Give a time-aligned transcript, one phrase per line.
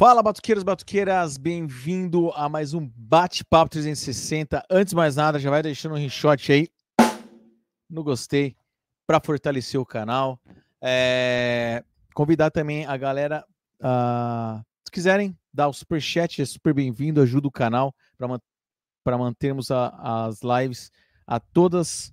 [0.00, 4.64] Fala, batuqueiros, batuqueiras, bem-vindo a mais um Bate-Papo 360.
[4.70, 6.68] Antes de mais nada, já vai deixando um rinshot aí
[7.86, 8.56] no gostei
[9.06, 10.40] para fortalecer o canal.
[10.80, 11.84] É...
[12.14, 13.44] Convidar também a galera,
[14.82, 18.40] se quiserem dar o superchat, é super bem-vindo, ajuda o canal para man...
[19.18, 20.28] mantermos a...
[20.28, 20.90] as lives
[21.26, 22.10] a todas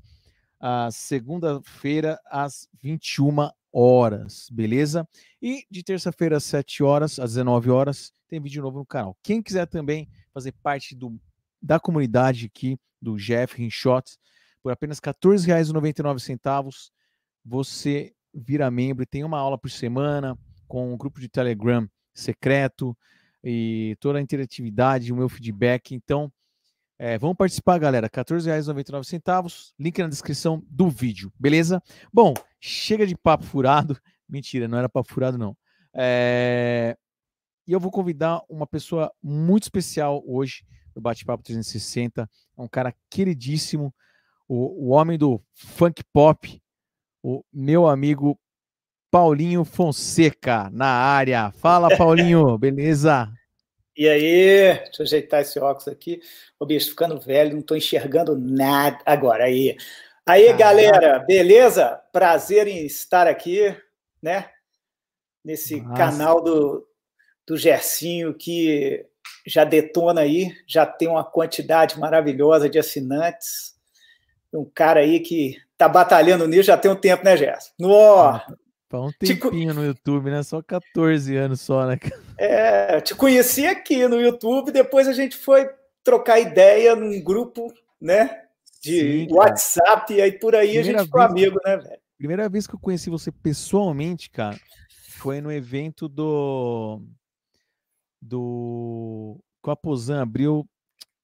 [0.60, 5.08] as segunda-feira às 21 horas, beleza?
[5.42, 9.18] E de terça-feira às 7 horas, às 19 horas, tem vídeo novo no canal.
[9.24, 11.20] Quem quiser também fazer parte do,
[11.62, 14.18] da comunidade aqui do Jeff Rinshot,
[14.62, 16.90] por apenas R$ 14,99,
[17.46, 20.38] você vira membro e tem uma aula por semana
[20.68, 22.98] com um grupo de Telegram secreto
[23.44, 25.96] e toda a interatividade, o meu feedback.
[25.96, 26.32] Então,
[27.00, 28.08] é, vamos participar, galera.
[28.08, 29.74] R$ 14,99.
[29.78, 31.82] Link na descrição do vídeo, beleza?
[32.12, 34.00] Bom, chega de papo furado.
[34.28, 35.56] Mentira, não era papo furado, não.
[35.94, 36.98] É...
[37.68, 42.30] E eu vou convidar uma pessoa muito especial hoje no Bate-Papo 360.
[42.58, 43.94] É um cara queridíssimo,
[44.48, 46.62] o, o homem do funk pop,
[47.22, 48.40] o meu amigo
[49.12, 51.52] Paulinho Fonseca, na área.
[51.52, 53.32] Fala, Paulinho, beleza?
[53.98, 56.22] E aí, deixa eu ajeitar esse óculos aqui.
[56.60, 59.46] O bicho ficando velho, não estou enxergando nada agora.
[59.46, 59.76] Aí,
[60.24, 62.00] aí, galera, beleza?
[62.12, 63.76] Prazer em estar aqui,
[64.22, 64.50] né?
[65.44, 65.96] Nesse Nossa.
[65.96, 66.88] canal do,
[67.48, 69.04] do Gercinho que
[69.48, 73.76] já detona aí, já tem uma quantidade maravilhosa de assinantes.
[74.54, 77.72] Um cara aí que tá batalhando nisso já tem um tempo, né, Gerson?
[77.80, 78.40] No,
[78.90, 80.42] Tá um tempinho no YouTube, né?
[80.44, 82.00] Só 14 anos só, né?
[82.38, 85.70] É, te conheci aqui no YouTube, depois a gente foi
[86.04, 88.44] trocar ideia num grupo, né?
[88.82, 92.00] De Sim, WhatsApp, e aí por aí primeira a gente ficou amigo, né, velho?
[92.18, 94.58] Primeira vez que eu conheci você pessoalmente, cara,
[95.18, 97.02] foi no evento do.
[98.22, 99.38] Do.
[99.62, 100.68] Com a Pozan abriu.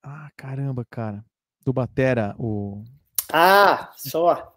[0.01, 1.23] Ah, caramba, cara.
[1.65, 2.83] Do Batera, o.
[3.31, 4.53] Ah, só.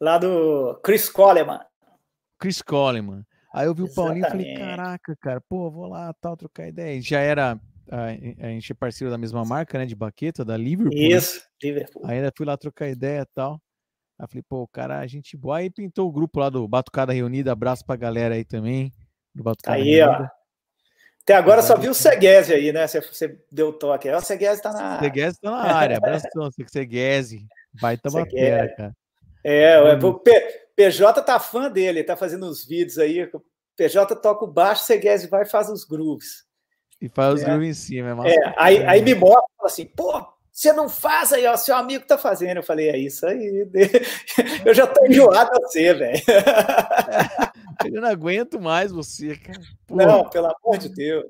[0.00, 1.60] Lá do Chris Coleman.
[2.38, 3.24] Chris Coleman.
[3.54, 7.00] Aí eu vi o Paulinho e falei, caraca, cara, pô, vou lá, tal, trocar ideia.
[7.00, 7.58] Já era,
[7.90, 10.94] a, a gente é parceiro da mesma marca, né, de baqueta, da Liverpool.
[10.94, 11.06] Né?
[11.06, 11.46] Isso, né?
[11.62, 12.06] Liverpool.
[12.06, 13.60] Ainda fui lá trocar ideia e tal.
[14.18, 15.58] Aí falei, pô, cara, a gente boa.
[15.58, 18.92] Aí pintou o grupo lá do Batucada Reunida, abraço pra galera aí também,
[19.34, 20.30] do Batucada aí, Reunida.
[20.32, 20.36] ó.
[21.22, 22.86] Até agora só viu o Seguese aí, né?
[22.86, 24.08] Você, você deu o toque.
[24.08, 25.08] O Seguese tá na área.
[25.08, 25.96] Seguese tá na área.
[25.96, 27.46] Abração, Seguese.
[27.80, 28.96] Baita batera, cara.
[29.48, 30.20] É, o
[30.74, 33.30] PJ tá fã dele, tá fazendo os vídeos aí.
[33.76, 36.44] PJ toca o baixo, Seguese vai e faz os grooves.
[37.00, 37.44] E faz os é.
[37.44, 41.46] grooves em cima, é, é aí, aí me mostra assim, pô, você não faz aí,
[41.46, 42.56] ó, seu amigo tá fazendo.
[42.56, 43.68] Eu falei, é isso aí.
[44.66, 46.18] Eu já tô enjoado a você, velho.
[47.94, 49.60] Eu não aguento mais você, cara.
[49.86, 49.94] Pô.
[49.94, 51.26] Não, pelo amor de Deus.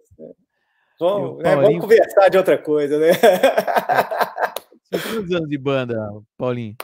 [0.98, 3.12] Vamos, é, vamos conversar de outra coisa, né?
[4.84, 5.96] Você tem quantos anos de banda,
[6.38, 6.76] Paulinho?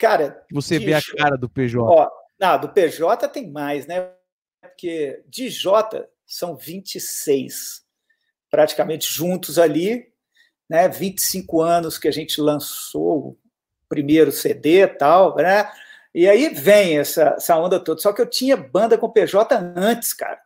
[0.00, 1.78] Cara, você vê a cara do PJ.
[1.78, 4.10] Ó, não, do PJ tem mais, né?
[4.62, 7.84] Porque de J são 26,
[8.50, 10.10] praticamente juntos ali,
[10.66, 10.88] né?
[10.88, 13.38] 25 anos que a gente lançou o
[13.90, 15.70] primeiro CD e tal, né?
[16.14, 18.00] E aí vem essa, essa onda toda.
[18.00, 20.40] Só que eu tinha banda com PJ antes, cara.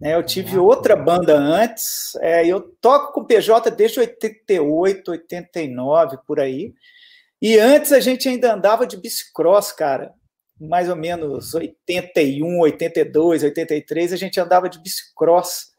[0.00, 6.40] Né, eu tive outra banda antes, é, eu toco com PJ desde 88, 89, por
[6.40, 6.74] aí.
[7.42, 10.14] E antes a gente ainda andava de bicicross, cara.
[10.60, 15.72] Mais ou menos 81, 82, 83, a gente andava de bicicross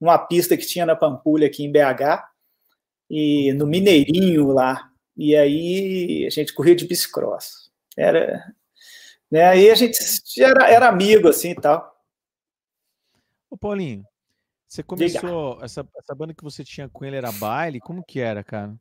[0.00, 2.24] numa pista que tinha na Pampulha, aqui em BH,
[3.10, 4.90] e no Mineirinho lá.
[5.14, 7.70] E aí a gente corria de bicicross.
[7.94, 8.42] Era.
[9.30, 9.98] Né, aí a gente
[10.38, 11.94] era, era amigo assim e tal.
[13.50, 14.02] Ô, Paulinho,
[14.66, 15.62] você começou.
[15.62, 17.80] Essa, essa banda que você tinha com ele era baile?
[17.80, 18.74] Como que era, cara?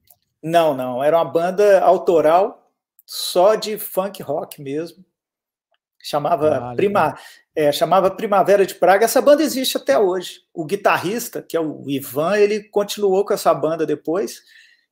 [0.44, 1.04] Não, não.
[1.04, 2.72] Era uma banda autoral,
[3.06, 5.06] só de funk rock mesmo.
[6.04, 7.16] Chamava, ah, Prima,
[7.56, 9.06] é, chamava Primavera de Praga.
[9.06, 10.40] Essa banda existe até hoje.
[10.54, 14.42] O guitarrista, que é o Ivan, ele continuou com essa banda depois.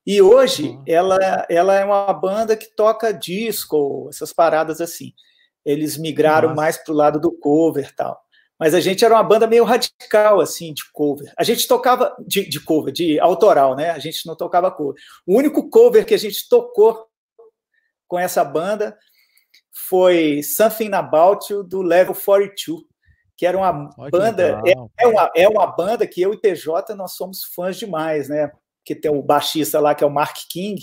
[0.06, 0.84] E hoje uhum.
[0.88, 5.14] ela, ela é uma banda que toca disco, essas paradas assim.
[5.66, 6.62] Eles migraram Nossa.
[6.62, 8.24] mais para o lado do cover tal
[8.60, 11.32] mas a gente era uma banda meio radical, assim, de cover.
[11.38, 13.92] A gente tocava de, de, cover, de autoral, né?
[13.92, 15.02] A gente não tocava cover.
[15.26, 17.08] O único cover que a gente tocou
[18.06, 18.98] com essa banda
[19.72, 22.84] foi Something About You, do Level 42,
[23.38, 23.72] que era uma
[24.12, 24.62] banda.
[24.66, 28.52] É, é, uma, é uma banda que eu e PJ nós somos fãs demais, né?
[28.84, 30.82] Que tem o baixista lá, que é o Mark King,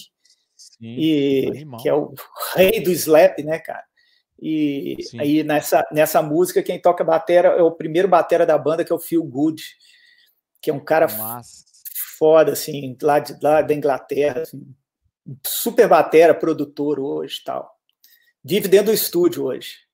[0.57, 2.15] Sim, e que é o
[2.55, 3.85] rei do slap, né, cara?
[4.41, 5.21] E Sim.
[5.21, 8.95] aí nessa, nessa música, quem toca batera é o primeiro batera da banda, que é
[8.95, 9.63] o Feel Good.
[10.61, 11.65] que é um cara Massa.
[12.19, 14.63] foda, assim, lá, de, lá da Inglaterra, assim,
[15.45, 17.75] super batera, produtor hoje tal.
[18.45, 19.87] Vive dentro do estúdio hoje.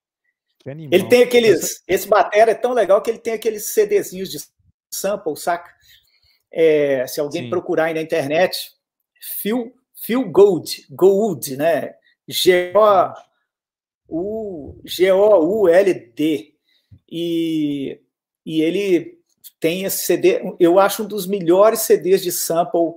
[0.64, 1.82] Ele tem aqueles.
[1.88, 4.38] Esse batera é tão legal que ele tem aqueles CDzinhos de
[4.92, 5.72] sample, saca?
[6.52, 7.50] É, se alguém Sim.
[7.50, 8.72] procurar aí na internet,
[9.40, 9.74] Phil,
[10.04, 11.94] Phil Gold, Gold, né?
[14.84, 16.54] G-O-U-L-D.
[17.10, 18.00] E,
[18.44, 19.18] e ele
[19.58, 22.94] tem esse CD, eu acho um dos melhores CDs de sample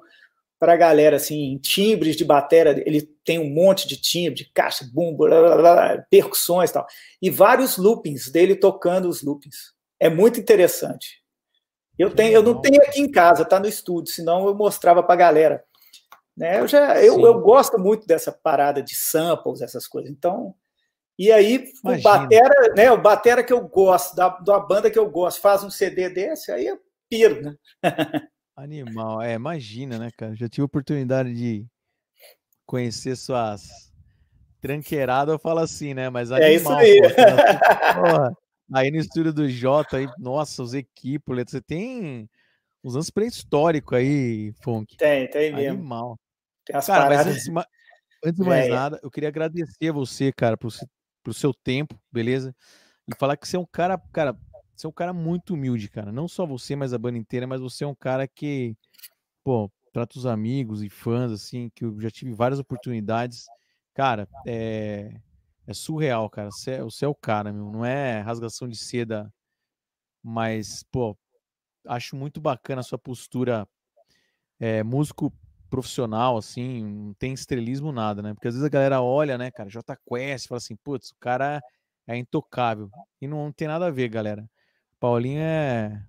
[0.60, 4.88] para a galera, assim, timbres de bateria, ele tem um monte de timbre, de caixa,
[4.92, 6.88] bumbo, blá, blá, blá, percussões e tal,
[7.22, 9.74] e vários loopings dele tocando os loopings.
[10.00, 11.24] É muito interessante.
[11.98, 15.14] Eu tenho, eu não tenho aqui em casa, tá no estúdio, senão eu mostrava para
[15.14, 15.64] a galera.
[16.36, 16.60] Né?
[16.60, 20.12] Eu já, eu, eu gosto muito dessa parada de samples, essas coisas.
[20.12, 20.54] Então,
[21.18, 22.00] e aí Imagina.
[22.00, 22.92] o batera, né?
[22.92, 26.52] O batera que eu gosto, da, da banda que eu gosto, faz um CD desse,
[26.52, 26.80] aí eu
[27.10, 27.56] piro, né?
[28.58, 30.36] Animal, é, imagina, né, cara?
[30.36, 31.66] Já tive oportunidade de
[32.66, 33.92] conhecer suas
[34.62, 36.10] tranqueiradas, eu falo assim, né?
[36.10, 37.02] Mas animal, é isso aí.
[37.96, 38.38] Pô,
[38.74, 42.30] aí no estúdio do Jota, aí, nossa, os equipos, você tem
[42.84, 44.96] uns anos pré-históricos aí, Funk.
[44.98, 45.80] Tem, tem mesmo.
[45.80, 46.20] Animal.
[46.66, 47.26] Tem as cara, paradas.
[47.26, 47.68] mas antes,
[48.24, 50.70] antes de mais é, nada, eu queria agradecer a você, cara, pro,
[51.25, 52.56] pro seu tempo, beleza?
[53.07, 54.38] E falar que você é um cara, cara,
[54.75, 56.12] você é um cara muito humilde, cara.
[56.12, 58.77] Não só você, mas a banda inteira, mas você é um cara que,
[59.44, 63.48] pô, trata os amigos e fãs, assim, que eu já tive várias oportunidades.
[63.95, 65.19] Cara, é,
[65.66, 66.51] é surreal, cara.
[66.51, 67.72] Você é, você é o cara, meu.
[67.72, 69.33] Não é rasgação de seda,
[70.22, 71.18] mas, pô,
[71.88, 73.68] acho muito bacana a sua postura
[74.60, 75.33] é, músico
[75.75, 78.33] profissional, assim, não tem estrelismo nada, né?
[78.33, 81.62] Porque às vezes a galera olha, né, cara, J Quest, fala assim, putz, o cara
[82.07, 82.89] é intocável.
[83.22, 84.50] E não, não tem nada a ver, galera.
[85.01, 86.01] Paulinho é,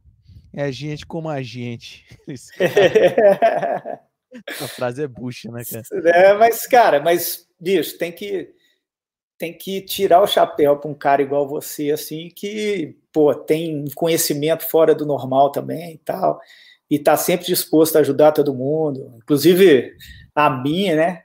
[0.53, 2.07] é gente como a gente.
[4.63, 5.83] a frase é bucha, né, cara?
[6.15, 8.55] É, mas, cara, mas, bicho, tem que
[9.37, 14.65] tem que tirar o chapéu para um cara igual você, assim, que, pô, tem conhecimento
[14.67, 16.41] fora do normal também e tal,
[16.91, 19.93] e tá sempre disposto a ajudar todo mundo, inclusive
[20.35, 21.23] a minha, né?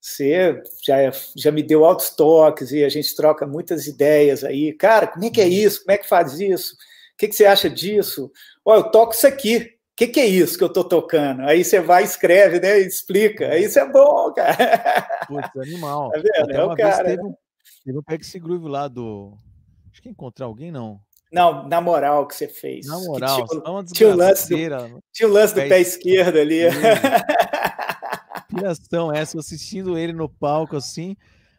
[0.00, 0.96] Você já,
[1.36, 4.72] já me deu altos toques e a gente troca muitas ideias aí.
[4.72, 5.50] Cara, como é que é uhum.
[5.50, 5.80] isso?
[5.80, 6.74] Como é que faz isso?
[6.74, 8.30] O que, que você acha disso?
[8.64, 9.56] Ó, eu toco isso aqui.
[9.56, 11.42] O que, que é isso que eu tô tocando?
[11.42, 12.78] Aí você vai, escreve, né?
[12.78, 13.48] Explica.
[13.48, 15.08] Aí isso é bom, cara.
[15.26, 16.10] Putz, animal.
[16.10, 16.50] Tá vendo?
[16.50, 17.04] Até é o cara.
[17.04, 17.34] Teve, né?
[17.84, 19.36] teve um Peg Groove lá do.
[19.90, 21.00] Acho que encontrar alguém, não.
[21.36, 22.86] Não, na moral que você fez.
[22.86, 26.60] Na moral, tinha, tinha, o lance do, tinha o lance do pé, pé esquerdo ali.
[28.48, 31.14] Piração essa, assistindo ele no palco assim.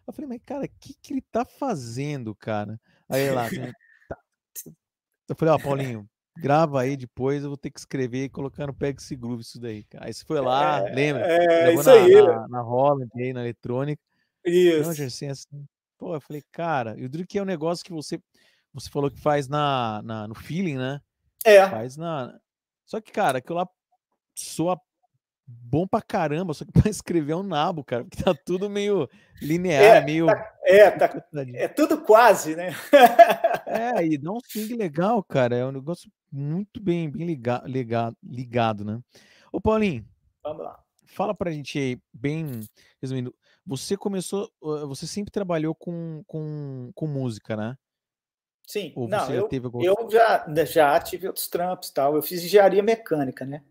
[0.07, 2.81] Eu falei, mas cara, o que, que ele tá fazendo, cara?
[3.07, 3.71] Aí lá, né?
[5.29, 6.09] Eu falei, ó, Paulinho,
[6.41, 9.59] grava aí depois, eu vou ter que escrever e colocar no Pega esse Groove isso
[9.59, 10.07] daí, cara.
[10.07, 11.21] Aí você foi lá, é, lembra?
[11.24, 12.19] É, isso na, aí.
[12.19, 14.01] Na, na Holland aí, na eletrônica.
[14.44, 14.81] Isso.
[14.81, 15.68] Não, assim, assim.
[16.00, 18.19] Pô, eu falei, cara, eu digo que é um negócio que você
[18.74, 21.02] você falou que faz na, na no feeling, né?
[21.46, 21.68] É.
[21.69, 22.38] Faz na.
[22.86, 23.68] Só que, cara, aquilo lá
[24.36, 24.80] soa
[25.48, 29.10] bom pra caramba, só que pra escrever é um nabo, cara, porque tá tudo meio
[29.42, 30.25] linear, é, meio.
[30.25, 31.24] Tá, é, tá,
[31.54, 32.75] é tudo quase, né?
[33.66, 35.56] é, e dá um swing legal, cara.
[35.56, 39.00] É um negócio muito bem, bem ligado, ligado, ligado, né?
[39.51, 40.06] Ô, Paulinho.
[40.44, 40.80] Vamos lá.
[41.06, 42.60] Fala pra gente aí, bem
[43.01, 43.34] resumindo.
[43.65, 47.77] Você começou, você sempre trabalhou com, com, com música, né?
[48.67, 49.81] Sim, Ou não, eu, algum...
[49.81, 52.17] eu já, já tive outros trampos tal.
[52.17, 53.63] Eu fiz engenharia mecânica, né?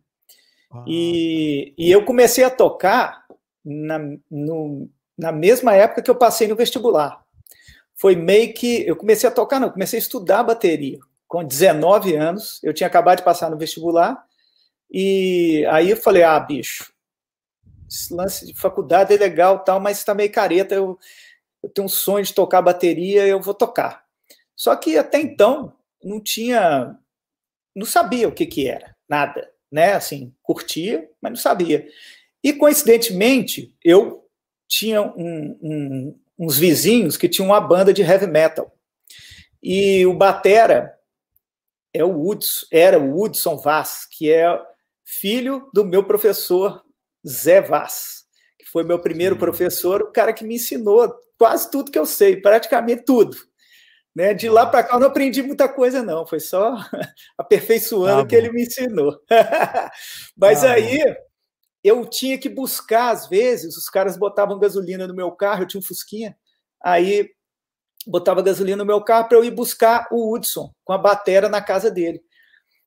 [0.72, 3.26] Ah, e, e eu comecei a tocar
[3.62, 3.98] na,
[4.30, 7.22] no, na mesma época que eu passei no vestibular.
[7.94, 8.86] Foi meio que.
[8.88, 10.98] Eu comecei a tocar, não, comecei a estudar bateria.
[11.28, 14.24] Com 19 anos, eu tinha acabado de passar no vestibular,
[14.90, 16.90] e aí eu falei: ah, bicho,
[17.86, 20.74] esse lance de faculdade é legal, tal, mas está meio careta.
[20.74, 20.98] Eu,
[21.62, 24.05] eu tenho um sonho de tocar bateria, eu vou tocar.
[24.56, 26.98] Só que até então não tinha,
[27.74, 29.92] não sabia o que que era, nada né?
[29.92, 31.86] Assim, curtia, mas não sabia.
[32.42, 34.24] E coincidentemente, eu
[34.68, 38.72] tinha um, um, uns vizinhos que tinham uma banda de heavy metal.
[39.62, 40.94] E o batera
[41.92, 44.46] é o Woods, era o Woodson Vaz, que é
[45.04, 46.82] filho do meu professor
[47.26, 48.24] Zé Vaz,
[48.58, 52.40] que foi meu primeiro professor, o cara que me ensinou quase tudo que eu sei,
[52.40, 53.36] praticamente tudo.
[54.16, 54.32] Né?
[54.32, 56.74] De lá para cá eu não aprendi muita coisa, não, foi só
[57.36, 59.14] aperfeiçoando o tá que ele me ensinou.
[60.34, 60.98] Mas tá aí
[61.84, 65.78] eu tinha que buscar, às vezes, os caras botavam gasolina no meu carro, eu tinha
[65.78, 66.34] um Fusquinha,
[66.82, 67.28] aí
[68.06, 71.60] botava gasolina no meu carro para eu ir buscar o Hudson com a batera na
[71.60, 72.22] casa dele.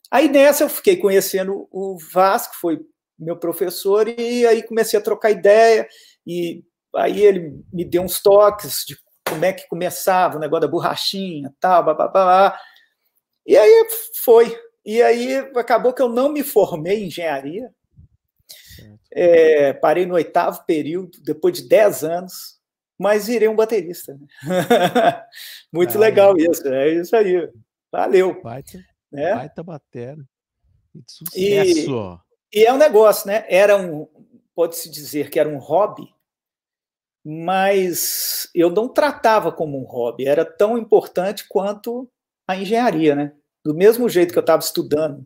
[0.10, 2.80] Aí nessa eu fiquei conhecendo o Vasco, foi
[3.20, 5.88] meu professor, e aí comecei a trocar ideia,
[6.26, 6.64] e
[6.96, 8.98] aí ele me deu uns toques de
[9.30, 12.60] como é que começava o negócio da borrachinha, tal, blá.
[13.46, 13.88] E aí
[14.24, 14.60] foi.
[14.86, 17.72] E aí acabou que eu não me formei em engenharia.
[19.12, 22.60] É, parei no oitavo período, depois de dez anos,
[22.98, 24.14] mas virei um baterista.
[24.14, 24.28] Né?
[25.74, 26.42] Muito ah, legal é.
[26.44, 27.50] isso, é isso aí.
[27.92, 28.42] Valeu.
[28.42, 28.80] Baita,
[29.12, 29.36] né?
[29.36, 30.18] baita batera.
[31.08, 32.22] Sucesso.
[32.54, 33.46] E, e é um negócio, né?
[33.48, 34.08] Era um,
[34.54, 36.08] pode-se dizer que era um hobby,
[37.26, 42.10] mas eu não tratava como um hobby, era tão importante quanto
[42.48, 43.34] a engenharia, né?
[43.64, 45.26] Do mesmo jeito que eu estava estudando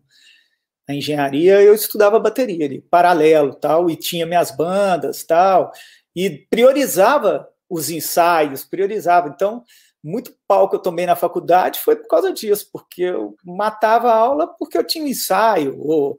[0.87, 5.71] a engenharia, eu estudava bateria ali, paralelo, tal, e tinha minhas bandas, tal,
[6.15, 9.29] e priorizava os ensaios, priorizava.
[9.29, 9.63] Então,
[10.03, 14.17] muito pau que eu tomei na faculdade foi por causa disso, porque eu matava a
[14.17, 16.17] aula porque eu tinha ensaio, ou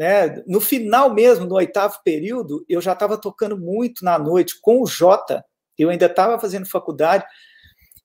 [0.00, 0.42] né?
[0.46, 4.86] No final mesmo, no oitavo período, eu já estava tocando muito na noite com o
[4.86, 5.44] Jota.
[5.78, 7.22] Eu ainda estava fazendo faculdade.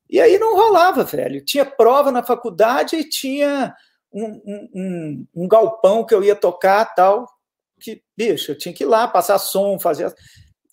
[0.10, 1.46] E aí não rolava, velho.
[1.46, 3.74] Tinha prova na faculdade e tinha
[4.12, 7.26] um, um, um, um galpão que eu ia tocar tal.
[7.80, 10.14] Que, bicho, eu tinha que ir lá, passar som, fazer.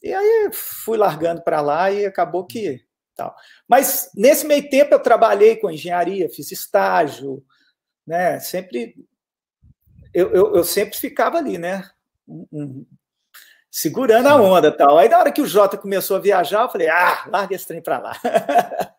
[0.03, 2.81] E aí fui largando para lá e acabou que.
[3.15, 3.33] tal.
[3.69, 7.45] Mas nesse meio tempo eu trabalhei com engenharia, fiz estágio,
[8.05, 8.41] né?
[8.41, 8.97] Sempre
[10.13, 11.89] eu, eu, eu sempre ficava ali, né?
[12.29, 12.87] Um,
[13.71, 14.99] segurando a onda tal.
[14.99, 17.83] Aí na hora que o Jota começou a viajar, eu falei, ah, larga esse trem
[17.83, 18.13] para lá.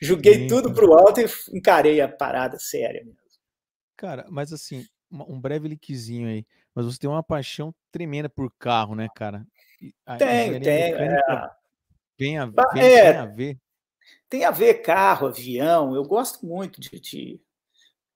[0.00, 3.20] Joguei Sim, tudo para o alto e encarei a parada séria mesmo.
[3.96, 6.46] Cara, mas assim, um breve linkzinho aí.
[6.74, 9.46] Mas você tem uma paixão tremenda por carro, né, cara?
[10.18, 10.94] tem, tem.
[10.94, 11.50] É...
[12.16, 13.58] Tem, a, tem, é, tem a ver.
[14.28, 15.94] Tem a ver carro, avião.
[15.94, 17.40] Eu gosto muito de, de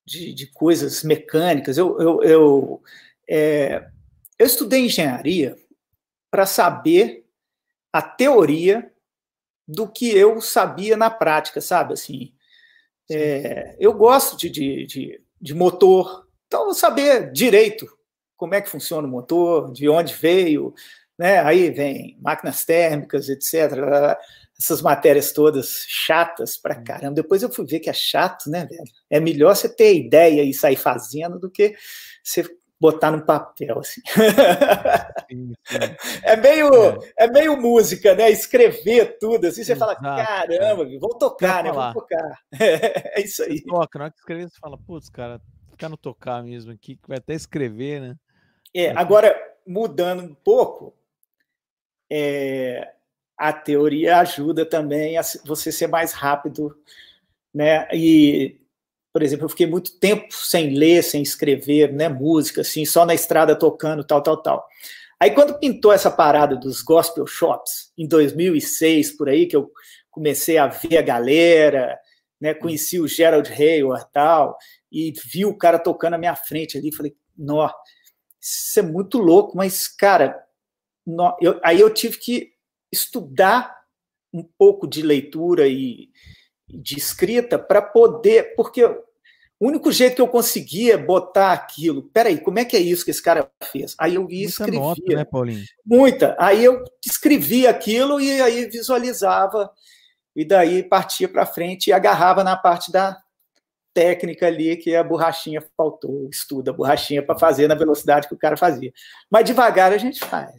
[0.07, 1.77] de, de coisas mecânicas.
[1.77, 2.83] Eu, eu, eu,
[3.29, 3.89] é,
[4.39, 5.57] eu estudei engenharia
[6.31, 7.27] para saber
[7.93, 8.93] a teoria
[9.67, 11.95] do que eu sabia na prática, sabe?
[11.95, 12.33] Assim,
[13.11, 17.87] é, eu gosto de, de, de, de motor, então saber direito
[18.37, 20.75] como é que funciona o motor, de onde veio,
[21.19, 21.41] né?
[21.41, 24.19] Aí vem máquinas térmicas, etc
[24.59, 26.85] essas matérias todas chatas pra hum.
[26.85, 27.15] caramba.
[27.15, 28.85] Depois eu fui ver que é chato, né, velho?
[29.11, 31.75] É melhor você ter ideia e sair fazendo do que
[32.23, 32.45] você
[32.79, 34.01] botar no papel, assim.
[35.29, 35.79] Sim, sim.
[36.23, 36.71] É meio,
[37.19, 37.25] é.
[37.25, 37.27] é.
[37.29, 38.31] meio música, né?
[38.31, 40.99] Escrever tudo, assim, você Exato, fala, caramba, é.
[40.99, 41.73] vamos tocar, né?
[41.73, 42.41] Vamos tocar.
[42.61, 43.59] É, isso aí.
[43.59, 46.97] Você toca, na hora que escrever, você fala, putz, cara, ficar no tocar mesmo aqui,
[46.97, 48.17] que vai até escrever, né?
[48.75, 49.35] É, agora,
[49.67, 50.95] mudando um pouco,
[52.11, 52.93] é,
[53.37, 56.77] a teoria ajuda também a você ser mais rápido,
[57.55, 57.87] né?
[57.93, 58.59] E,
[59.13, 62.09] por exemplo, eu fiquei muito tempo sem ler, sem escrever, né?
[62.09, 64.67] Música, assim, só na estrada tocando, tal, tal, tal.
[65.21, 69.71] Aí, quando pintou essa parada dos gospel shops, em 2006, por aí, que eu
[70.11, 71.99] comecei a ver a galera,
[72.41, 72.55] né?
[72.55, 74.57] Conheci o Gerald Hayward tal,
[74.91, 77.71] e vi o cara tocando à minha frente ali, falei, nó,
[78.41, 80.43] isso é muito louco, mas, cara,
[81.07, 82.56] nó, eu, aí eu tive que
[82.97, 83.77] estudar
[84.33, 86.11] um pouco de leitura e
[86.69, 92.59] de escrita para poder, porque o único jeito que eu conseguia botar aquilo, peraí, como
[92.59, 93.95] é que é isso que esse cara fez?
[93.99, 94.81] Aí eu ia escrevia.
[94.81, 95.65] Nota, né, Paulinho?
[95.85, 96.37] Muita.
[96.39, 99.71] Aí eu escrevia aquilo e aí visualizava
[100.35, 103.17] e daí partia para frente e agarrava na parte da
[103.95, 108.39] técnica ali que a borrachinha faltou, estuda a borrachinha para fazer na velocidade que o
[108.39, 108.93] cara fazia.
[109.31, 110.55] Mas devagar a gente faz.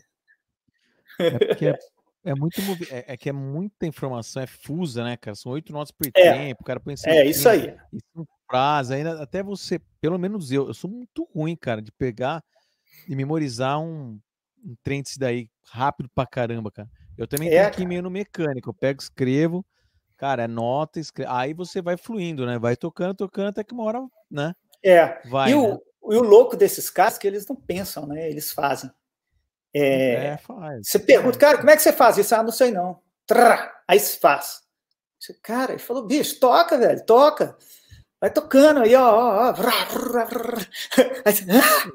[1.20, 1.77] É porque
[2.27, 2.60] é muito
[2.91, 5.36] é, é, que é muita informação, é fusa, né, cara?
[5.36, 7.74] São oito notas por é, tempo, o cara põe É isso aí.
[7.93, 12.43] Isso frase, ainda até você, pelo menos eu, eu sou muito ruim, cara, de pegar
[13.07, 14.19] e memorizar um,
[14.63, 16.89] um trem desse daí rápido pra caramba, cara.
[17.17, 19.65] Eu também é, tenho ir meio no mecânico, eu pego, escrevo,
[20.15, 22.57] cara, é nota, escrevo, aí você vai fluindo, né?
[22.57, 24.53] Vai tocando, tocando, até que uma hora, né?
[24.84, 25.22] É.
[25.29, 25.77] Vai, e, o, né?
[26.12, 28.29] e o louco desses caras é que eles não pensam, né?
[28.29, 28.89] Eles fazem.
[29.74, 30.88] É, é, faz.
[30.88, 32.33] Você pergunta, cara, como é que você faz isso?
[32.33, 33.00] Ah, não sei não.
[33.25, 34.62] Trá, aí se faz.
[35.41, 37.57] Cara, ele falou, bicho, toca, velho, toca.
[38.19, 39.01] Vai tocando aí, ó.
[39.01, 39.53] ó, ó.
[41.25, 41.91] Aí, ah!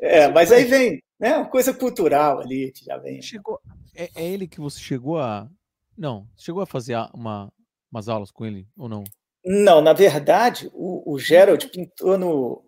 [0.00, 1.36] é, mas aí vem, né?
[1.36, 3.22] Uma coisa cultural ali que já vem.
[3.22, 3.58] Chegou,
[3.94, 5.48] é, é, ele que você chegou a.
[5.96, 7.50] Não, chegou a fazer uma,
[7.90, 9.02] umas aulas com ele ou não?
[9.44, 12.64] Não, na verdade, o, o Gerald pintou no.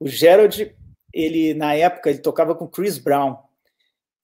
[0.00, 0.74] O Gerald
[1.14, 3.38] ele na época ele tocava com Chris Brown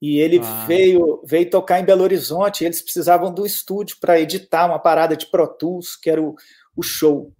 [0.02, 0.64] e ele ah.
[0.66, 2.64] veio veio tocar em Belo Horizonte.
[2.64, 6.35] eles precisavam do estúdio para editar uma parada de Pro Tools, que era o,
[6.75, 7.32] o show.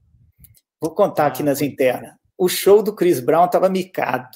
[0.81, 2.15] Vou contar ah, aqui nas internas.
[2.39, 4.29] O show do Chris Brown estava micado.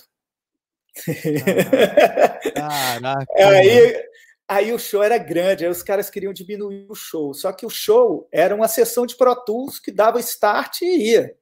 [2.54, 3.26] Caraca.
[3.36, 4.04] aí,
[4.48, 7.32] aí o show era grande, aí os caras queriam diminuir o show.
[7.34, 11.34] Só que o show era uma sessão de Pro Tools que dava start e ia.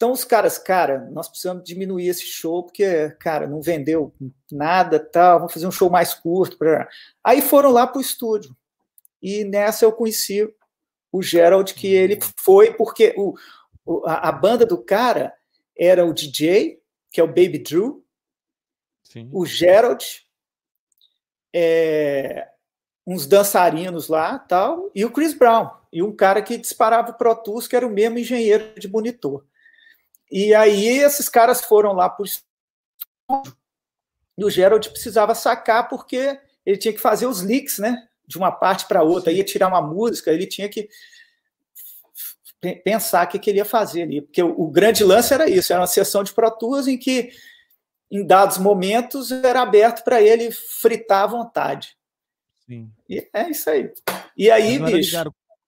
[0.00, 4.14] Então os caras, cara, nós precisamos diminuir esse show porque, cara, não vendeu
[4.50, 5.40] nada, tal.
[5.40, 6.56] Vamos fazer um show mais curto.
[6.56, 6.88] Pra...
[7.22, 8.56] Aí foram lá para o estúdio
[9.20, 10.50] e nessa eu conheci
[11.12, 12.30] o Gerald que ele hum.
[12.34, 13.34] foi porque o,
[13.84, 15.34] o a, a, banda do cara
[15.76, 16.80] era o DJ
[17.10, 18.02] que é o Baby Drew,
[19.04, 19.28] Sim.
[19.30, 20.24] o Gerald,
[21.54, 22.48] é,
[23.06, 27.34] uns dançarinos lá, tal, e o Chris Brown e um cara que disparava o Pro
[27.34, 29.44] Tools que era o mesmo engenheiro de monitor.
[30.30, 33.60] E aí esses caras foram lá para o estúdio
[34.40, 38.08] e o Gerald precisava sacar porque ele tinha que fazer os leaks, né?
[38.26, 40.88] De uma parte para outra, ia tirar uma música, ele tinha que
[42.84, 44.22] pensar o que, que ele ia fazer ali.
[44.22, 47.30] Porque o, o, grande lance era isso, era uma sessão de Pro Tools em que,
[48.10, 51.96] em dados momentos, era aberto para ele fritar à vontade.
[52.66, 52.90] Sim.
[53.08, 53.92] E é isso aí.
[54.36, 55.16] E aí, bicho...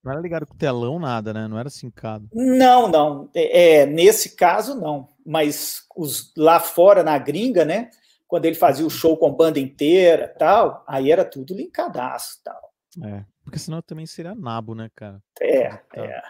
[0.03, 1.47] Não era ligado com telão, nada, né?
[1.47, 2.29] Não era sincado.
[2.33, 3.31] Não, não.
[3.35, 5.09] É, é, nesse caso, não.
[5.25, 7.91] Mas os, lá fora, na gringa, né?
[8.27, 12.73] Quando ele fazia o show com banda inteira tal, aí era tudo linkadaço tal.
[13.05, 15.23] É, porque senão também seria nabo, né, cara?
[15.41, 16.23] É, é.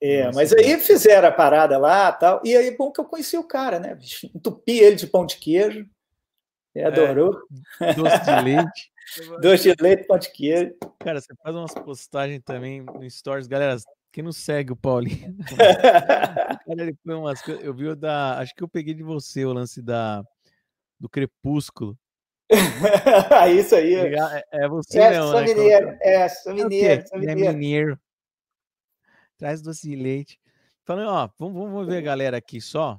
[0.00, 2.40] É, mas aí fizeram a parada lá tal.
[2.44, 3.98] E aí, bom que eu conheci o cara, né?
[4.34, 5.86] Entupi ele de pão de queijo.
[6.74, 7.32] Ele é, adorou.
[7.96, 8.95] Doce de leite.
[9.40, 10.74] Doce de leite, pão de queijo.
[10.98, 13.46] Cara, você faz umas postagens também no Stories.
[13.46, 13.76] Galera,
[14.12, 15.36] quem não segue o Paulinho?
[16.66, 17.64] Ele foi umas coisas.
[17.64, 18.38] Eu vi o da.
[18.38, 20.24] Acho que eu peguei de você o lance da
[20.98, 21.96] do Crepúsculo.
[23.58, 23.94] Isso aí.
[23.94, 25.46] É, é você, é, não, sou né?
[25.46, 27.44] Mineiro, é, sou mineiro, é, sou mineiro.
[27.44, 28.00] É mineiro.
[29.36, 30.40] Traz doce de leite.
[30.84, 32.98] Falando, ó, vamos, vamos ver a galera aqui só.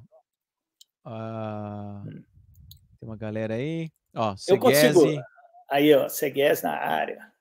[1.04, 3.90] Ah, tem uma galera aí.
[4.14, 4.86] Ó, Seguese.
[4.86, 5.22] Eu consigo.
[5.70, 7.32] Aí, ó, Segues na área.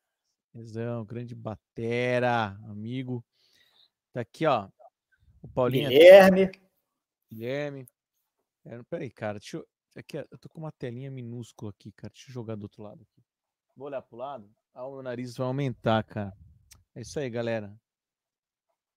[0.54, 3.24] Exão, grande batera, amigo.
[4.12, 4.70] Tá aqui, ó.
[5.42, 5.90] O Paulinho.
[5.90, 6.52] Guilherme.
[7.32, 7.88] Guilherme.
[8.66, 9.68] É, peraí, cara, deixa eu.
[9.96, 12.12] Aqui, eu tô com uma telinha minúscula aqui, cara.
[12.14, 13.24] Deixa eu jogar do outro lado aqui.
[13.76, 14.52] Vou olhar pro lado.
[14.74, 16.36] Ah, o meu nariz vai aumentar, cara.
[16.94, 17.74] É isso aí, galera.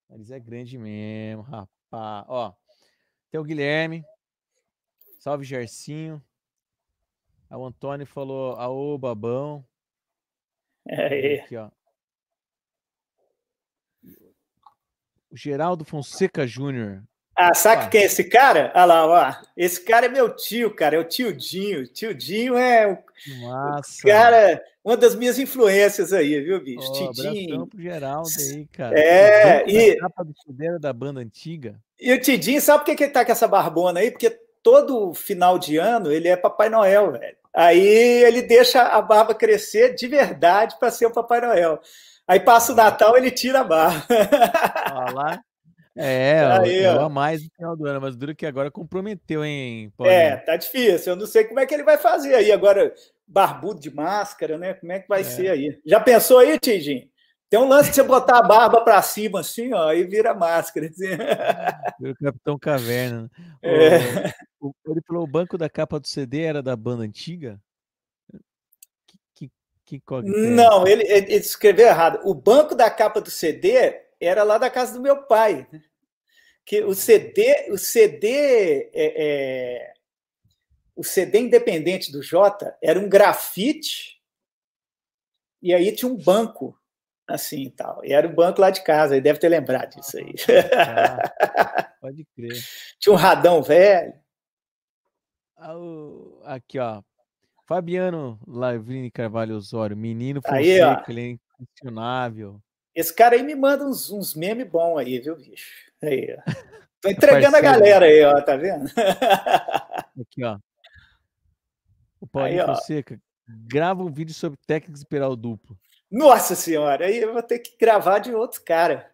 [0.09, 2.25] O nariz é grande mesmo, rapaz.
[2.29, 2.55] Ó,
[3.31, 4.03] tem o Guilherme.
[5.19, 6.23] Salve, Gercinho.
[7.51, 9.65] O Antônio falou, aô, babão.
[10.89, 11.69] É, Aqui, ó.
[15.31, 17.03] O Geraldo Fonseca Júnior.
[17.37, 17.89] Ah, sabe ah.
[17.89, 18.73] quem é esse cara?
[18.75, 19.47] Olha lá, ó.
[19.57, 20.97] Esse cara é meu tio, cara.
[20.97, 21.87] É o tio Dinho.
[21.87, 22.99] Tio Dinho é o,
[23.43, 24.01] Massa.
[24.03, 26.87] o cara, uma das minhas influências aí, viu, bicho?
[26.89, 27.67] Oh, Tidinho.
[27.67, 28.99] pro Geraldo aí, cara.
[28.99, 29.97] É, e.
[29.97, 30.35] capa do
[30.79, 31.81] da banda antiga.
[31.99, 34.11] E o Tidinho, sabe por que, que ele tá com essa barbona aí?
[34.11, 34.31] Porque
[34.63, 37.40] todo final de ano ele é Papai Noel, velho.
[37.55, 41.81] Aí ele deixa a barba crescer de verdade para ser o Papai Noel.
[42.27, 44.07] Aí passa o Natal, ele tira a barba.
[44.95, 45.41] Olha lá.
[45.97, 49.93] É, aí, é a mais no final do ano, mas duro que agora comprometeu, hein,
[49.97, 50.19] Paulinho?
[50.19, 51.13] É, tá difícil.
[51.13, 52.95] Eu não sei como é que ele vai fazer aí agora,
[53.27, 54.75] barbudo de máscara, né?
[54.75, 55.25] Como é que vai é.
[55.25, 55.79] ser aí?
[55.85, 57.11] Já pensou aí, Tidinho?
[57.51, 60.87] Tem um lance de você botar a barba para cima, assim, ó, e vira máscara.
[60.87, 61.13] Assim.
[62.09, 63.23] O Capitão Caverna.
[63.23, 63.29] Né?
[63.63, 64.33] É.
[64.61, 67.61] O, ele falou: o banco da capa do CD era da banda antiga?
[69.35, 69.51] Que,
[69.85, 72.21] que, que é Não, ele, ele, escreveu errado.
[72.25, 75.67] O banco da capa do CD era lá da casa do meu pai.
[76.65, 79.95] Que o CD, o CD, é, é,
[80.95, 84.21] o CD independente do Jota era um grafite
[85.63, 86.79] e aí tinha um banco
[87.27, 88.05] assim e tal.
[88.05, 90.35] E era o banco lá de casa, ele deve ter lembrado disso aí.
[90.75, 92.53] Ah, pode crer.
[92.99, 94.13] Tinha um radão velho.
[95.61, 97.03] Ah, aqui, ó.
[97.67, 101.11] Fabiano Lavrini Carvalho Osório, menino Fonseca, ó.
[101.11, 102.61] ele é inquestionável.
[102.95, 105.71] Esse cara aí me manda uns, uns memes bons aí, viu, bicho?
[106.03, 106.53] Aí, ó.
[107.01, 108.87] Tô entregando a galera aí, ó, tá vendo?
[110.21, 110.59] Aqui, ó.
[112.21, 113.21] O Paulinho aí, Fonseca
[113.67, 115.77] grava um vídeo sobre técnicas de pedal duplo.
[116.11, 119.10] Nossa senhora, aí eu vou ter que gravar de outro cara,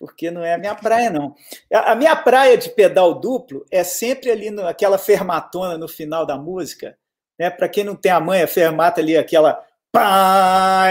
[0.00, 1.34] porque não é a minha praia, não.
[1.70, 6.96] A minha praia de pedal duplo é sempre ali naquela fermatona no final da música,
[7.38, 7.50] né?
[7.50, 9.62] Para quem não tem a manha, fermata ali, aquela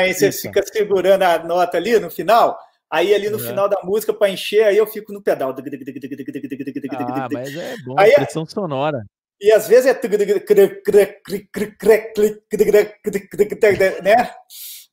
[0.05, 0.41] e você Isso.
[0.43, 2.59] fica segurando a nota ali no final.
[2.91, 3.43] Aí ali no uhum.
[3.43, 5.55] final da música, para encher, aí eu fico no pedal.
[6.91, 9.03] Ah, mas é bom, aí, pressão sonora.
[9.39, 9.93] E às vezes é
[14.01, 14.31] né?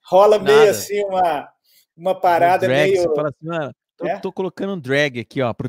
[0.04, 0.52] rola Nada.
[0.52, 1.48] meio assim uma,
[1.96, 3.02] uma parada drag, meio.
[3.02, 4.18] Você fala assim, mano, tô, é?
[4.18, 5.54] tô colocando um drag aqui, ó.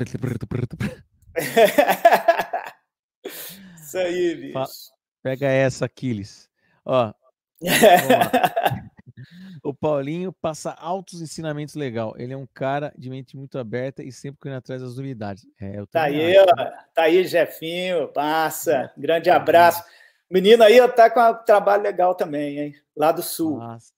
[3.76, 4.92] Isso aí, bicho.
[5.22, 6.48] Pega essa, Aquiles.
[6.84, 7.12] Ó.
[9.62, 12.14] o Paulinho passa altos ensinamentos legal.
[12.16, 15.46] Ele é um cara de mente muito aberta e sempre correndo atrás das novidades.
[15.60, 16.46] É, tá aí, ó.
[16.94, 18.08] Tá aí, Jefinho.
[18.08, 18.92] Passa.
[18.96, 19.82] Grande abraço.
[20.30, 22.74] Menino aí tá com um trabalho legal também, hein?
[22.96, 23.58] Lá do Sul.
[23.58, 23.92] Nossa.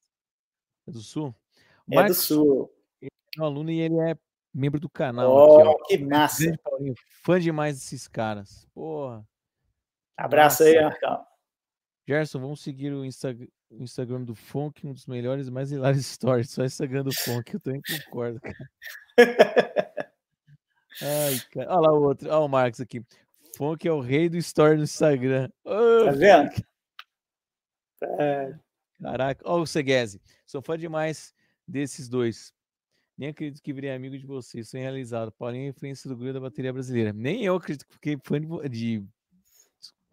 [0.86, 1.34] É do Sul?
[1.90, 2.72] É Marcos, do Sul.
[3.40, 4.14] É um aluno e ele é
[4.52, 5.32] membro do canal.
[5.32, 6.52] Oh, aqui, que massa.
[6.62, 8.68] Paulinho, fã demais desses caras.
[8.74, 9.26] Porra.
[10.14, 10.78] Abraço massa.
[10.78, 11.26] aí, Marcão.
[12.06, 13.34] Gerson, vamos seguir o, Insta
[13.70, 16.50] o, Instagram do Funk, um dos melhores e mais hilários stories.
[16.50, 18.70] Só Instagram do Funk, eu também concordo, cara.
[21.02, 21.70] Ai, cara.
[21.70, 22.28] Olha lá o outro.
[22.28, 23.02] Olha o Marcos aqui.
[23.56, 25.48] Funk é o rei do story no Instagram.
[25.64, 26.50] Oh, tá vendo?
[28.18, 28.54] É.
[29.00, 30.20] Caraca, olha o Seguese.
[30.44, 31.32] Sou fã demais
[31.66, 32.52] desses dois.
[33.20, 34.70] Nem acredito que virei amigo de vocês.
[34.70, 35.30] Sou realizado.
[35.30, 37.12] Paulinho é influência do grupo da bateria brasileira.
[37.12, 39.04] Nem eu acredito que fiquei fã de, de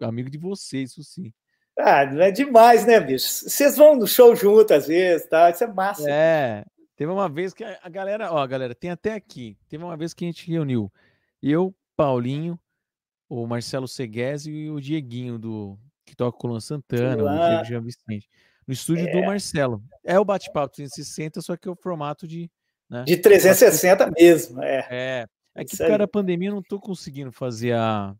[0.01, 1.33] amigo de vocês, isso sim.
[1.79, 3.25] Ah, não é demais, né, bicho?
[3.25, 5.49] Vocês vão no show junto às vezes, tá?
[5.49, 6.11] Isso é massa.
[6.11, 6.65] É.
[6.97, 9.57] Teve uma vez que a galera, ó, galera, tem até aqui.
[9.69, 10.91] Teve uma vez que a gente reuniu
[11.41, 12.59] eu, Paulinho,
[13.29, 17.63] o Marcelo Seguesi e o Dieguinho do que toca com o Luan Santana, o Diego
[17.63, 18.27] Jean Vicente
[18.67, 19.11] no estúdio é.
[19.11, 19.81] do Marcelo.
[20.03, 22.51] É o bate-papo 360, só que é o formato de.
[22.89, 23.03] Né?
[23.03, 24.87] De 360 mesmo, é.
[24.89, 25.27] É.
[25.55, 28.15] É que, por causa da pandemia, eu não tô conseguindo fazer a.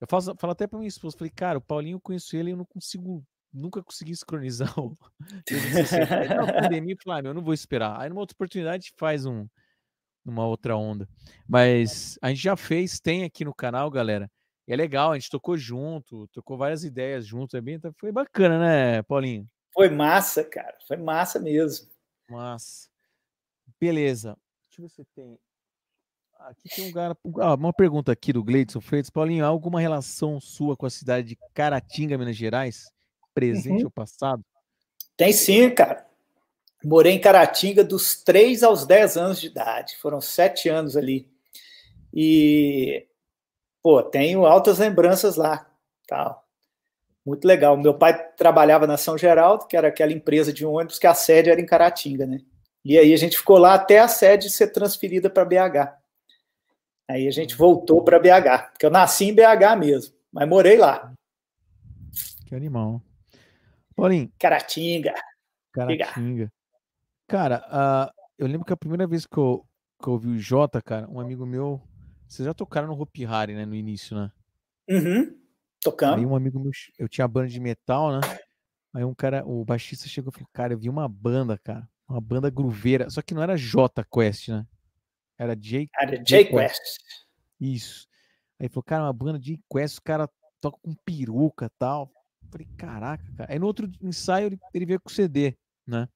[0.00, 2.52] Eu faço, falo até pra minha esposa, falei, cara, o Paulinho eu conheço ele e
[2.52, 4.96] eu não consigo, nunca consegui sincronizar o.
[6.46, 8.00] Na pandemia, eu falei, ah, meu, eu não vou esperar.
[8.00, 9.48] Aí numa outra oportunidade faz um,
[10.24, 11.08] numa outra onda.
[11.48, 14.30] Mas a gente já fez, tem aqui no canal, galera.
[14.68, 18.58] E é legal, a gente tocou junto, tocou várias ideias junto, é bem, foi bacana,
[18.58, 19.46] né, Paulinho?
[19.72, 20.76] Foi massa, cara.
[20.86, 21.88] Foi massa mesmo.
[22.30, 22.93] Massa.
[23.84, 24.38] Beleza.
[24.70, 25.38] Deixa eu ver se tem.
[26.38, 27.16] Aqui tem um cara.
[27.38, 29.10] Ah, uma pergunta aqui do Gleidson Freitas.
[29.10, 32.90] Paulinho, há alguma relação sua com a cidade de Caratinga, Minas Gerais?
[33.34, 33.84] Presente uhum.
[33.84, 34.42] ou passado?
[35.18, 36.06] Tem sim, cara.
[36.82, 39.96] Morei em Caratinga dos 3 aos 10 anos de idade.
[39.98, 41.30] Foram sete anos ali.
[42.12, 43.06] E,
[43.82, 45.70] pô, tenho altas lembranças lá.
[46.08, 46.42] Tal.
[47.24, 47.76] Muito legal.
[47.76, 51.50] Meu pai trabalhava na São Geraldo, que era aquela empresa de ônibus que a sede
[51.50, 52.40] era em Caratinga, né?
[52.84, 55.96] E aí a gente ficou lá até a sede ser transferida para BH.
[57.08, 61.12] Aí a gente voltou para BH, porque eu nasci em BH mesmo, mas morei lá.
[62.46, 63.02] Que animal.
[63.96, 64.30] Paulinho.
[64.38, 65.14] Caratinga.
[65.72, 66.52] Caratinga.
[67.26, 69.64] Cara, uh, eu lembro que a primeira vez que eu,
[70.02, 71.80] que eu ouvi o Jota, cara, um amigo meu.
[72.28, 73.64] Vocês já tocaram no Hopi Hari, né?
[73.64, 74.30] No início, né?
[74.88, 75.38] Uhum.
[75.80, 76.16] Tocando.
[76.16, 78.20] Aí um amigo meu, eu tinha banda de metal, né?
[78.92, 82.20] Aí um cara, o baixista chegou e falou, cara, eu vi uma banda, cara, uma
[82.20, 84.66] banda grooveira, só que não era J Quest, né?
[85.38, 86.82] Era J, era J Quest.
[87.60, 88.06] Isso.
[88.58, 90.28] Aí falou, cara, uma banda de Quest, o cara
[90.60, 92.10] toca com peruca tal.
[92.42, 93.52] Eu falei, caraca, cara.
[93.52, 96.08] Aí no outro ensaio ele, ele veio com CD, né?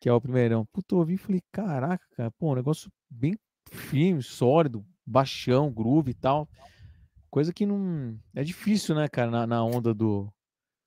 [0.00, 0.66] Que é o primeirão.
[0.66, 3.38] Puta, eu ouvi e falei, caraca, cara, pô, um negócio bem
[3.70, 6.48] firme, sólido, baixão, groove e tal.
[7.30, 8.18] Coisa que não.
[8.34, 10.32] É difícil, né, cara, na, na onda do.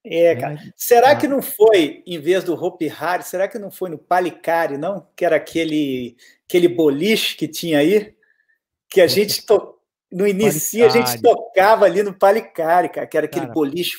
[0.06, 0.60] É, cara.
[0.76, 1.16] Será ah.
[1.16, 5.08] que não foi, em vez do Hopi Hari, será que não foi no Palicari, não?
[5.16, 8.14] Que era aquele, aquele boliche que tinha aí?
[8.90, 9.80] Que a gente to...
[10.12, 13.96] no início a gente tocava ali no Palicari, cara, que era aquele cara, boliche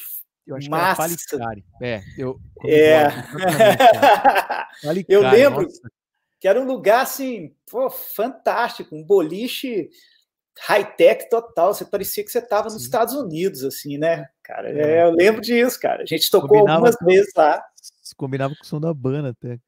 [0.47, 1.09] eu acho massa.
[1.09, 1.65] Que era Palicari.
[1.83, 2.39] É, eu.
[2.67, 3.09] É.
[5.09, 5.91] eu lembro nossa.
[6.39, 9.89] que era um lugar assim, pô, fantástico, um boliche
[10.61, 11.75] high-tech total.
[11.75, 14.71] Você parecia que você estava nos Estados Unidos, assim, né, cara?
[14.71, 14.99] É.
[14.99, 16.03] é, eu lembro disso, cara.
[16.03, 17.65] A gente tocou combinava algumas com, vezes lá.
[18.17, 19.59] Combinava com o som da banda até.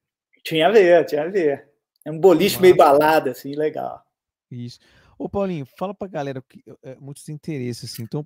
[0.43, 1.69] Tinha a ver, tinha a ver.
[2.05, 2.61] É um boliche Nossa.
[2.61, 4.01] meio balada, assim, legal.
[4.49, 4.79] Isso.
[5.19, 8.03] Ô, Paulinho, fala pra galera que, é, muitos interesses, assim.
[8.03, 8.25] Então,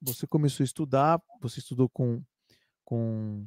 [0.00, 2.22] você começou a estudar, você estudou com,
[2.84, 3.44] com,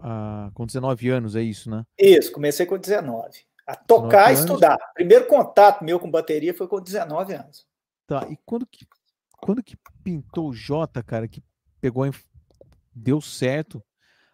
[0.00, 1.84] a, com 19 anos, é isso, né?
[1.98, 3.46] Isso, comecei com 19.
[3.66, 4.78] A tocar e estudar.
[4.94, 7.66] Primeiro contato meu com bateria foi com 19 anos.
[8.06, 8.86] Tá, e quando que,
[9.40, 11.42] quando que pintou o Jota, cara, que
[11.80, 12.08] pegou,
[12.94, 13.82] deu certo,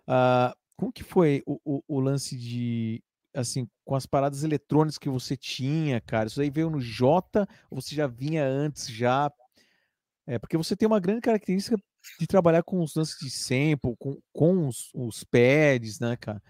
[0.06, 3.02] uh, como que foi o, o, o, lance de,
[3.34, 6.26] assim, com as paradas eletrônicas que você tinha, cara?
[6.26, 9.30] Isso aí veio no Jota ou você já vinha antes, já?
[10.26, 11.76] É, porque você tem uma grande característica
[12.18, 16.42] de trabalhar com os lances de sample, com, com os, os pads, né, cara?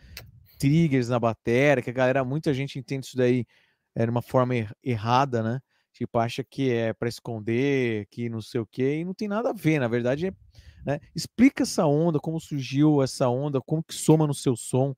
[0.58, 3.46] Triggers na bateria, que a galera, muita gente entende isso daí
[3.94, 5.60] é, de uma forma er errada, né?
[5.92, 9.50] Tipo, acha que é para esconder, que não sei o quê, e não tem nada
[9.50, 10.32] a ver, na verdade é.
[10.84, 10.98] Né?
[11.14, 14.94] Explica essa onda, como surgiu essa onda, como que soma no seu som.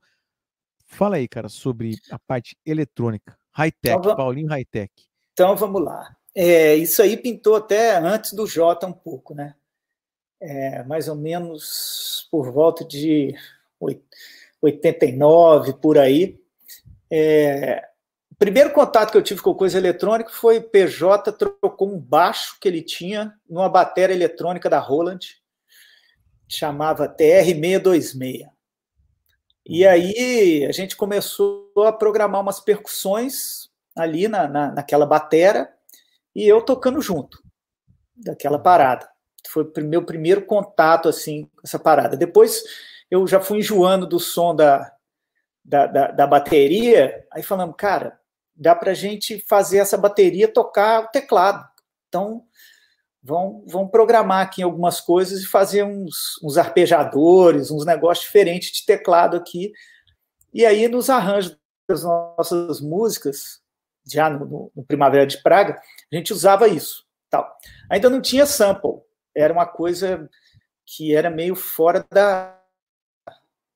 [0.87, 3.37] Fala aí, cara, sobre a parte eletrônica.
[3.53, 4.93] High-tech, então, Paulinho High-tech.
[5.33, 6.17] Então vamos lá.
[6.35, 9.55] É, isso aí pintou até antes do Jota um pouco, né?
[10.41, 13.35] É, mais ou menos por volta de
[14.61, 16.41] 89, por aí.
[17.11, 17.89] É,
[18.35, 22.59] o primeiro contato que eu tive com coisa eletrônica foi o PJ trocou um baixo
[22.61, 25.21] que ele tinha numa bateria eletrônica da Roland,
[26.49, 28.49] chamava TR-626.
[29.65, 35.73] E aí a gente começou a programar umas percussões ali na, na, naquela batera
[36.35, 37.41] e eu tocando junto
[38.17, 39.09] daquela parada.
[39.47, 42.17] Foi o meu primeiro contato assim com essa parada.
[42.17, 42.65] Depois
[43.09, 44.93] eu já fui enjoando do som da,
[45.65, 48.19] da, da, da bateria, aí falamos, cara,
[48.57, 51.65] dá para a gente fazer essa bateria tocar o teclado.
[52.09, 52.45] Então,
[53.23, 58.85] vão, vão programar aqui algumas coisas e fazer uns, uns arpejadores, uns negócios diferentes de
[58.85, 59.73] teclado aqui.
[60.53, 63.61] E aí, nos arranjos das nossas músicas,
[64.07, 65.81] já no, no, Primavera de Praga,
[66.13, 67.05] a gente usava isso.
[67.31, 67.51] Tal.
[67.91, 69.01] Ainda não tinha sample,
[69.35, 70.29] era uma coisa
[70.87, 72.61] que era meio fora da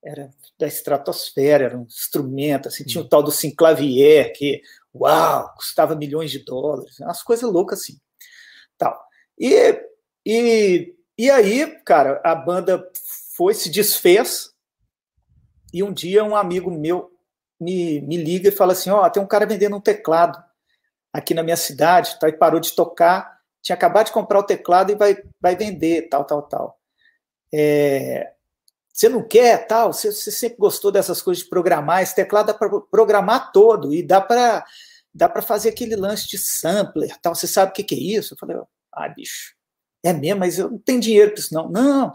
[0.09, 4.63] era da estratosfera, era um instrumento, assim, tinha o tal do Sinclavier, que,
[4.95, 7.99] uau, custava milhões de dólares, umas coisas loucas assim.
[8.79, 8.99] Tal.
[9.39, 9.79] E,
[10.25, 12.91] e, e aí, cara, a banda
[13.37, 14.51] foi, se desfez,
[15.73, 17.11] e um dia um amigo meu
[17.61, 20.43] me, me liga e fala assim, ó, oh, tem um cara vendendo um teclado
[21.13, 24.91] aqui na minha cidade, tá, e parou de tocar, tinha acabado de comprar o teclado
[24.91, 26.79] e vai, vai vender, tal, tal, tal.
[27.53, 28.33] É,
[28.99, 32.55] você não quer, tal, você, você, sempre gostou dessas coisas de programar, esse teclado dá
[32.55, 34.67] para programar todo, e dá para
[35.15, 38.35] dá para fazer aquele lance de sampler, tal, você sabe o que, que é isso?
[38.35, 38.57] Eu falei,
[38.93, 39.55] ah, bicho,
[40.03, 41.69] é mesmo, mas eu não tenho dinheiro para isso, não.
[41.69, 42.13] Não,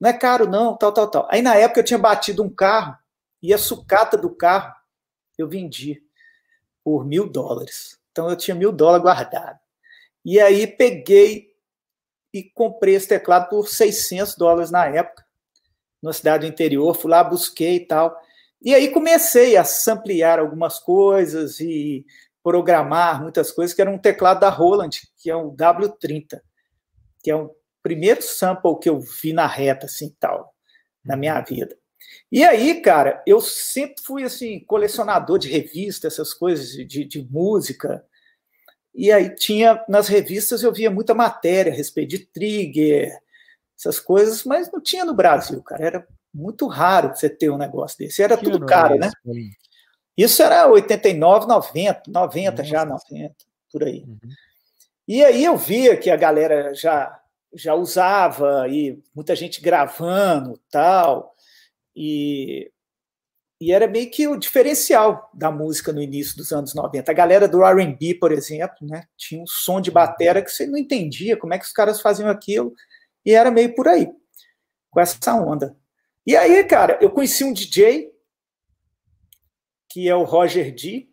[0.00, 1.28] não é caro, não, tal, tal, tal.
[1.32, 2.96] Aí na época eu tinha batido um carro
[3.42, 4.72] e a sucata do carro
[5.36, 6.00] eu vendi
[6.84, 7.98] por mil dólares.
[8.12, 9.58] Então eu tinha mil dólares guardado.
[10.24, 11.54] E aí peguei
[12.32, 15.24] e comprei esse teclado por 600 dólares na época,
[16.02, 16.94] na cidade do interior.
[16.94, 18.16] Fui lá, busquei e tal.
[18.62, 22.04] E aí comecei a ampliar algumas coisas e
[22.42, 26.40] programar muitas coisas, que era um teclado da Roland, que é um W30,
[27.22, 30.54] que é o primeiro sample que eu vi na reta, assim, tal,
[31.04, 31.44] na minha uhum.
[31.44, 31.76] vida.
[32.32, 38.04] E aí, cara, eu sempre fui, assim, colecionador de revistas, essas coisas de, de música,
[38.94, 43.10] e aí tinha, nas revistas eu via muita matéria a respeito de trigger,
[43.80, 47.98] essas coisas, mas não tinha no Brasil, cara, era muito raro você ter um negócio
[47.98, 49.10] desse, era que tudo caro, né?
[50.16, 52.64] Isso era 89, 90, 90 Nossa.
[52.64, 53.34] já, 90,
[53.72, 54.04] por aí.
[54.06, 54.18] Uhum.
[55.08, 57.16] E aí eu via que a galera já
[57.52, 61.34] já usava e muita gente gravando tal
[61.96, 62.70] e
[63.60, 67.10] e era meio que o diferencial da música no início dos anos 90.
[67.10, 70.78] A galera do R&B, por exemplo, né, tinha um som de batera que você não
[70.78, 72.72] entendia como é que os caras faziam aquilo
[73.24, 74.10] e era meio por aí,
[74.90, 75.76] com essa onda.
[76.26, 78.10] E aí, cara, eu conheci um DJ
[79.90, 81.08] que é o Roger D,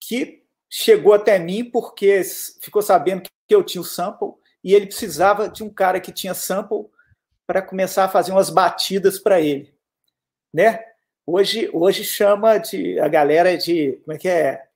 [0.00, 2.22] que chegou até mim porque
[2.62, 4.32] ficou sabendo que eu tinha o sample
[4.64, 6.86] e ele precisava de um cara que tinha sample
[7.46, 9.74] para começar a fazer umas batidas para ele,
[10.52, 10.84] né?
[11.26, 14.66] Hoje, hoje chama de a galera de como é que é,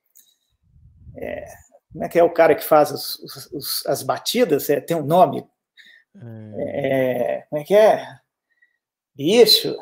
[1.15, 1.45] é
[1.91, 4.69] como é que é o cara que faz os, os, as batidas?
[4.69, 5.47] É, tem um nome.
[6.15, 7.39] É.
[7.39, 8.07] é, como é que é?
[9.15, 9.75] Bicho,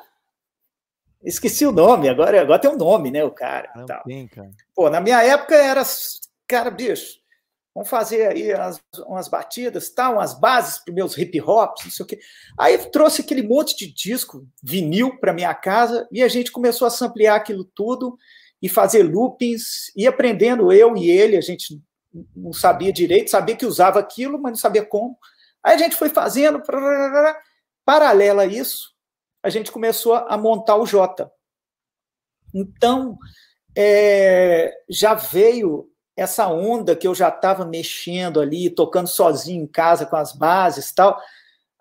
[1.24, 3.72] Esqueci o nome, agora, agora tem um nome, né, o cara.
[3.76, 4.04] Não tal.
[4.04, 4.50] Tem, cara.
[4.76, 5.84] Pô, na minha época era,
[6.48, 7.20] cara, bicho,
[7.76, 12.04] vamos fazer aí umas, umas batidas, tal, umas bases para meus hip hops, não sei
[12.04, 12.20] o quê.
[12.58, 16.92] Aí trouxe aquele monte de disco, vinil para minha casa, e a gente começou a
[16.92, 18.18] samplear aquilo tudo
[18.60, 21.80] e fazer loopings, e aprendendo eu e ele, a gente
[22.36, 25.18] não sabia direito, sabia que usava aquilo, mas não sabia como.
[25.64, 26.62] Aí a gente foi fazendo,
[27.86, 28.92] paralelo a isso,
[29.44, 31.32] a gente começou a montar o Jota.
[32.54, 33.18] Então,
[33.76, 40.06] é, já veio essa onda que eu já estava mexendo ali, tocando sozinho em casa
[40.06, 41.20] com as bases e tal.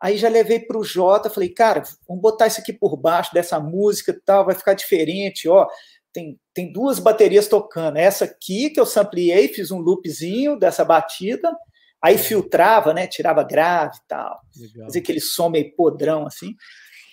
[0.00, 3.60] Aí já levei para o Jota, falei, cara, vamos botar isso aqui por baixo dessa
[3.60, 5.66] música e tal, vai ficar diferente, ó.
[6.12, 7.98] Tem, tem duas baterias tocando.
[7.98, 11.54] Essa aqui que eu sampleei, fiz um loopzinho dessa batida,
[12.02, 13.06] aí filtrava, né?
[13.06, 14.40] Tirava grave e tal.
[14.56, 14.86] Legal.
[14.86, 16.54] Fazia aquele som meio podrão assim.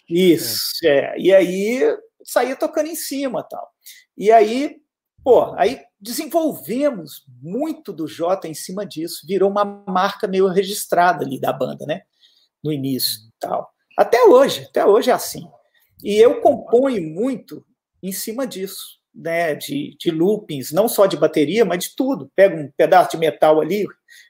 [0.10, 0.90] Isso, é.
[0.90, 1.20] é.
[1.20, 3.70] E aí saía tocando em cima tal.
[4.18, 4.78] E aí,
[5.24, 11.40] pô, aí desenvolvemos muito do Jota em cima disso, virou uma marca meio registrada ali
[11.40, 12.02] da banda, né?
[12.64, 13.30] No início uhum.
[13.40, 13.70] tal.
[13.98, 15.48] Até hoje, até hoje é assim.
[16.04, 17.66] E eu componho muito
[18.02, 19.00] em cima disso.
[19.18, 22.32] Né, de, de loopings, não só de bateria, mas de tudo.
[22.36, 23.86] Pega um pedaço de metal ali,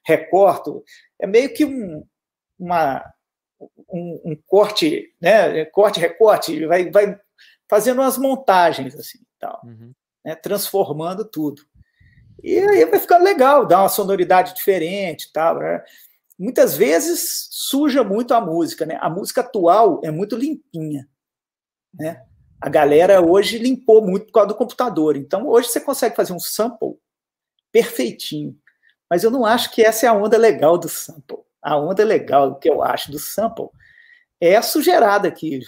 [0.06, 0.84] recorto.
[1.20, 2.06] É meio que um,
[2.58, 3.04] uma,
[3.92, 7.20] um, um corte, né, corte, recorte, vai, vai
[7.70, 9.92] fazendo umas montagens assim, tal, uhum.
[10.26, 11.62] né, transformando tudo.
[12.42, 15.60] E aí vai ficando legal, dá uma sonoridade diferente, tal.
[15.60, 15.84] Né?
[16.40, 18.98] Muitas vezes suja muito a música, né?
[19.02, 21.10] A música atual é muito limpinha,
[21.94, 22.24] né?
[22.60, 25.16] A galera hoje limpou muito por causa do computador.
[25.16, 26.98] Então, hoje você consegue fazer um sample
[27.72, 28.58] perfeitinho.
[29.10, 31.38] Mas eu não acho que essa é a onda legal do sample.
[31.62, 33.70] A onda legal, que eu acho do sample,
[34.42, 35.60] é a sujeirada que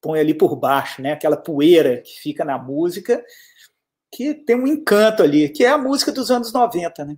[0.00, 1.12] põe ali por baixo, né?
[1.12, 3.22] Aquela poeira que fica na música,
[4.10, 7.16] que tem um encanto ali, que é a música dos anos 90, né?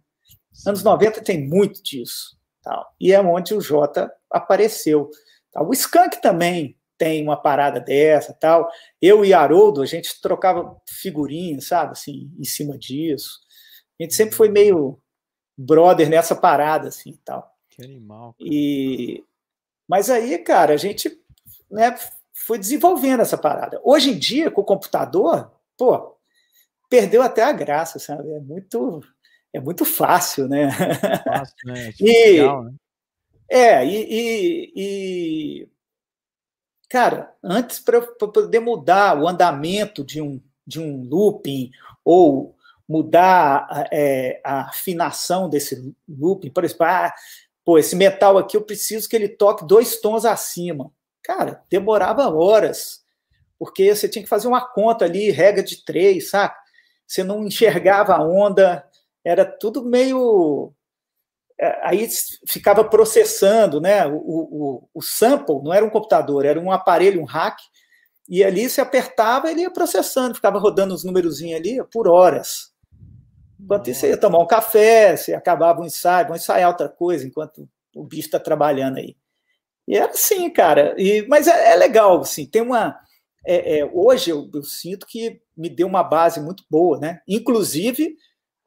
[0.66, 2.36] Anos 90 tem muito disso.
[2.62, 2.94] Tal.
[3.00, 5.08] E é onde o Jota apareceu.
[5.52, 5.68] Tal.
[5.68, 8.70] O Skank também tem uma parada dessa, tal.
[9.00, 13.40] Eu e Haroldo, a gente trocava figurinhas, sabe, assim, em cima disso.
[13.98, 15.00] A gente sempre foi meio
[15.56, 17.50] brother nessa parada, assim, tal.
[17.70, 18.34] Que animal.
[18.34, 18.50] Cara.
[18.52, 19.24] E
[19.88, 21.18] mas aí, cara, a gente,
[21.70, 21.96] né,
[22.32, 23.80] foi desenvolvendo essa parada.
[23.82, 26.16] Hoje em dia, com o computador, pô,
[26.90, 28.30] perdeu até a graça, sabe?
[28.30, 29.02] É muito
[29.54, 30.70] é muito fácil, né?
[31.24, 31.88] Fácil, né?
[31.88, 32.74] É, e, legal, né?
[33.48, 35.68] é e, e, e
[36.90, 41.70] cara, antes para poder mudar o andamento de um, de um looping
[42.04, 47.14] ou mudar é, a afinação desse looping, por exemplo, ah,
[47.64, 50.92] pô, esse metal aqui eu preciso que ele toque dois tons acima.
[51.22, 53.04] Cara, demorava horas,
[53.56, 56.58] porque você tinha que fazer uma conta ali, regra de três, saca?
[57.06, 58.84] Você não enxergava a onda,
[59.24, 60.72] era tudo meio
[61.82, 62.08] aí
[62.48, 64.06] ficava processando, né?
[64.06, 67.58] O, o, o, sample não era um computador, era um aparelho, um hack,
[68.28, 72.70] e ali se apertava, ele ia processando, ficava rodando os númerozinhos ali por horas.
[73.60, 77.26] Enquanto isso, você ia tomar um café, você acabava um ensaio, vamos ensaiar outra coisa
[77.26, 79.16] enquanto o bicho está trabalhando aí.
[79.86, 80.94] E era assim, cara.
[80.96, 82.98] E, mas é, é legal, assim, tem uma.
[83.44, 87.20] É, é, hoje eu, eu sinto que me deu uma base muito boa, né?
[87.28, 88.16] Inclusive,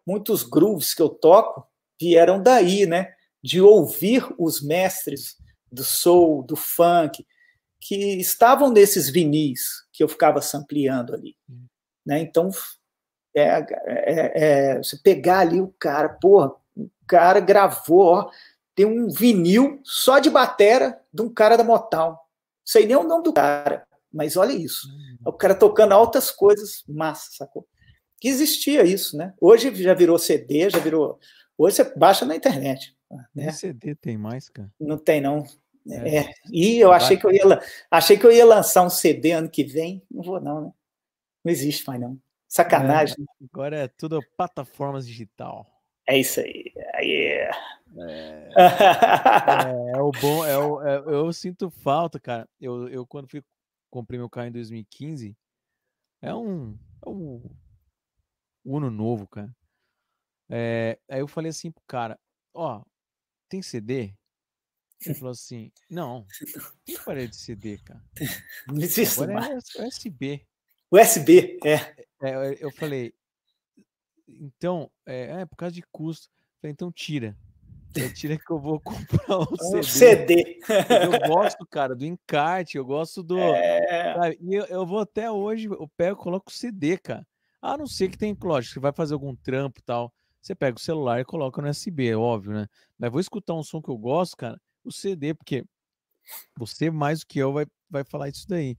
[0.06, 1.66] muitos grooves que eu toco
[2.04, 3.14] vieram daí, né?
[3.42, 5.38] De ouvir os mestres
[5.72, 7.26] do soul, do funk,
[7.80, 9.62] que estavam nesses vinis
[9.92, 11.36] que eu ficava sampleando ali.
[12.06, 12.20] Né?
[12.20, 12.50] Então,
[13.36, 18.32] é, é, é, você pegar ali o cara, porra, o cara gravou, ó,
[18.76, 22.18] tem um vinil só de batera de um cara da Motown.
[22.66, 24.88] Sei nem o nome do cara, mas olha isso.
[24.88, 25.18] Hum.
[25.26, 27.68] O cara tocando altas coisas, massa, sacou?
[28.20, 29.34] Que existia isso, né?
[29.40, 31.20] Hoje já virou CD, já virou
[31.58, 32.96] Hoje você baixa na internet.
[33.34, 33.52] Né?
[33.52, 34.72] CD tem mais, cara?
[34.80, 35.44] Não tem, não.
[35.90, 36.18] É.
[36.18, 36.34] é.
[36.52, 37.44] E eu achei que eu, ia,
[37.92, 40.02] achei que eu ia lançar um CD ano que vem.
[40.10, 40.74] Não vou, não, né?
[41.44, 42.20] Não existe mais, não.
[42.48, 43.16] Sacanagem.
[43.20, 45.68] É, agora é tudo plataformas digital.
[46.08, 46.72] É isso aí.
[47.00, 47.58] Yeah.
[47.96, 50.46] É, é, é, o bom.
[50.46, 52.48] É o, é, eu sinto falta, cara.
[52.60, 53.44] Eu, eu quando fui
[53.90, 55.38] comprei meu carro em 2015,
[56.22, 57.44] é um, é um
[58.66, 59.54] Uno novo, cara.
[60.56, 62.20] É, aí eu falei assim pro cara,
[62.54, 62.84] ó,
[63.50, 64.14] tem CD?
[65.04, 66.28] Ele falou assim, não,
[66.86, 68.04] tem parede de CD, cara.
[68.68, 70.46] Não existe Agora é USB.
[70.92, 71.74] USB, é.
[72.22, 72.58] é.
[72.60, 73.16] Eu falei,
[74.28, 76.30] então, é, é, por causa de custo.
[76.62, 77.36] Falei, então tira.
[78.16, 80.60] tira que eu vou comprar um, um CD.
[80.60, 80.60] CD.
[81.04, 83.40] Eu gosto, cara, do encarte, eu gosto do.
[83.40, 84.38] É...
[84.40, 87.26] E eu, eu, vou até hoje, eu pego e coloco o CD, cara.
[87.60, 90.14] A não ser que tem, lógico, você vai fazer algum trampo e tal.
[90.44, 92.68] Você pega o celular e coloca no USB, é óbvio, né?
[93.00, 95.64] Mas vou escutar um som que eu gosto, cara, o CD, porque
[96.58, 98.78] você mais do que eu vai, vai falar isso daí.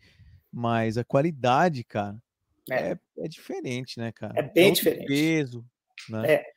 [0.52, 2.22] Mas a qualidade, cara,
[2.70, 4.38] é, é, é diferente, né, cara?
[4.38, 5.06] É bem é diferente.
[5.06, 5.64] peso,
[6.06, 6.34] né?
[6.34, 6.52] É,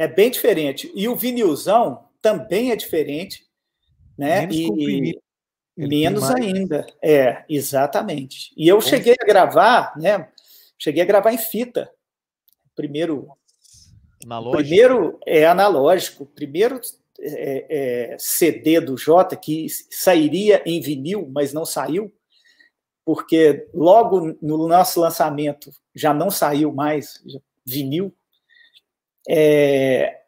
[0.00, 0.90] é bem diferente.
[0.92, 3.46] E o vinilzão também é diferente,
[4.18, 4.40] né?
[4.40, 5.22] Menos e comprimido.
[5.76, 6.84] menos ainda.
[7.00, 8.52] É, exatamente.
[8.56, 10.28] E eu Bom, cheguei a gravar, né?
[10.76, 11.92] Cheguei a gravar em fita.
[12.74, 13.30] Primeiro
[14.24, 14.62] Analógico.
[14.62, 16.26] Primeiro é analógico.
[16.26, 16.80] Primeiro
[17.20, 17.66] é,
[18.12, 22.12] é, CD do Jota que sairia em vinil, mas não saiu,
[23.04, 27.22] porque logo no nosso lançamento já não saiu mais
[27.66, 28.14] vinil.
[29.28, 30.20] É,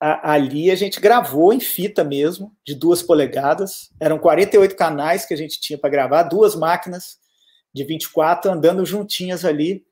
[0.00, 3.90] a, ali a gente gravou em fita mesmo, de duas polegadas.
[4.00, 7.18] Eram 48 canais que a gente tinha para gravar, duas máquinas
[7.74, 9.84] de 24 andando juntinhas ali.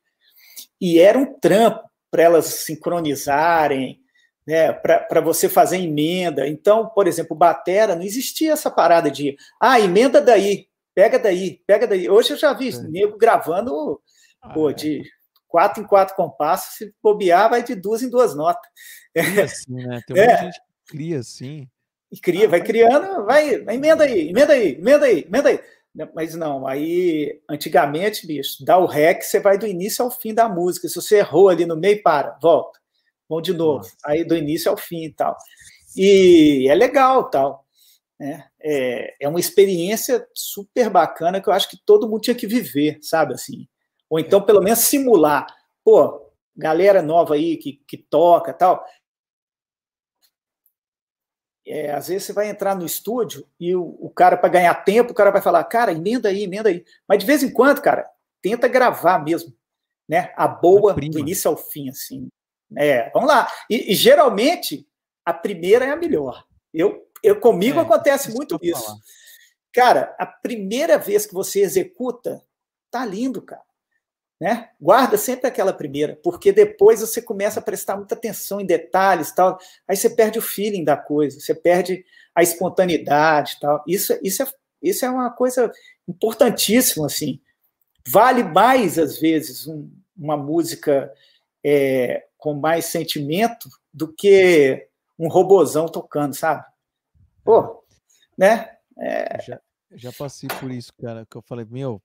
[0.81, 3.99] E era um trampo, para elas sincronizarem,
[4.47, 6.47] né, para você fazer emenda.
[6.47, 11.89] Então, por exemplo, batera, não existia essa parada de, ah, emenda daí, pega daí, pega
[11.89, 12.09] daí.
[12.09, 12.83] Hoje eu já vi é.
[12.83, 14.01] nego gravando,
[14.41, 14.73] ah, pô, é.
[14.73, 15.03] de
[15.49, 18.62] quatro em quatro compassos, se bobear, vai de duas em duas notas.
[19.12, 20.01] É assim, né?
[20.07, 20.43] Tem muita é.
[20.45, 21.69] gente que cria assim.
[22.12, 25.61] E cria, vai criando, vai, emenda aí, emenda aí, emenda aí, emenda aí.
[26.15, 30.49] Mas não, aí antigamente, bicho, dá o rec, você vai do início ao fim da
[30.49, 30.89] música.
[30.89, 32.81] Se você errou ali no meio, para, volta.
[33.29, 33.79] Vamos de novo.
[33.79, 33.97] Nossa.
[34.05, 35.37] Aí do início ao fim e tal.
[35.97, 37.65] E é legal tal.
[38.19, 38.45] Né?
[38.61, 42.99] É, é uma experiência super bacana que eu acho que todo mundo tinha que viver,
[43.01, 43.35] sabe?
[43.35, 43.69] Assim.
[44.11, 45.47] Ou então, pelo menos, simular.
[45.85, 48.85] Pô, galera nova aí que, que toca tal.
[51.67, 55.12] É, às vezes você vai entrar no estúdio e o, o cara, para ganhar tempo,
[55.12, 56.85] o cara vai falar, cara, emenda aí, emenda aí.
[57.09, 58.07] Mas de vez em quando, cara,
[58.43, 59.55] tenta gravar mesmo,
[60.07, 60.33] né?
[60.37, 62.29] A boa do início ao fim, assim.
[62.77, 63.49] É, vamos lá.
[63.71, 64.87] E, e, geralmente
[65.25, 66.45] a primeira é a melhor.
[66.73, 68.99] Eu, eu comigo é, acontece muito isso.
[69.73, 72.43] Cara, a primeira vez que você executa,
[72.91, 73.62] tá lindo, cara.
[74.41, 74.68] Né?
[74.80, 79.59] Guarda sempre aquela primeira, porque depois você começa a prestar muita atenção em detalhes, tal.
[79.87, 82.05] Aí você perde o feeling da coisa, você perde
[82.35, 83.82] a espontaneidade, tal.
[83.87, 84.47] Isso, isso é,
[84.82, 85.70] isso é uma coisa
[86.07, 87.41] importantíssima, assim.
[88.07, 91.12] Vale mais às vezes um, uma música
[91.64, 96.64] é, com mais sentimento do que um robozão tocando, sabe?
[97.45, 97.85] Pô,
[98.37, 98.76] né?
[98.99, 99.41] É...
[99.43, 99.61] Já,
[99.93, 102.03] já passei por isso, cara, que eu falei, meu,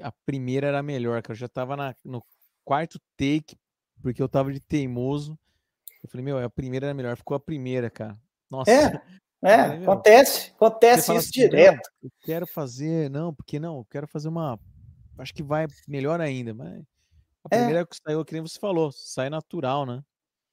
[0.00, 2.24] a primeira era melhor, que eu já tava na, no
[2.64, 3.56] quarto take,
[4.00, 5.38] porque eu tava de teimoso.
[6.02, 8.18] Eu falei, meu, a primeira era melhor, ficou a primeira, cara.
[8.50, 8.70] Nossa.
[8.70, 8.84] É,
[9.42, 11.90] é falei, acontece, acontece isso assim, direto.
[12.02, 14.58] eu quero fazer, não, porque não, eu quero fazer uma.
[15.18, 16.82] Acho que vai melhor ainda, mas
[17.44, 17.58] a é.
[17.58, 17.86] primeira é.
[17.86, 20.02] que saiu, que nem você falou, sai natural, né?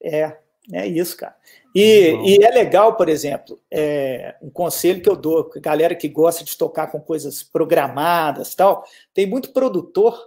[0.02, 0.40] É,
[0.72, 1.36] é isso, cara.
[1.74, 6.44] E, e é legal, por exemplo, é, um conselho que eu dou, galera que gosta
[6.44, 8.84] de tocar com coisas programadas tal,
[9.14, 10.20] tem muito produtor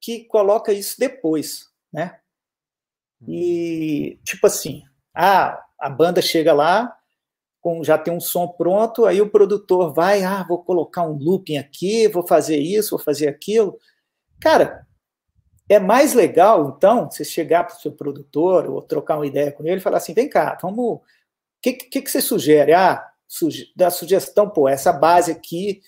[0.00, 2.18] que coloca isso depois, né?
[3.26, 4.82] E, tipo assim,
[5.14, 6.96] ah, a banda chega lá,
[7.60, 11.56] com, já tem um som pronto, aí o produtor vai, ah, vou colocar um looping
[11.56, 13.78] aqui, vou fazer isso, vou fazer aquilo.
[14.40, 14.84] Cara,
[15.72, 19.64] é mais legal, então, você chegar para o seu produtor ou trocar uma ideia com
[19.66, 20.96] ele e falar assim: vem cá, vamos.
[20.96, 21.02] O
[21.62, 22.72] que, que, que você sugere?
[22.72, 23.72] Ah, suge...
[23.76, 25.80] da sugestão, pô, essa base aqui,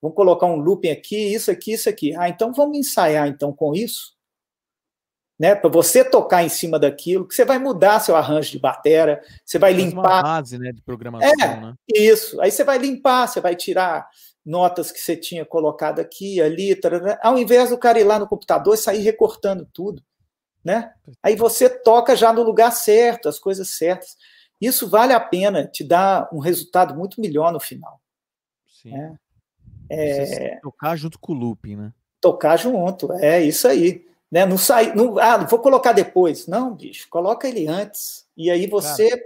[0.00, 2.14] vamos colocar um looping aqui, isso aqui, isso aqui.
[2.16, 4.14] Ah, então vamos ensaiar então com isso,
[5.38, 5.54] né?
[5.54, 9.58] Para você tocar em cima daquilo, que você vai mudar seu arranjo de batera, você
[9.58, 10.00] vai limpar.
[10.00, 11.74] Uma base, né, de programação, é, né?
[11.94, 12.40] Isso.
[12.40, 14.08] Aí você vai limpar, você vai tirar
[14.44, 18.28] notas que você tinha colocado aqui, ali, tarará, ao invés do cara ir lá no
[18.28, 20.02] computador e sair recortando tudo,
[20.64, 20.92] né?
[21.22, 24.16] Aí você toca já no lugar certo, as coisas certas.
[24.60, 28.00] Isso vale a pena, te dá um resultado muito melhor no final.
[28.66, 28.92] Sim.
[28.92, 29.16] Né?
[29.88, 30.58] É...
[30.62, 31.92] Tocar junto com o looping, né?
[32.20, 34.06] Tocar junto, é isso aí.
[34.30, 34.46] Né?
[34.46, 36.46] Não sai, não, ah, não vou colocar depois.
[36.46, 38.26] Não, bicho, coloca ele antes.
[38.36, 39.22] E aí você cara,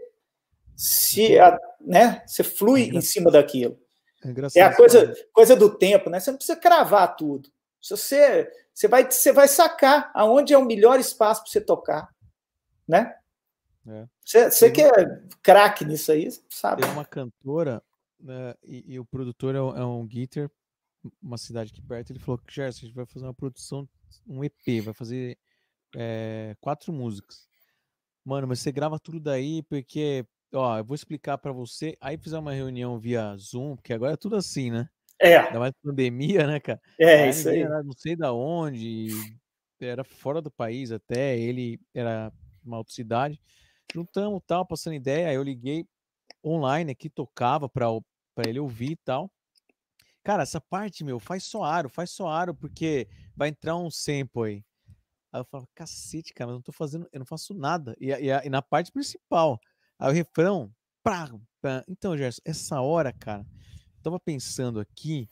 [0.75, 1.39] se,
[1.81, 3.79] né, você flui em cima daquilo.
[4.25, 6.21] É, é a coisa, coisa do tempo, né?
[6.21, 7.51] Você não precisa cravar tudo.
[7.83, 12.15] Você, você, vai, você vai sacar aonde é o melhor espaço para você tocar,
[12.87, 13.15] né?
[13.87, 14.09] É.
[14.25, 14.91] Você, você que é
[15.43, 16.83] craque nisso aí, sabe?
[16.83, 17.83] Tem uma cantora
[18.19, 20.51] né, e, e, o produtor é um, é um guitar,
[21.23, 22.11] uma cidade aqui perto.
[22.11, 23.89] Ele falou que Gerson, a gente vai fazer uma produção,
[24.27, 25.39] um EP, vai fazer
[25.95, 27.47] é, quatro músicas.
[28.25, 31.97] Mano, mas você grava tudo daí porque Ó, eu vou explicar para você.
[32.01, 34.89] Aí fizer uma reunião via Zoom, porque agora é tudo assim, né?
[35.21, 35.37] É.
[35.37, 36.81] Ainda mais pandemia, né, cara?
[36.99, 37.61] É, aí isso aí.
[37.61, 39.09] Era, não sei da onde,
[39.81, 42.33] era fora do país até, ele era
[42.65, 43.41] uma outra cidade.
[43.93, 45.29] Juntamos tal, passando ideia.
[45.29, 45.87] Aí eu liguei
[46.45, 47.89] online aqui, tocava para
[48.47, 49.31] ele ouvir e tal.
[50.23, 54.43] Cara, essa parte, meu, faz só aro, faz só aro, porque vai entrar um sample
[54.43, 54.65] aí.
[55.33, 57.97] Aí eu falo, cacete, cara, eu não tô fazendo, eu não faço nada.
[58.01, 59.61] E, e, e na parte principal,
[59.99, 60.73] Aí o refrão,
[61.03, 61.31] pá,
[61.61, 61.85] pá.
[61.89, 63.47] Então, Gerson, essa hora, cara,
[64.03, 65.29] tava pensando aqui,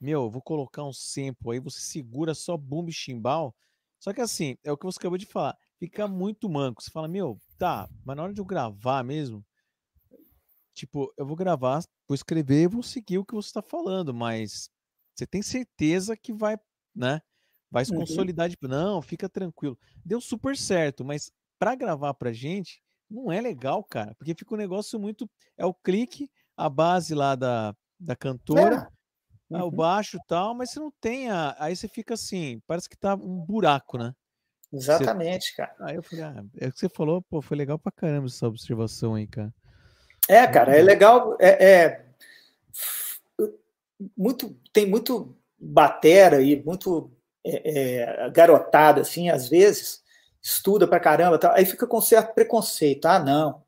[0.00, 3.54] meu, vou colocar um sample aí, você segura só bumbo e chimbal.
[4.00, 6.82] Só que assim, é o que você acabou de falar, fica muito manco.
[6.82, 9.44] Você fala, meu, tá, mas na hora de eu gravar mesmo,
[10.74, 14.70] tipo, eu vou gravar, vou escrever e vou seguir o que você tá falando, mas
[15.14, 16.56] você tem certeza que vai,
[16.94, 17.20] né?
[17.70, 17.98] Vai se uhum.
[17.98, 19.78] consolidar, tipo, não, fica tranquilo.
[20.04, 24.58] Deu super certo, mas para gravar pra gente, não é legal, cara, porque fica um
[24.58, 25.28] negócio muito.
[25.56, 28.88] É o clique, a base lá da, da cantora,
[29.50, 29.56] é.
[29.56, 29.62] uhum.
[29.62, 31.56] o baixo e tal, mas você não tem a.
[31.58, 34.14] Aí você fica assim, parece que tá um buraco, né?
[34.72, 35.56] Exatamente, você...
[35.56, 35.74] cara.
[35.80, 38.46] Aí eu falei, ah, é o que você falou, pô, foi legal pra caramba essa
[38.46, 39.52] observação aí, cara.
[40.28, 41.36] É, cara, é legal.
[41.40, 42.06] É, é...
[44.16, 47.10] muito, tem muito batera e muito
[47.44, 50.02] é, é, garotada, assim, às vezes,
[50.42, 53.06] estuda pra caramba, tá, aí fica com certo preconceito.
[53.06, 53.62] Ah, não,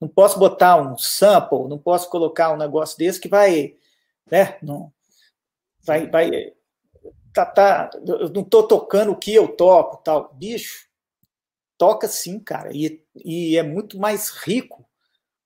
[0.00, 3.74] não posso botar um sample, não posso colocar um negócio desse que vai,
[4.30, 4.92] né, não,
[5.82, 6.52] vai, vai,
[7.32, 10.32] tá, tá, eu não tô tocando o que eu toco, tal.
[10.34, 10.88] Bicho,
[11.78, 14.84] toca sim, cara, e, e é muito mais rico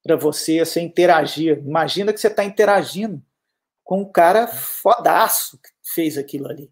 [0.03, 1.59] para você, você interagir.
[1.59, 3.22] Imagina que você está interagindo
[3.85, 6.70] com um cara fodaço que fez aquilo ali.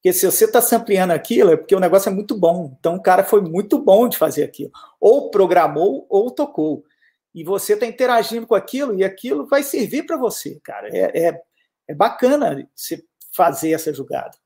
[0.00, 2.74] Porque se você está sampleando aquilo, é porque o negócio é muito bom.
[2.80, 4.72] Então o cara foi muito bom de fazer aquilo.
[4.98, 6.82] Ou programou ou tocou.
[7.34, 10.88] E você está interagindo com aquilo e aquilo vai servir para você, cara.
[10.88, 11.42] É, é,
[11.86, 13.04] é, bacana você
[13.36, 14.36] fazer essa jogada.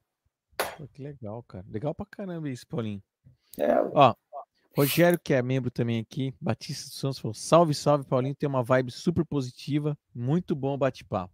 [0.92, 1.64] que legal, cara.
[1.70, 3.02] Legal pra caramba isso, Paulinho.
[3.56, 4.12] É, Ó,
[4.76, 8.34] Rogério, que é membro também aqui, Batista dos Santos, falou: salve, salve, Paulinho.
[8.34, 9.96] Tem uma vibe super positiva.
[10.12, 11.32] Muito bom bate-papo.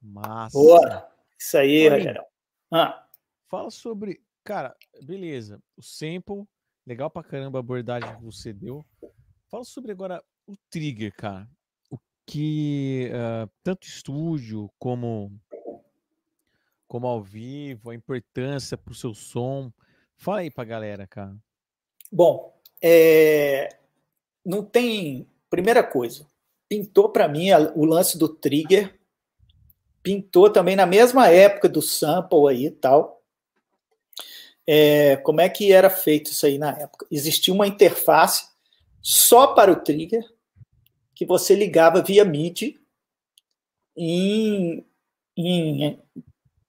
[0.00, 0.56] Massa.
[0.56, 1.08] Boa.
[1.36, 2.31] Isso aí, Rogério.
[2.72, 3.06] Ah.
[3.48, 4.22] Fala sobre.
[4.42, 5.62] Cara, beleza.
[5.76, 6.44] O sample,
[6.86, 8.84] legal pra caramba a abordagem que você deu.
[9.50, 11.46] Fala sobre agora o trigger, cara.
[11.90, 15.30] O que uh, tanto estúdio como
[16.88, 19.72] como ao vivo, a importância pro seu som.
[20.16, 21.34] Fala aí pra galera, cara.
[22.10, 23.68] Bom, é...
[24.44, 25.26] não tem.
[25.48, 26.26] Primeira coisa,
[26.68, 28.98] pintou para mim o lance do trigger
[30.02, 33.22] pintou também na mesma época do sample aí e tal.
[34.66, 37.06] É, como é que era feito isso aí na época?
[37.10, 38.46] Existia uma interface
[39.00, 40.24] só para o trigger
[41.14, 42.80] que você ligava via MIDI
[43.96, 44.84] em,
[45.36, 45.98] em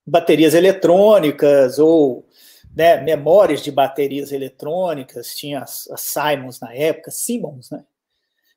[0.05, 2.27] baterias eletrônicas ou
[2.75, 7.85] né, memórias de baterias eletrônicas, tinha as, as Simons na época, Simmons, né?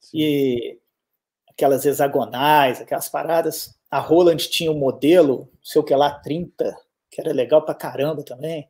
[0.01, 0.19] Sim.
[0.19, 0.79] E
[1.49, 3.76] aquelas hexagonais, aquelas paradas.
[3.91, 6.77] A Roland tinha um modelo, sei o que lá, 30,
[7.11, 8.69] que era legal pra caramba também.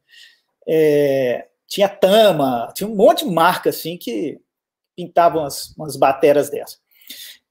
[0.66, 4.40] É, tinha Tama, tinha um monte de marca assim que
[4.96, 6.80] pintavam as, umas bateras dessas.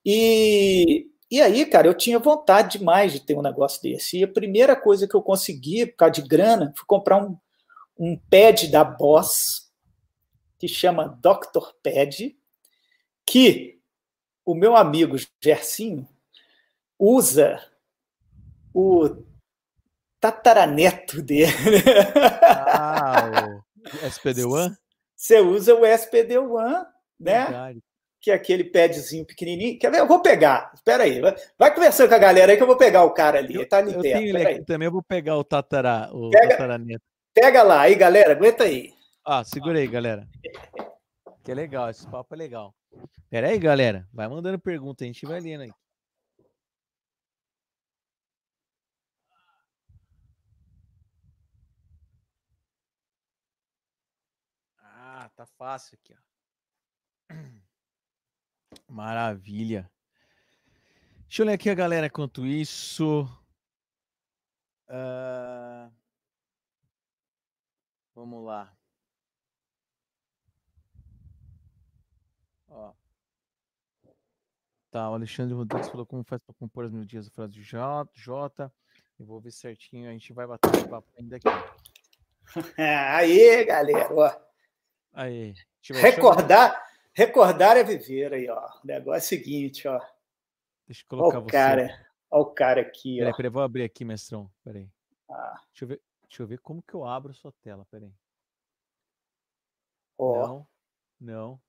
[0.05, 4.19] E, e aí, cara, eu tinha vontade demais de ter um negócio desse.
[4.19, 7.37] E a primeira coisa que eu consegui, por causa de grana, foi comprar um,
[7.97, 9.71] um pad da Boss,
[10.59, 11.73] que chama Dr.
[11.83, 12.35] Pad,
[13.25, 13.79] que
[14.45, 16.07] o meu amigo Gersinho
[16.99, 17.61] usa
[18.73, 19.23] o
[20.19, 21.51] tataraneto dele.
[22.41, 24.75] Ah, o SPD-1?
[25.15, 26.85] Você usa o SPD-1,
[27.19, 27.45] né?
[27.45, 27.79] Verdade.
[28.19, 29.77] Que é aquele padzinho pequenininho.
[29.77, 29.99] Quer ver?
[29.99, 30.71] Eu vou pegar.
[30.73, 31.21] Espera aí.
[31.57, 33.55] Vai conversando com a galera aí que eu vou pegar o cara ali.
[33.55, 34.17] Ele tá ali eu perto.
[34.17, 34.87] Tenho ele aqui também.
[34.87, 37.03] Eu vou pegar o, tatara, o pega, tataraneto.
[37.33, 37.81] Pega lá.
[37.81, 38.31] Aí, galera.
[38.31, 38.91] Aguenta aí.
[39.23, 40.27] Ah, segura aí, galera.
[41.43, 41.91] Que legal.
[41.91, 42.73] Esse papo é legal.
[43.29, 44.07] Pera aí, galera.
[44.11, 45.71] Vai mandando pergunta, a gente vai lendo aí.
[54.81, 57.33] Ah, tá fácil aqui, ó.
[58.89, 59.91] Maravilha.
[61.27, 63.23] Deixa eu ler aqui a galera enquanto isso.
[64.87, 65.91] Uh...
[68.13, 68.73] Vamos lá.
[72.69, 72.93] Ó.
[74.89, 78.71] Tá, o Alexandre Rodrigues falou como faz para compor as melodias da frase de J.
[79.19, 81.47] Eu vou ver certinho, a gente vai bater esse papo ainda aqui.
[82.77, 84.44] Aí, galera, ó.
[85.15, 85.55] Aí.
[85.93, 88.69] Recordar, recordar é viver aí, ó.
[88.83, 89.97] O negócio é o seguinte, ó.
[90.85, 91.51] Deixa eu colocar ó o você.
[91.51, 93.35] Cara, ó o cara aqui, peraí, ó.
[93.37, 94.51] Peraí, vou abrir aqui, mestrão.
[94.63, 94.89] Peraí.
[95.29, 95.61] Ah.
[95.69, 98.13] Deixa eu ver, deixa eu ver como que eu abro a sua tela, peraí.
[100.17, 100.47] Ó.
[100.47, 100.67] Não,
[101.19, 101.61] não.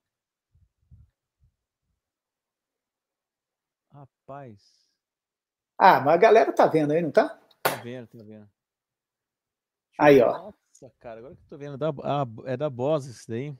[3.92, 4.90] Rapaz.
[5.78, 7.38] Ah, mas a galera tá vendo aí, não tá?
[7.62, 8.50] Tá vendo, tá vendo.
[9.98, 10.52] Aí, ó.
[10.82, 13.54] Nossa, cara, agora que eu tô vendo, da, ah, é da Boss isso daí.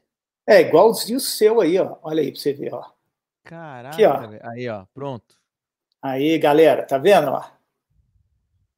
[0.46, 1.96] É igualzinho o seu aí, ó.
[2.02, 2.90] Olha aí pra você ver, ó.
[3.42, 4.50] Caraca, Aqui, ó.
[4.50, 5.34] aí, ó, pronto.
[6.02, 7.42] Aí, galera, tá vendo, ó?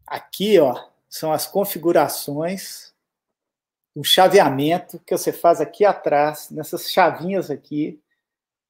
[0.07, 2.95] Aqui, ó, são as configurações,
[3.97, 8.01] um chaveamento que você faz aqui atrás, nessas chavinhas aqui,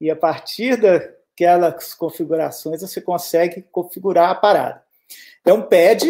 [0.01, 0.97] e a partir da,
[1.35, 4.83] aquelas configurações, você consegue configurar a parada.
[5.45, 6.03] É um pad,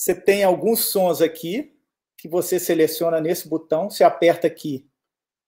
[0.00, 1.76] você tem alguns sons aqui,
[2.16, 4.88] que você seleciona nesse botão, você aperta aqui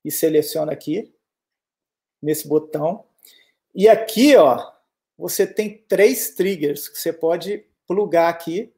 [0.04, 1.10] e seleciona aqui,
[2.20, 3.06] nesse botão.
[3.74, 4.70] E aqui, ó,
[5.16, 8.70] você tem três triggers que você pode plugar aqui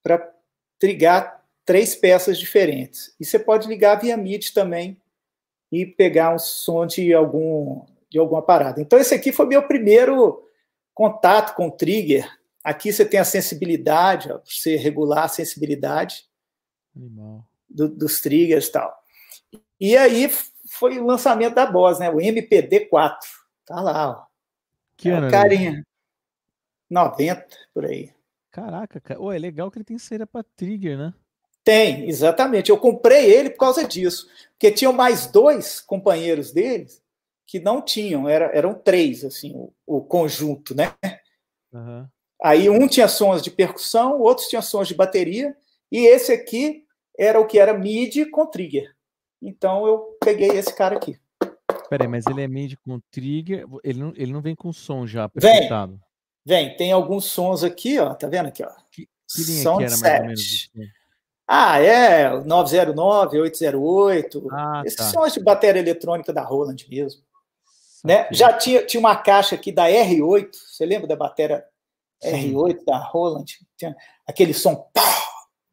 [0.00, 0.32] para
[0.78, 3.16] trigar três peças diferentes.
[3.18, 4.96] E você pode ligar via MIDI também
[5.72, 8.80] e pegar um som de algum de alguma parada.
[8.80, 10.48] Então, esse aqui foi meu primeiro
[10.94, 16.24] contato com o Trigger, Aqui você tem a sensibilidade, ó, você regular a sensibilidade
[17.68, 19.02] do, dos triggers e tal.
[19.80, 20.28] E aí
[20.68, 22.10] foi o lançamento da Boss, né?
[22.10, 23.16] O MPD4.
[23.64, 24.26] Tá lá, ó.
[24.96, 25.30] Que é ano?
[25.30, 25.86] Carinha.
[26.90, 28.12] 90, por aí.
[28.50, 29.20] Caraca, cara.
[29.20, 31.14] Oh, é legal que ele tem saída para trigger, né?
[31.62, 32.70] Tem, exatamente.
[32.70, 34.26] Eu comprei ele por causa disso.
[34.52, 37.02] Porque tinham mais dois companheiros deles
[37.46, 40.94] que não tinham, era, eram três, assim, o, o conjunto, né?
[41.72, 42.06] Uhum.
[42.42, 45.56] Aí um tinha sons de percussão, outros tinham sons de bateria,
[45.90, 46.84] e esse aqui
[47.18, 48.94] era o que era MIDI com trigger.
[49.42, 51.18] Então eu peguei esse cara aqui.
[51.90, 55.24] Peraí, mas ele é MIDI com trigger, ele não, ele não vem com som já
[55.24, 55.98] apresentado?
[56.44, 58.70] Vem, vem, tem alguns sons aqui, ó, tá vendo aqui, ó?
[58.90, 60.70] Que, que linha Som que era mais ou menos?
[61.50, 65.04] Ah, é, 909, 808, ah, esses tá.
[65.04, 67.22] sons de bateria eletrônica da Roland mesmo.
[68.04, 68.28] Né?
[68.30, 71.64] Já tinha, tinha uma caixa aqui da R8, você lembra da bateria
[72.20, 72.52] Sim.
[72.52, 73.46] R8 da Roland?
[73.76, 73.96] Tinha
[74.26, 75.02] aquele som pá,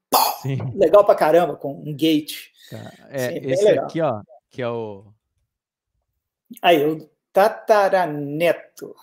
[0.10, 0.42] pá,
[0.76, 2.52] legal pra caramba, com um gate.
[2.70, 2.92] Tá.
[3.10, 5.06] É, Sim, esse aqui, ó, que é o.
[6.62, 8.96] Aí, o Tataraneto.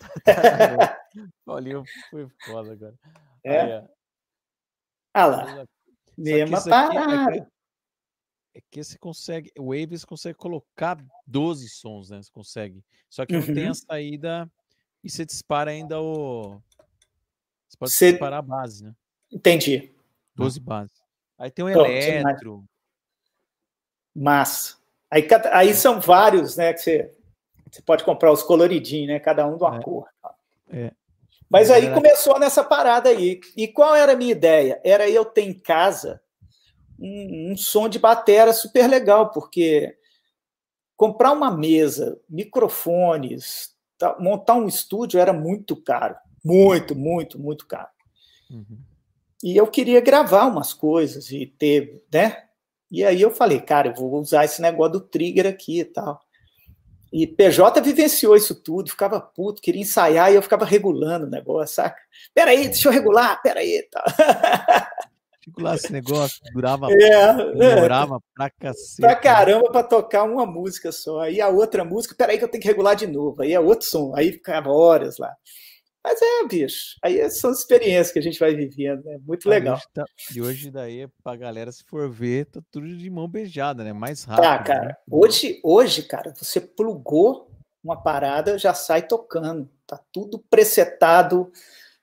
[1.46, 2.94] Olha, foi foda agora.
[3.44, 3.62] É.
[3.64, 3.88] Olha
[5.14, 5.66] ah lá.
[6.16, 7.36] Mesma parada.
[7.36, 7.52] É
[8.54, 12.22] é que você consegue, o Waves consegue colocar 12 sons, né?
[12.22, 12.84] Você consegue.
[13.08, 13.74] Só que não tem a uhum.
[13.74, 14.52] saída
[15.02, 16.60] e você dispara ainda o.
[17.72, 18.10] Você pode você...
[18.12, 18.92] disparar a base, né?
[19.32, 19.90] Entendi.
[20.36, 20.92] 12 bases.
[21.38, 22.64] Aí tem o eletro.
[24.14, 24.76] Massa.
[25.10, 26.72] Aí, aí são vários, né?
[26.72, 27.12] Que você,
[27.70, 29.18] você pode comprar os coloridinhos, né?
[29.18, 29.82] Cada um de uma é.
[29.82, 30.08] cor.
[30.70, 30.92] É.
[31.48, 33.40] Mas aí começou nessa parada aí.
[33.56, 34.80] E qual era a minha ideia?
[34.84, 36.20] Era eu ter em casa
[36.98, 39.96] um, um som de batera super legal, porque
[40.96, 46.16] comprar uma mesa, microfones, tá, montar um estúdio era muito caro.
[46.44, 47.88] Muito, muito, muito caro.
[48.50, 48.78] Uhum.
[49.42, 52.44] E eu queria gravar umas coisas e ter, né?
[52.90, 56.20] E aí eu falei, cara, eu vou usar esse negócio do trigger aqui e tal.
[57.12, 61.74] E PJ vivenciou isso tudo, ficava puto, queria ensaiar e eu ficava regulando o negócio,
[61.74, 62.00] saca?
[62.34, 63.86] Peraí, deixa eu regular, peraí.
[63.90, 64.04] Tal.
[65.34, 69.00] Articular esse negócio, durava, é, demorava é, pra cacete.
[69.00, 71.20] Pra caramba pra tocar uma música só.
[71.20, 73.42] Aí a outra música, peraí que eu tenho que regular de novo.
[73.42, 75.34] Aí é outro som, aí ficava horas lá.
[76.04, 79.18] Mas é, bicho, aí são as experiências que a gente vai vivendo, né?
[79.24, 79.80] Muito legal.
[79.94, 83.92] Tá, e hoje daí, pra galera, se for ver, tá tudo de mão beijada, né?
[83.92, 84.44] Mais rápido.
[84.44, 84.86] Tá, cara.
[84.86, 84.94] Né?
[85.08, 87.48] Hoje, hoje, cara, você plugou
[87.84, 89.68] uma parada, já sai tocando.
[89.86, 91.52] Tá tudo presetado,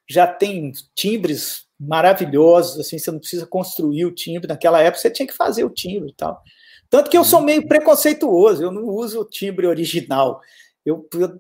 [0.07, 4.47] já tem timbres maravilhosos, assim, você não precisa construir o timbre.
[4.47, 6.41] Naquela época você tinha que fazer o timbre e tal.
[6.89, 10.41] Tanto que eu sou meio preconceituoso, eu não uso o timbre original.
[10.89, 11.39] Eu, eu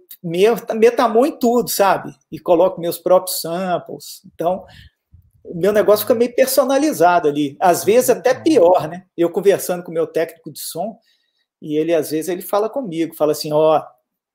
[0.75, 2.13] metamou em tudo, sabe?
[2.31, 4.21] E coloco meus próprios samples.
[4.33, 4.65] Então,
[5.43, 7.57] o meu negócio fica meio personalizado ali.
[7.59, 9.05] Às vezes até pior, né?
[9.17, 10.99] Eu conversando com o meu técnico de som,
[11.61, 13.83] e ele às vezes ele fala comigo, fala assim, ó, oh,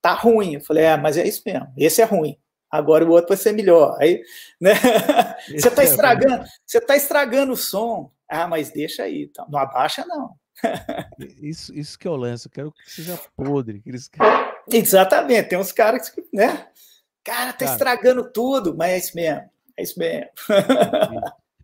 [0.03, 0.55] tá ruim.
[0.55, 2.39] Eu falei, é, mas é isso mesmo, esse é ruim
[2.77, 3.97] agora o outro vai ser melhor.
[4.01, 4.23] Aí,
[4.61, 4.73] né?
[5.49, 8.11] Você está é estragando, você está estragando o som.
[8.29, 9.47] Ah, mas deixa aí, então.
[9.49, 10.35] não abaixa não.
[11.41, 13.81] isso, isso que eu lanço, eu quero que seja podre.
[13.81, 14.11] Que eles...
[14.71, 16.69] Exatamente, tem uns caras que, né?
[17.23, 20.29] Cara, tá Cara, estragando tudo, mas é isso mesmo, é isso mesmo.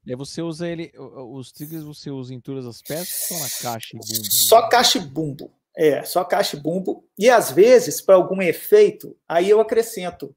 [0.06, 3.72] E você usa ele, os triggers você usa em todas as peças ou só na
[3.72, 4.32] caixa e bumbo?
[4.32, 5.52] Só caixa e bumbo.
[5.76, 7.04] É, só caixa e bumbo.
[7.18, 10.34] E às vezes, para algum efeito, aí eu acrescento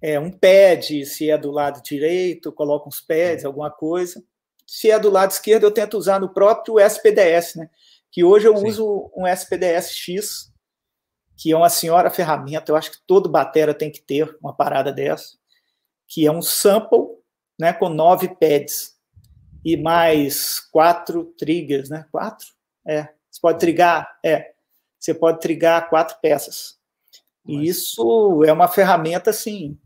[0.00, 4.22] é, um pad, se é do lado direito, coloco uns pads, alguma coisa.
[4.66, 7.70] Se é do lado esquerdo, eu tento usar no próprio SPDS, né?
[8.12, 8.66] Que hoje eu Sim.
[8.66, 10.52] uso um SPDS X,
[11.36, 14.92] que é uma senhora ferramenta, eu acho que todo batera tem que ter uma parada
[14.92, 15.36] dessa,
[16.06, 17.06] que é um sample,
[17.58, 18.94] né, com nove pads
[19.64, 22.06] e mais quatro triggers, né?
[22.10, 22.46] Quatro?
[22.86, 23.08] É.
[23.30, 24.52] Você pode trigar, é.
[24.98, 26.78] Você pode trigar quatro peças.
[27.46, 29.78] E isso é uma ferramenta assim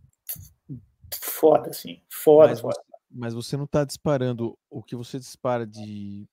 [1.39, 2.01] foda, assim.
[2.11, 2.81] Foda, mas, foda.
[3.11, 6.27] Mas você não está disparando o que você dispara de,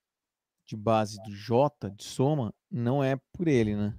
[0.66, 3.96] de base do J, de soma, não é por ele, né?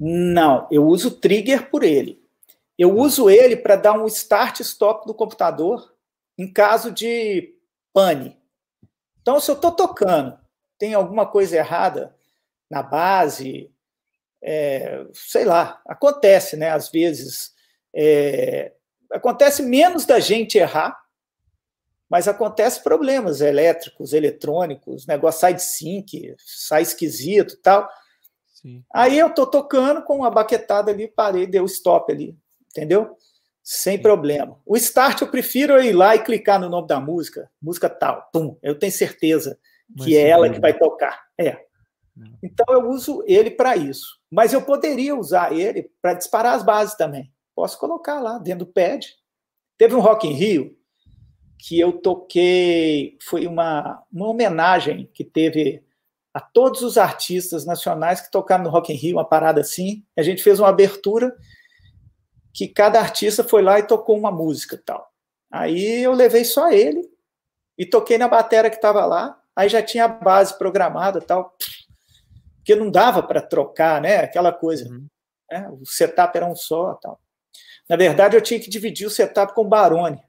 [0.00, 2.24] Não, eu uso trigger por ele.
[2.78, 3.02] Eu tá.
[3.02, 5.94] uso ele para dar um start stop do computador
[6.38, 7.54] em caso de
[7.92, 8.40] pane.
[9.20, 10.38] Então, se eu estou tocando,
[10.78, 12.16] tem alguma coisa errada
[12.70, 13.70] na base,
[14.42, 16.70] é, sei lá, acontece, né?
[16.70, 17.52] Às vezes
[17.94, 18.72] é,
[19.12, 20.98] acontece menos da gente errar,
[22.08, 27.88] mas acontece problemas elétricos, eletrônicos, negócio sai de sync, sai esquisito tal.
[28.60, 28.84] Sim.
[28.92, 32.36] Aí eu tô tocando com uma baquetada ali, parei, deu stop ali,
[32.70, 33.16] entendeu?
[33.62, 34.02] Sem Sim.
[34.02, 34.60] problema.
[34.66, 38.56] O start eu prefiro ir lá e clicar no nome da música, música tal, pum,
[38.62, 39.58] eu tenho certeza
[40.04, 41.20] que é ela que vai tocar.
[41.38, 41.64] É.
[42.42, 44.20] Então eu uso ele para isso.
[44.30, 47.32] Mas eu poderia usar ele para disparar as bases também.
[47.54, 49.06] Posso colocar lá dentro do pad.
[49.78, 50.76] Teve um Rock in Rio
[51.58, 55.84] que eu toquei, foi uma, uma homenagem que teve
[56.32, 60.04] a todos os artistas nacionais que tocaram no Rock in Rio, uma parada assim.
[60.16, 61.36] A gente fez uma abertura
[62.52, 65.10] que cada artista foi lá e tocou uma música tal.
[65.50, 67.08] Aí eu levei só ele
[67.76, 69.40] e toquei na bateria que estava lá.
[69.54, 71.56] Aí já tinha a base programada tal,
[72.56, 74.18] porque não dava para trocar, né?
[74.18, 74.88] Aquela coisa.
[74.88, 75.06] Uhum.
[75.50, 75.68] Né?
[75.70, 77.20] O setup era um só tal.
[77.88, 80.22] Na verdade, eu tinha que dividir o setup com o Barone.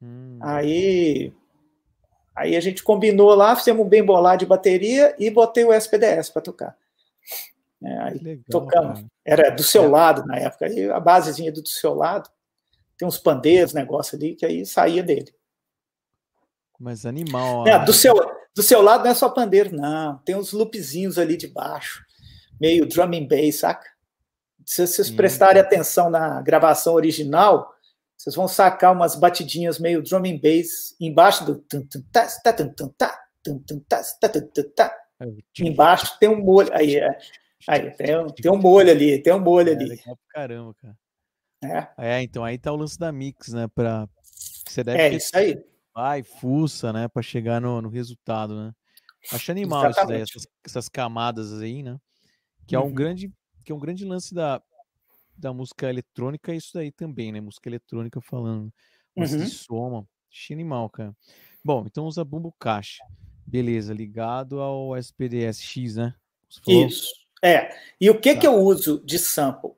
[0.00, 0.38] Hum.
[0.40, 1.32] Aí
[2.34, 6.30] Aí a gente combinou lá, fizemos um bem bolado de bateria e botei o SPDS
[6.30, 6.76] para tocar.
[7.84, 9.00] É, aí Legal, tocamos.
[9.00, 9.06] Cara.
[9.24, 9.88] Era do seu é.
[9.88, 10.66] lado na época.
[10.66, 12.30] Aí a basezinha do seu lado.
[12.96, 15.34] Tem uns pandeiros, negócio ali, que aí saía dele.
[16.78, 17.66] Mas animal.
[17.66, 18.14] É, do, seu,
[18.54, 20.18] do seu lado não é só pandeiro, não.
[20.18, 22.04] Tem uns loopzinhos ali de baixo.
[22.60, 23.90] Meio drum and bass, saca?
[24.64, 27.74] Se vocês prestarem atenção na gravação original,
[28.22, 31.64] vocês vão sacar umas batidinhas meio drum and bass embaixo do
[35.58, 37.18] embaixo tem um molho aí é,
[37.68, 40.00] aí tem, um, tem um molho ali tem um molho é, ali.
[40.28, 40.96] caramba cara.
[41.98, 42.16] É.
[42.16, 44.08] é então aí tá o lance da mix né para
[44.68, 45.60] você deve é isso aí.
[45.92, 48.72] vai fuça né para chegar no, no resultado né.
[49.32, 51.96] Acho animal isso daí, essas, essas, camadas aí né
[52.68, 52.94] que é um uhum.
[52.94, 53.32] grande
[53.64, 54.62] que é um grande lance da
[55.42, 57.40] da música eletrônica é isso daí também, né?
[57.40, 58.72] Música eletrônica falando.
[59.14, 59.48] Música uhum.
[59.48, 60.08] de soma.
[60.50, 61.14] Animal, cara.
[61.62, 63.04] Bom, então usa bumbo caixa.
[63.44, 66.14] Beleza, ligado ao SPDS-X, né?
[66.66, 67.12] Isso.
[67.42, 67.76] É.
[68.00, 68.40] E o que, tá.
[68.40, 69.72] que eu uso de sample?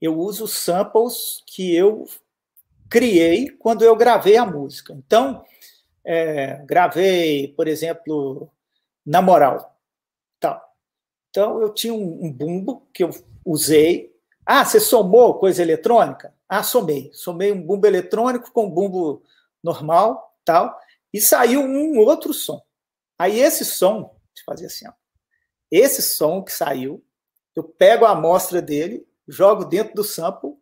[0.00, 2.06] Eu uso samples que eu
[2.88, 4.92] criei quando eu gravei a música.
[4.92, 5.44] Então,
[6.04, 8.48] é, gravei, por exemplo,
[9.04, 9.76] Na Moral.
[10.38, 10.62] Tá.
[11.30, 13.10] Então, eu tinha um, um bumbo que eu
[13.44, 14.14] usei
[14.50, 16.34] ah, você somou coisa eletrônica?
[16.48, 17.10] Ah, somei.
[17.12, 19.22] Somei um bumbo eletrônico com um bumbo
[19.62, 20.74] normal, tal,
[21.12, 22.58] e saiu um outro som.
[23.18, 24.92] Aí esse som, deixa eu fazer assim, ó.
[25.70, 27.04] Esse som que saiu,
[27.54, 30.56] eu pego a amostra dele, jogo dentro do sample,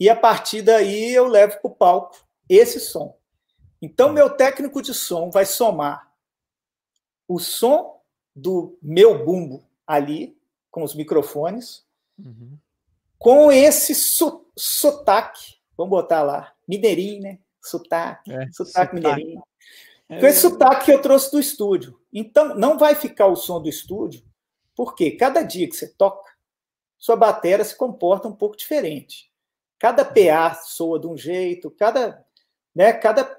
[0.00, 3.16] e a partir daí eu levo para o palco esse som.
[3.80, 6.12] Então, meu técnico de som vai somar
[7.28, 8.02] o som
[8.34, 10.36] do meu bumbo ali,
[10.72, 11.86] com os microfones,
[12.18, 12.58] Uhum.
[13.18, 17.38] Com esse so, sotaque, vamos botar lá, mineirinho, né?
[17.62, 19.42] Sotaque, é, sotaque, sotaque mineirinho.
[20.08, 20.20] É.
[20.20, 22.00] Com esse sotaque que eu trouxe do estúdio.
[22.12, 24.24] Então, não vai ficar o som do estúdio,
[24.74, 26.32] porque cada dia que você toca,
[26.96, 29.30] sua bateria se comporta um pouco diferente.
[29.78, 32.24] Cada PA soa de um jeito, cada,
[32.74, 33.38] né, cada,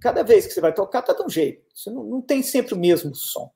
[0.00, 1.64] cada vez que você vai tocar, está de um jeito.
[1.74, 3.50] Você não, não tem sempre o mesmo som.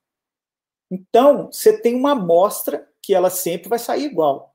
[0.91, 4.54] Então, você tem uma amostra que ela sempre vai sair igual.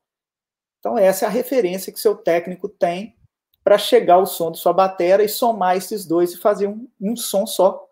[0.79, 3.15] Então, essa é a referência que seu técnico tem
[3.63, 7.15] para chegar ao som de sua bateria e somar esses dois e fazer um, um
[7.15, 7.87] som só,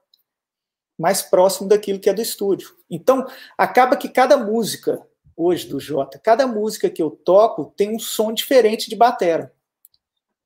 [0.97, 2.75] mais próximo daquilo que é do estúdio.
[2.89, 3.27] Então,
[3.57, 8.33] acaba que cada música, hoje do Jota, cada música que eu toco tem um som
[8.33, 9.51] diferente de bateria.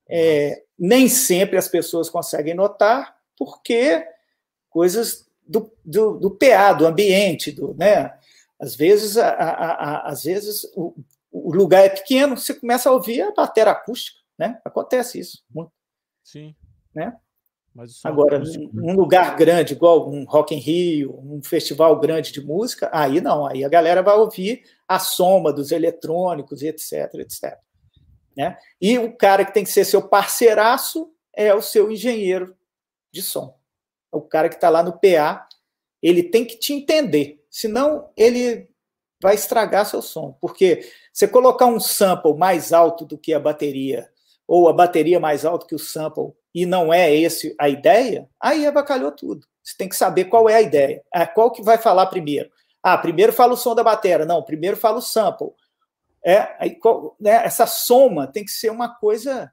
[0.08, 4.06] É, nem sempre as pessoas conseguem notar, porque
[4.68, 8.12] coisas do, do, do PA, do ambiente, do, né?
[8.60, 10.94] Às vezes, a, a, a, às vezes o,
[11.32, 14.60] o lugar é pequeno, você começa a ouvir a bateria acústica, né?
[14.64, 15.72] Acontece isso muito.
[16.22, 16.54] Sim.
[16.94, 17.16] Né?
[18.04, 22.90] Agora, num, num lugar grande, igual um Rock in Rio, um festival grande de música,
[22.92, 27.58] aí não, aí a galera vai ouvir a soma dos eletrônicos e etc, etc.
[28.36, 28.58] Né?
[28.78, 32.54] E o cara que tem que ser seu parceiraço é o seu engenheiro
[33.10, 33.58] de som.
[34.10, 35.48] O cara que está lá no PA,
[36.02, 38.68] ele tem que te entender, senão ele
[39.22, 44.10] vai estragar seu som, porque você colocar um sample mais alto do que a bateria,
[44.48, 48.66] ou a bateria mais alta que o sample, e não é esse a ideia, aí
[48.66, 49.46] avacalhou tudo.
[49.62, 51.02] Você tem que saber qual é a ideia.
[51.14, 52.50] Ah, qual que vai falar primeiro?
[52.82, 54.26] Ah, primeiro fala o som da bateria.
[54.26, 55.52] Não, primeiro fala o sample.
[56.24, 56.76] É, aí,
[57.20, 59.52] né, essa soma tem que ser uma coisa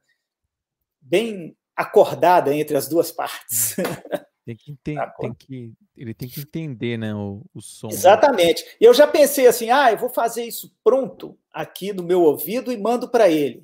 [0.99, 3.75] bem acordada entre as duas partes.
[4.49, 7.87] Tem que, entender, tem que ele tem que entender, né, o, o som.
[7.87, 7.93] Né?
[7.93, 8.65] Exatamente.
[8.81, 12.77] Eu já pensei assim, ah, eu vou fazer isso pronto aqui no meu ouvido e
[12.77, 13.63] mando para ele.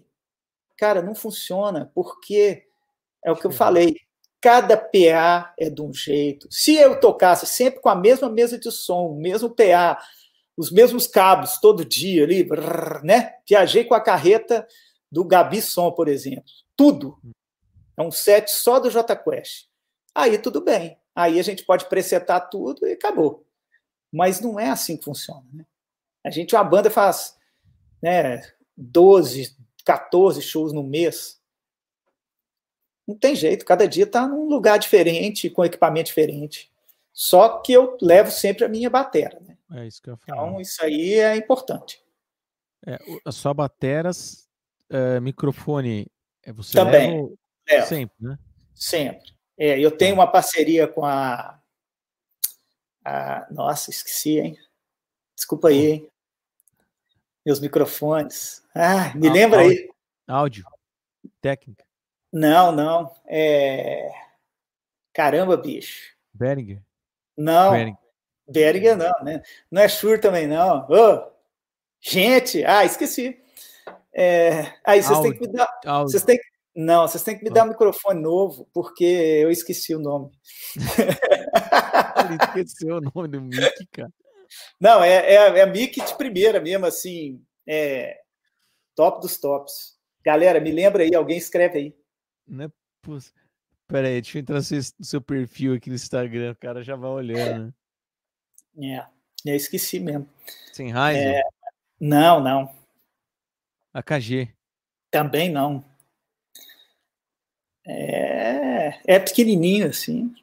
[0.78, 2.68] Cara, não funciona, porque
[3.24, 3.96] é o que eu falei.
[4.40, 6.48] Cada PA é de um jeito.
[6.52, 9.98] Se eu tocasse sempre com a mesma mesa de som, o mesmo PA,
[10.56, 12.48] os mesmos cabos todo dia ali,
[13.04, 13.34] né?
[13.50, 14.68] Viajei com a carreta
[15.12, 16.52] do Gabi Som, por exemplo.
[16.78, 17.18] Tudo.
[17.98, 19.66] É um set só do J Quest.
[20.16, 20.97] Aí tudo bem.
[21.13, 23.45] Aí a gente pode presetar tudo e acabou.
[24.11, 25.45] Mas não é assim que funciona.
[25.51, 25.66] Né?
[26.24, 27.38] A gente, uma banda faz
[28.01, 28.41] né,
[28.78, 31.41] 12, 14 shows no mês.
[33.05, 36.72] Não tem jeito, cada dia está num lugar diferente, com equipamento diferente.
[37.13, 39.39] Só que eu levo sempre a minha batera.
[39.41, 39.57] Né?
[39.74, 40.47] É isso que eu falo.
[40.47, 42.03] Então, isso aí é importante.
[42.86, 42.97] É,
[43.32, 44.47] sua bateras,
[44.89, 46.07] é, microfone,
[46.43, 47.36] é, você Também.
[47.68, 48.38] leva sempre, né?
[48.74, 49.35] Sempre.
[49.58, 50.22] É, eu tenho tá.
[50.22, 51.60] uma parceria com a,
[53.03, 53.47] a.
[53.51, 54.60] Nossa, esqueci, hein?
[55.36, 56.12] Desculpa aí, hein?
[57.45, 58.64] Meus microfones.
[58.74, 59.89] Ah, me lembra áudio, aí.
[60.28, 60.66] Áudio.
[61.41, 61.86] Técnica.
[62.34, 63.16] Não, não.
[63.28, 64.12] É...
[65.14, 66.16] Caramba, bicho.
[66.34, 66.82] Beringer.
[67.38, 67.72] Não.
[67.72, 67.99] Beringer.
[68.47, 69.41] Beringer não, né?
[69.72, 70.86] Não é Shure também, não.
[70.89, 71.32] Oh,
[72.01, 73.41] gente, ah, esqueci.
[74.12, 74.74] É...
[74.84, 75.80] Aí vocês têm que me dar.
[75.86, 76.12] Áudio.
[76.12, 79.95] Vocês têm que não, vocês têm que me dar um microfone novo, porque eu esqueci
[79.95, 80.30] o nome.
[82.26, 84.11] Ele esqueceu o nome do Mickey, cara.
[84.80, 88.19] Não, é, é, é Mickey de primeira mesmo, assim, é
[88.93, 89.95] top dos tops.
[90.23, 91.95] Galera, me lembra aí, alguém escreve aí.
[92.45, 92.71] Não é
[93.01, 93.34] poss...
[93.88, 97.11] Pera aí, deixa eu entrar no seu perfil aqui no Instagram, o cara já vai
[97.11, 97.73] olhando.
[98.76, 99.07] Né?
[99.45, 100.28] É, eu esqueci mesmo.
[100.73, 101.19] Sem raiz?
[101.19, 101.41] É...
[101.99, 102.76] Não, não.
[103.93, 104.53] AKG.
[105.11, 105.86] Também não.
[107.88, 110.34] É, é pequenininho assim.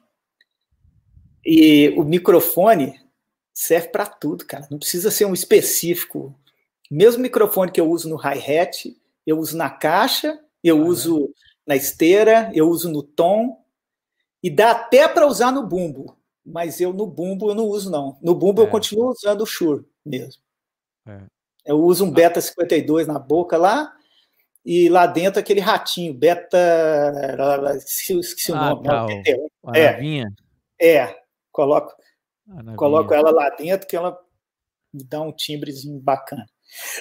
[1.45, 2.99] E o microfone
[3.53, 4.67] serve para tudo, cara.
[4.71, 6.33] Não precisa ser um específico.
[6.89, 11.29] Mesmo microfone que eu uso no hi-hat, eu uso na caixa, eu ah, uso é.
[11.67, 13.61] na esteira, eu uso no tom.
[14.41, 16.17] E dá até para usar no bumbo.
[16.45, 18.17] Mas eu no bumbo eu não uso, não.
[18.21, 18.65] No bumbo é.
[18.65, 20.41] eu continuo usando o Shure mesmo.
[21.07, 21.21] É.
[21.65, 22.11] Eu uso um ah.
[22.11, 23.93] Beta 52 na boca lá
[24.65, 26.57] e lá dentro aquele ratinho, beta.
[27.77, 28.87] Esqueci o ah, nome.
[28.87, 30.23] Tá, o, é,
[30.81, 31.19] é,
[31.51, 31.93] coloco,
[32.77, 34.17] coloco ela lá dentro que ela
[34.93, 36.45] me dá um timbrezinho bacana.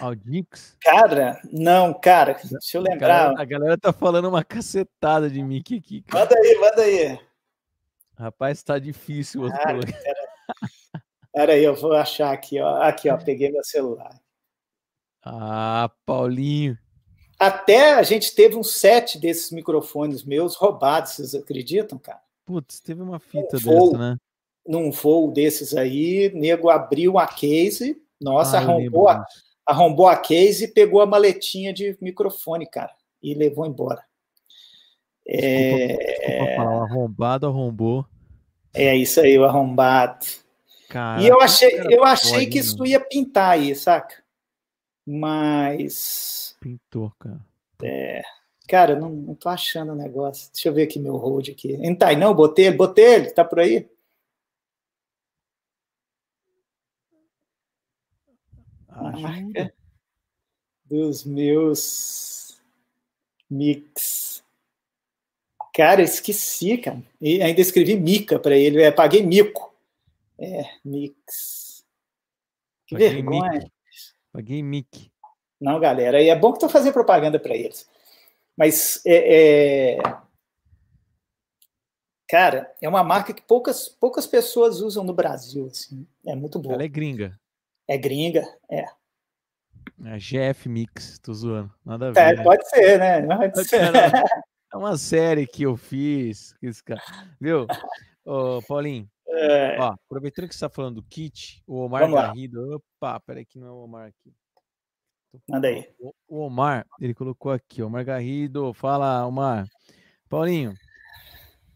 [0.00, 0.76] Audix?
[0.80, 3.20] Cara, não, cara, deixa eu lembrar.
[3.20, 6.02] A galera, a galera tá falando uma cacetada de Mickey aqui.
[6.02, 6.24] Cara.
[6.24, 7.20] Manda aí, manda aí.
[8.18, 9.46] Rapaz, tá difícil.
[9.46, 9.80] Ah, pera,
[11.32, 12.82] pera aí, eu vou achar aqui, ó.
[12.82, 14.14] Aqui, ó, peguei meu celular.
[15.24, 16.76] Ah, Paulinho.
[17.42, 22.20] Até a gente teve um set desses microfones meus roubados, vocês acreditam, cara?
[22.46, 24.16] Putz, teve uma fita voo, dessa, né?
[24.64, 29.26] Num voo desses aí, nego abriu a case, nossa, ah, arrombou, a,
[29.66, 34.04] arrombou a case e pegou a maletinha de microfone, cara, e levou embora.
[35.26, 35.96] Desculpa, é...
[35.96, 38.06] desculpa falar, arrombado arrombou.
[38.72, 40.24] É isso aí, o arrombado.
[40.88, 44.21] Caraca, e eu achei, eu achei que isso ia pintar aí, saca?
[45.06, 47.40] Mas Pintor, cara.
[47.82, 48.22] É,
[48.68, 50.50] cara, não, não tô achando o negócio.
[50.52, 51.74] Deixa eu ver aqui meu hold aqui.
[51.84, 53.88] Entai, não, botei ele, botei ele, tá por aí?
[59.20, 59.74] Marca
[60.84, 62.60] dos meus
[63.48, 64.44] mix.
[65.74, 67.02] Cara, esqueci, cara.
[67.18, 68.82] E ainda escrevi mica para ele.
[68.82, 69.74] É, paguei mico.
[70.38, 71.84] É, mix.
[72.86, 73.52] Que paguei vergonha.
[73.52, 73.72] Mic.
[74.32, 75.10] Paguei mic.
[75.60, 77.88] Não, galera, e é bom que estou fazendo propaganda para eles.
[78.56, 80.02] Mas, é, é...
[82.28, 85.66] cara, é uma marca que poucas, poucas pessoas usam no Brasil.
[85.66, 86.06] Assim.
[86.26, 86.74] É muito boa.
[86.74, 87.38] Ela é gringa.
[87.86, 88.84] É gringa, é.
[90.04, 91.72] É GF Mix, tô zoando.
[91.84, 92.20] Nada a ver.
[92.20, 92.42] É, né?
[92.42, 93.22] pode ser, né?
[93.50, 93.80] Pode ser.
[94.72, 96.54] É uma série que eu fiz.
[96.62, 97.02] Esse cara.
[97.38, 97.66] Viu?
[98.24, 99.06] Ô, Paulinho,
[99.42, 99.78] é...
[99.78, 102.76] ó, aproveitando que você está falando do kit, o Omar Garrido.
[102.76, 104.32] Opa, peraí que não é o Omar aqui.
[105.48, 105.88] Manda aí.
[106.28, 109.66] O Omar, ele colocou aqui, Omar Garrido, fala, Omar.
[110.28, 110.74] Paulinho,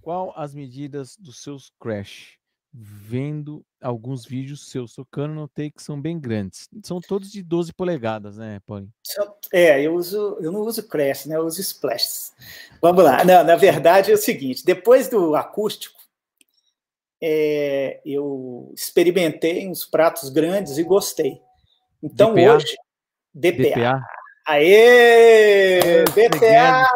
[0.01, 2.37] qual as medidas dos seus crash?
[2.79, 6.69] Vendo alguns vídeos seus tocando, notei que são bem grandes.
[6.85, 8.93] São todos de 12 polegadas, né, Paulinho?
[9.51, 11.37] É, eu uso, eu não uso crash, né?
[11.37, 12.33] Eu uso splash.
[12.83, 13.25] Vamos lá.
[13.25, 15.95] Não, na verdade é o seguinte: depois do acústico,
[17.23, 21.41] é, eu experimentei uns pratos grandes e gostei.
[22.03, 22.55] Então DPA?
[22.55, 22.77] hoje
[23.35, 23.71] DPA.
[23.71, 24.03] DPA.
[24.49, 26.05] Aê!
[26.05, 26.87] DPA!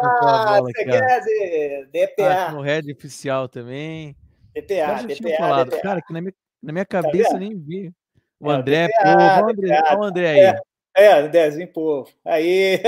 [0.75, 2.47] Segede, DPA.
[2.47, 4.15] Ah, no Red oficial também.
[4.55, 5.65] DPA, DPA.
[5.65, 5.81] DPA.
[5.81, 7.91] Cara, que na minha, na minha tá cabeça tá nem vi.
[8.39, 10.61] O André, DPA, pô, o André, DPA, o André aí.
[10.97, 12.07] É, é pô.
[12.25, 12.79] Aí.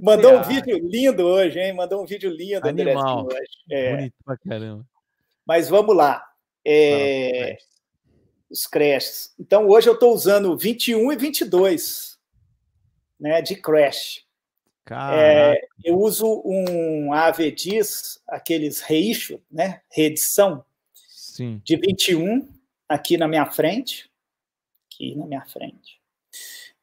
[0.00, 1.72] Mandou um vídeo lindo hoje, hein?
[1.72, 3.26] Mandou um vídeo lindo, Animal.
[3.26, 3.48] Hoje.
[3.70, 3.96] É.
[3.96, 4.84] Bonito pra caramba.
[5.46, 6.31] Mas vamos lá.
[6.64, 7.58] É...
[8.50, 9.34] Os crashes.
[9.38, 12.18] Então, hoje eu estou usando 21 e 22
[13.18, 14.26] né, de Crash.
[14.90, 19.80] É, eu uso um AVDIS, aqueles reissue, né?
[19.88, 20.64] Reedição,
[21.08, 21.62] Sim.
[21.64, 22.48] de 21
[22.88, 24.10] aqui na minha frente.
[24.86, 26.00] Aqui na minha frente.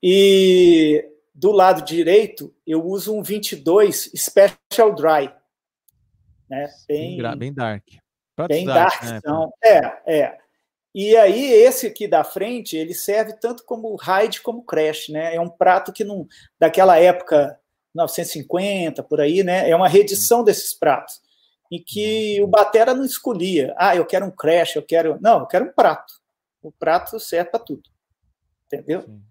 [0.01, 1.05] E
[1.35, 5.31] do lado direito, eu uso um 22 Special Dry.
[6.49, 6.67] Né?
[6.87, 7.53] Bem, bem, bem
[8.47, 8.49] dark.
[8.49, 9.19] Bem dark, né?
[9.63, 10.37] É, é.
[10.93, 15.35] E aí, esse aqui da frente, ele serve tanto como hide como crash, né?
[15.35, 16.27] É um prato que não.
[16.59, 17.59] Daquela época,
[17.93, 19.69] 1950, por aí, né?
[19.69, 21.21] É uma reedição desses pratos.
[21.71, 23.75] Em que o Batera não escolhia.
[23.77, 25.19] Ah, eu quero um crash, eu quero.
[25.21, 26.11] Não, eu quero um prato.
[26.61, 27.83] O prato serve para tudo.
[28.65, 29.03] Entendeu?
[29.03, 29.28] Sim.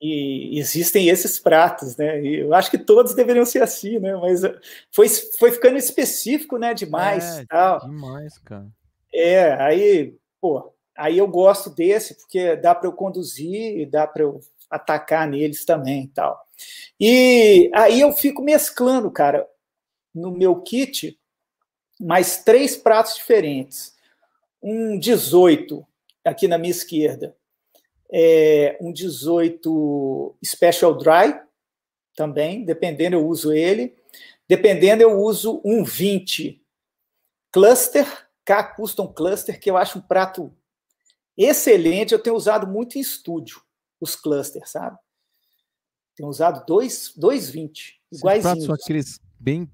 [0.00, 2.22] E existem esses pratos, né?
[2.22, 4.14] E eu acho que todos deveriam ser assim, né?
[4.16, 4.42] Mas
[4.90, 6.74] foi, foi ficando específico, né?
[6.74, 7.38] Demais.
[7.38, 7.80] É, tal.
[7.80, 8.66] demais, cara.
[9.12, 14.22] É, aí, pô, aí eu gosto desse porque dá para eu conduzir e dá para
[14.22, 14.40] eu
[14.70, 16.46] atacar neles também e tal.
[17.00, 19.46] E aí eu fico mesclando, cara,
[20.14, 21.18] no meu kit,
[22.00, 23.94] mais três pratos diferentes.
[24.62, 25.86] Um 18
[26.24, 27.36] aqui na minha esquerda,
[28.12, 31.40] é, um 18 Special Dry,
[32.16, 33.94] também, dependendo eu uso ele.
[34.48, 36.62] Dependendo eu uso um 20
[37.52, 40.52] Cluster, K Custom Cluster, que eu acho um prato
[41.36, 42.12] excelente.
[42.12, 43.62] Eu tenho usado muito em estúdio,
[44.00, 44.98] os clusters, sabe?
[46.14, 48.42] Tenho usado dois, dois 20, iguais.
[48.42, 49.70] são aqueles bem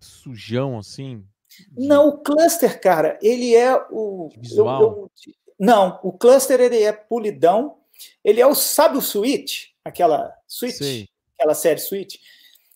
[0.00, 1.24] sujão, assim?
[1.48, 1.86] De...
[1.86, 4.28] Não, o cluster, cara, ele é o.
[4.36, 4.82] Visual.
[4.82, 7.78] Eu, eu, não, o cluster ele é polidão.
[8.22, 11.08] Ele é o sabe o Switch, aquela Switch, Sei.
[11.34, 12.16] aquela série Switch.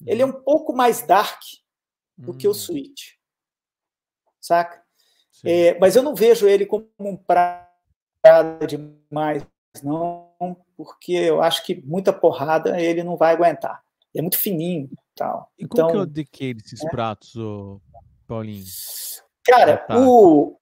[0.06, 1.42] Ele é um pouco mais dark
[2.16, 2.36] do hum.
[2.36, 2.54] que o hum.
[2.54, 3.12] Switch,
[4.40, 4.82] saca?
[5.44, 9.46] É, mas eu não vejo ele como um prato demais,
[9.82, 10.30] não,
[10.76, 13.82] porque eu acho que muita porrada ele não vai aguentar.
[14.12, 15.50] Ele é muito fininho, tal.
[15.58, 16.88] E como então, que eu dediquei desses é?
[16.88, 17.34] pratos,
[18.26, 18.64] Paulinho?
[19.44, 20.56] Cara, o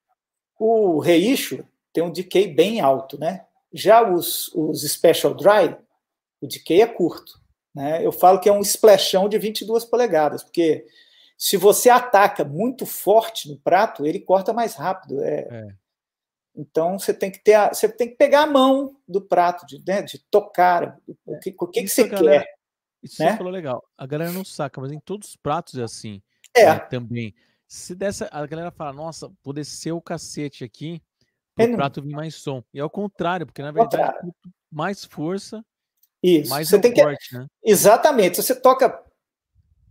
[0.58, 1.64] o Reisho
[1.98, 3.44] tem um decay bem alto, né?
[3.72, 5.76] Já os, os Special Dry,
[6.40, 7.40] o decay é curto.
[7.74, 8.06] Né?
[8.06, 10.86] Eu falo que é um splashão de 22 polegadas, porque
[11.36, 15.20] se você ataca muito forte no prato, ele corta mais rápido.
[15.22, 15.48] É...
[15.50, 15.68] é.
[16.54, 19.82] Então você tem que ter, a, você tem que pegar a mão do prato, de,
[19.84, 20.98] né, de tocar.
[21.26, 22.54] O que, o que, que você galera, quer?
[23.02, 23.32] Isso né?
[23.32, 23.84] você falou legal.
[23.96, 26.22] A galera não saca, mas em todos os pratos é assim.
[26.54, 26.66] É.
[26.66, 27.34] Né, também.
[27.66, 31.00] Se dessa, a galera fala, nossa, vou descer o cacete aqui,
[31.66, 32.62] o prato vir mais som.
[32.72, 34.12] E é o contrário, porque na verdade
[34.70, 35.64] mais força,
[36.22, 36.50] Isso.
[36.50, 37.38] mais você é tem corte, que...
[37.38, 37.46] né?
[37.64, 38.36] Exatamente.
[38.36, 39.02] Se você toca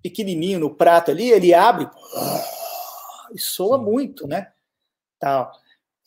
[0.01, 1.89] pequenininho no prato ali, ele abre
[3.33, 3.85] e soa Sim.
[3.85, 4.51] muito, né?
[5.19, 5.51] Tal.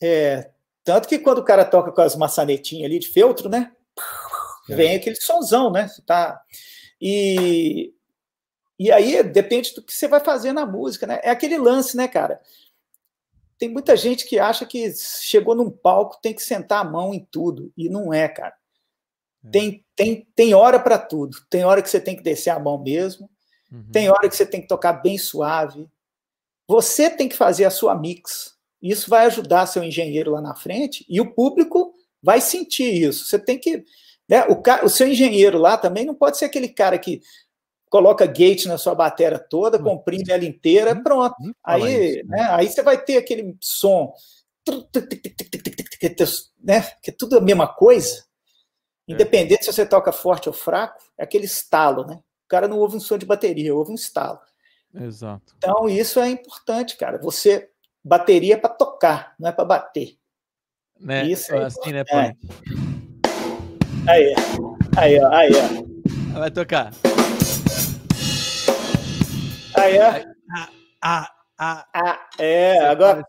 [0.01, 0.51] É,
[0.83, 3.71] tanto que quando o cara toca com as maçanetinhas ali de feltro, né?
[4.69, 4.75] É.
[4.75, 5.89] Vem aquele sonzão, né?
[6.05, 6.41] Tá...
[6.99, 7.93] E,
[8.79, 11.19] e aí depende do que você vai fazer na música, né?
[11.23, 12.39] É aquele lance, né, cara?
[13.61, 17.23] Tem muita gente que acha que chegou num palco tem que sentar a mão em
[17.29, 18.55] tudo e não é, cara.
[19.45, 19.49] É.
[19.51, 21.37] Tem, tem, tem hora para tudo.
[21.47, 23.29] Tem hora que você tem que descer a mão mesmo.
[23.71, 23.85] Uhum.
[23.91, 25.87] Tem hora que você tem que tocar bem suave.
[26.67, 28.55] Você tem que fazer a sua mix.
[28.81, 33.25] Isso vai ajudar seu engenheiro lá na frente e o público vai sentir isso.
[33.25, 33.85] Você tem que.
[34.27, 37.21] Né, o, o seu engenheiro lá também não pode ser aquele cara que
[37.91, 41.35] coloca gate na sua bateria toda, comprime ela inteira, pronto.
[41.61, 44.13] Aí, né, aí você vai ter aquele som,
[46.63, 48.23] né, que é tudo a mesma coisa.
[49.05, 52.15] Independente se você toca forte ou fraco, é aquele estalo, né?
[52.15, 54.39] O cara não ouve um som de bateria, ouve um estalo.
[54.95, 55.53] Exato.
[55.57, 57.17] Então isso é importante, cara.
[57.17, 57.69] Você
[58.01, 60.15] bateria é para tocar, não é para bater.
[60.97, 61.25] Né?
[61.25, 62.05] Isso é assim, né?
[64.07, 64.33] Aí,
[64.95, 66.39] aí, ó, aí, ó.
[66.39, 66.93] Vai tocar.
[69.81, 70.25] Ah, é?
[70.53, 70.69] Ah,
[71.01, 72.77] ah, ah, ah é.
[72.85, 73.25] Agora,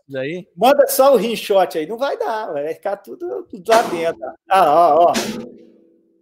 [0.55, 1.87] manda só o rinshot aí.
[1.87, 4.21] Não vai dar, vai ficar tudo, tudo lá dentro.
[4.47, 5.13] Ah, ó, ó.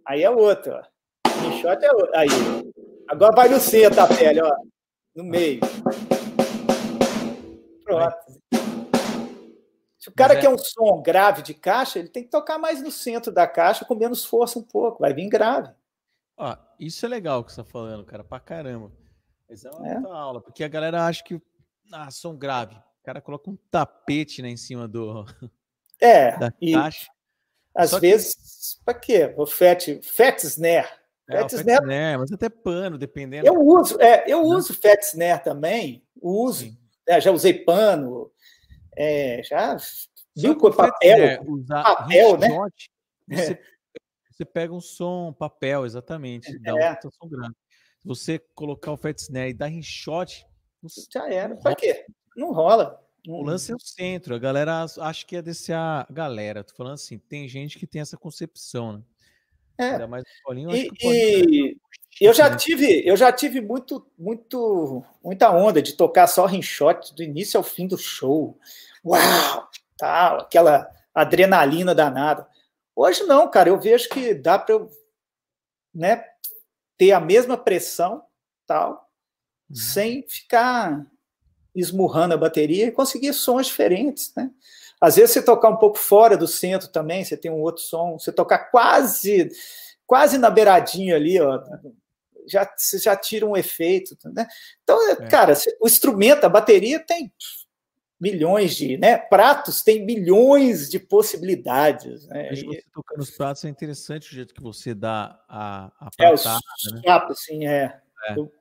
[0.06, 0.82] Aí é outro, ó.
[1.42, 2.16] Rinshot é outro.
[2.16, 2.28] Aí.
[3.10, 4.56] Agora vai no centro a pele, ó.
[5.14, 5.60] No meio.
[7.84, 8.16] Pronto.
[9.98, 10.40] Se o cara é...
[10.40, 13.84] quer um som grave de caixa, ele tem que tocar mais no centro da caixa
[13.84, 15.00] com menos força um pouco.
[15.00, 15.70] Vai vir grave.
[16.38, 18.90] Ó, isso é legal que você tá falando, cara, pra caramba.
[19.84, 20.20] É uma é.
[20.20, 21.40] aula, porque a galera acha que
[21.92, 22.74] ah, som grave.
[22.74, 25.26] O cara coloca um tapete né, em cima do
[26.00, 27.10] é, da caixa.
[27.74, 28.84] Às Só vezes, que...
[28.84, 29.34] para quê?
[29.36, 30.88] O fat, fat snare.
[31.28, 33.46] É, fat snare, snare, mas até pano, dependendo.
[33.46, 34.56] Eu uso, é, eu né?
[34.56, 36.66] uso fat snare também, uso.
[37.06, 38.30] É, já usei pano,
[38.96, 39.76] é, já
[40.36, 42.48] viu com papel, papel, né?
[43.28, 43.58] Você, é.
[44.30, 46.98] você, pega um som, papel, exatamente, dá é.
[47.04, 47.56] um som grande.
[48.04, 50.46] Você colocar o Fat Snare e dar rinshot.
[51.12, 51.56] Já era.
[51.56, 52.04] Pra quê?
[52.36, 53.00] Não rola.
[53.26, 54.34] O lance é o centro.
[54.34, 56.64] A galera acha que ia descer a galera.
[56.64, 59.02] Tô falando assim, tem gente que tem essa concepção, né?
[59.78, 59.90] É.
[59.92, 61.76] Ainda mais o Paulinho, e, e
[62.20, 67.22] eu já tive, eu já tive muito, muito, muita onda de tocar só rinshot do
[67.22, 68.58] início ao fim do show.
[69.04, 69.68] Uau!
[69.96, 72.46] Tal, aquela adrenalina danada.
[72.94, 74.90] Hoje não, cara, eu vejo que dá para eu
[75.94, 76.24] né,
[77.02, 78.22] ter a mesma pressão,
[78.64, 79.10] tal,
[79.68, 79.74] uhum.
[79.74, 81.04] sem ficar
[81.74, 84.48] esmurrando a bateria e conseguir sons diferentes, né?
[85.00, 88.16] Às vezes você tocar um pouco fora do centro também, você tem um outro som,
[88.16, 89.50] você tocar quase
[90.06, 91.60] quase na beiradinha ali, ó,
[92.46, 94.46] já você já tira um efeito, né?
[94.84, 95.28] Então, é.
[95.28, 97.32] cara, o instrumento, a bateria tem
[98.22, 99.18] milhões de, né?
[99.18, 102.24] Pratos tem milhões de possibilidades.
[102.28, 102.50] Né?
[102.50, 106.10] Acho que você tocar nos pratos é interessante o jeito que você dá a, a
[106.16, 106.32] pratada, é,
[106.86, 107.00] os né?
[107.02, 108.00] pratos, sim, é.
[108.28, 108.38] é.
[108.38, 108.52] Eu,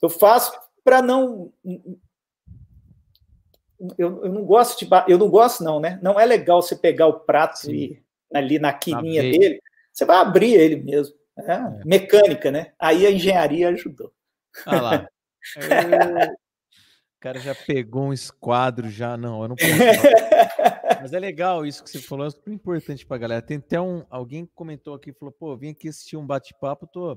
[0.00, 0.52] eu faço
[0.84, 1.52] para não
[3.98, 5.98] eu, eu não gosto de eu não gosto não, né?
[6.00, 7.72] Não é legal você pegar o prato sim.
[7.72, 9.60] e ali na quininha dele,
[9.92, 11.16] você vai abrir ele mesmo.
[11.36, 11.84] É, é.
[11.84, 12.72] Mecânica, né?
[12.78, 14.12] Aí a engenharia ajudou.
[14.64, 15.08] Ah lá.
[17.16, 19.72] O cara já pegou um esquadro, já não, eu não posso.
[21.00, 23.40] Mas é legal isso que você falou, é super importante pra galera.
[23.40, 27.16] Tem até um, alguém comentou aqui, falou, pô, vim aqui assistir um bate-papo, tô,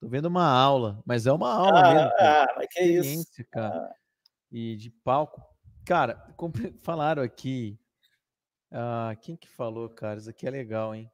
[0.00, 2.10] tô vendo uma aula, mas é uma aula ah, mesmo.
[2.18, 3.44] Ah, mas que isso.
[3.50, 3.76] Cara.
[3.76, 3.94] Ah.
[4.50, 5.42] E de palco.
[5.84, 6.26] Cara,
[6.82, 7.78] falaram aqui,
[8.72, 10.18] ah, quem que falou, cara?
[10.18, 11.10] Isso aqui é legal, hein?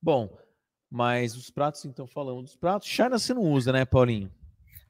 [0.00, 0.34] Bom,
[0.90, 4.32] mas os pratos, então, falando dos pratos, China você não usa, né, Paulinho?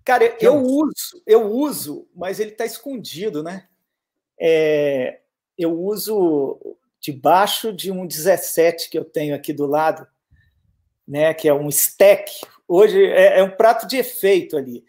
[0.06, 3.66] Cara, eu uso, eu uso, mas ele está escondido, né?
[4.40, 5.18] É,
[5.58, 6.60] eu uso
[7.00, 10.06] debaixo de um 17 que eu tenho aqui do lado,
[11.08, 11.34] né?
[11.34, 12.32] Que é um stack.
[12.68, 14.84] Hoje é, é um prato de efeito ali.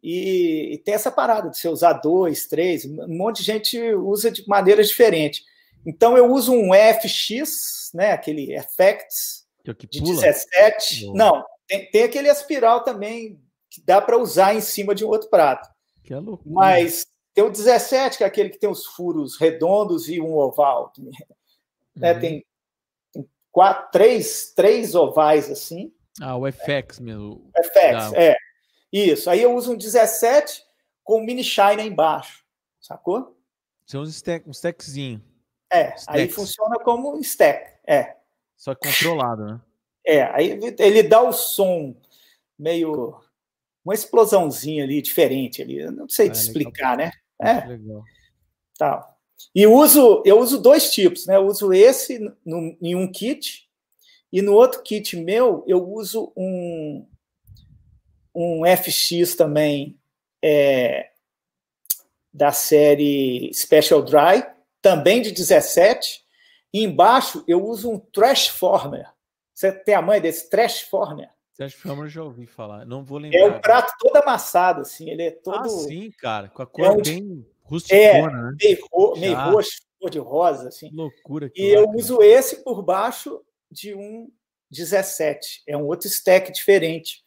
[0.00, 4.30] E, e, tem essa parada de você usar dois, três, um monte de gente usa
[4.30, 5.44] de maneira diferente.
[5.84, 8.12] Então eu uso um FX, né?
[8.12, 9.44] Aquele Effects
[9.76, 11.12] que de 17.
[11.14, 13.40] Não, tem, tem aquele espiral também
[13.72, 15.66] que dá para usar em cima de um outro prato.
[16.04, 16.54] Que é loucura.
[16.54, 20.92] Mas tem o 17, que é aquele que tem os furos redondos e um oval.
[21.96, 22.12] Né?
[22.12, 22.20] Uhum.
[22.20, 22.44] Tem,
[23.14, 25.90] tem, quatro, três, três ovais assim.
[26.20, 27.50] Ah, o FX mesmo.
[27.56, 28.36] FX, é.
[28.92, 29.30] Isso.
[29.30, 30.62] Aí eu uso um 17
[31.02, 32.44] com um mini shine embaixo.
[32.78, 33.38] Sacou?
[33.86, 35.22] São uns stack, um stackzinho.
[35.70, 36.06] É, Stacks.
[36.08, 37.78] aí funciona como um stack.
[37.86, 38.16] É.
[38.54, 39.60] Só controlado, né?
[40.04, 41.96] É, aí ele dá o som
[42.58, 43.18] meio
[43.84, 45.78] uma explosãozinha ali diferente ali.
[45.80, 47.12] Eu não sei é, te explicar, legal.
[47.40, 47.62] né?
[47.62, 47.66] É.
[47.66, 48.02] Legal.
[48.78, 49.08] Tá.
[49.54, 51.36] E uso, eu uso dois tipos, né?
[51.36, 53.68] Eu uso esse no, em um kit
[54.32, 57.06] e no outro kit meu eu uso um
[58.34, 59.98] um FX também
[60.42, 61.10] é,
[62.32, 64.44] da série Special Dry,
[64.80, 66.22] também de 17.
[66.72, 69.06] E embaixo eu uso um Trashformer.
[69.52, 71.28] Você tem a mãe desse Trashformer?
[71.56, 73.38] Transformer eu já ouvi falar, não vou lembrar.
[73.38, 75.66] É um prato todo amassado, assim, ele é ah, todo.
[75.66, 78.56] Ah, sim, cara, com a cor é bem rusticona, é, né?
[78.60, 79.16] Meio, ro...
[79.18, 80.90] meio roxo, cor de rosa, assim.
[80.92, 81.50] loucura.
[81.54, 84.30] E eu uso esse por baixo de um
[84.70, 87.22] 17, é um outro stack diferente,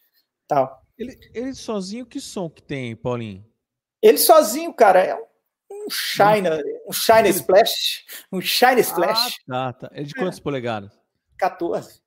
[0.47, 0.84] tal.
[0.97, 3.45] Ele, ele sozinho, que som que tem, Paulinho?
[4.01, 5.16] Ele sozinho, cara, é
[5.71, 6.49] um Shine,
[6.87, 9.37] um Shine Splash, um Shine Splash.
[9.49, 9.89] Ah, tá, tá.
[9.93, 10.41] É de quantos é.
[10.41, 10.99] polegadas?
[11.37, 12.01] 14.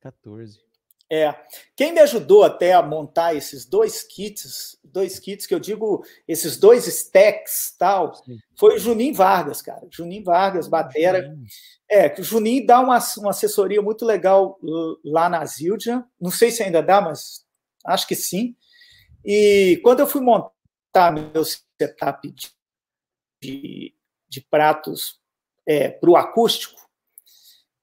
[0.00, 0.65] 14.
[1.10, 1.32] É.
[1.76, 6.56] Quem me ajudou até a montar esses dois kits, dois kits que eu digo, esses
[6.56, 8.38] dois stacks tal, Sim.
[8.58, 9.86] foi o Juninho Vargas, cara.
[9.90, 11.32] Juninho Vargas, batera.
[11.88, 14.58] É, que o Juninho dá uma, uma assessoria muito legal
[15.04, 16.04] lá na Zildjian.
[16.20, 17.44] Não sei se ainda dá, mas
[17.84, 18.56] acho que sim.
[19.24, 22.50] E quando eu fui montar meu setup de,
[23.40, 23.94] de,
[24.28, 25.20] de pratos
[25.64, 26.80] é, para o acústico,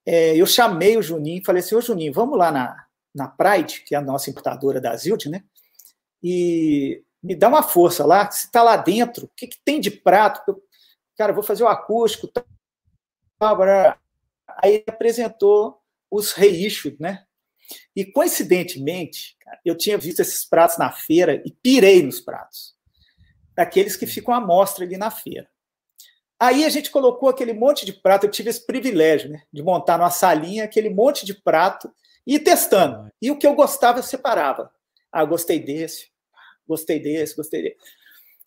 [0.06, 2.83] é, eu chamei o Juninho e falei assim: Ô Juninho, vamos lá na,
[3.14, 5.44] na Pride, que é a nossa importadora da Zild, né?
[6.22, 9.90] E me dá uma força lá, se está lá dentro, o que, que, tem de
[9.90, 10.42] prato?
[10.46, 10.62] Eu,
[11.16, 12.28] cara, eu vou fazer o acústico.
[12.28, 12.44] Tá,
[14.62, 15.80] Aí apresentou
[16.10, 17.24] os reissued, né?
[17.96, 22.74] E coincidentemente, eu tinha visto esses pratos na feira e pirei nos pratos.
[23.54, 25.48] Daqueles que ficam à mostra ali na feira.
[26.38, 29.42] Aí a gente colocou aquele monte de prato, eu tive esse privilégio, né?
[29.52, 31.90] De montar numa salinha aquele monte de prato
[32.26, 33.10] e testando.
[33.20, 34.70] E o que eu gostava, eu separava.
[35.12, 36.10] Ah, gostei desse,
[36.66, 37.76] gostei desse, gostei desse.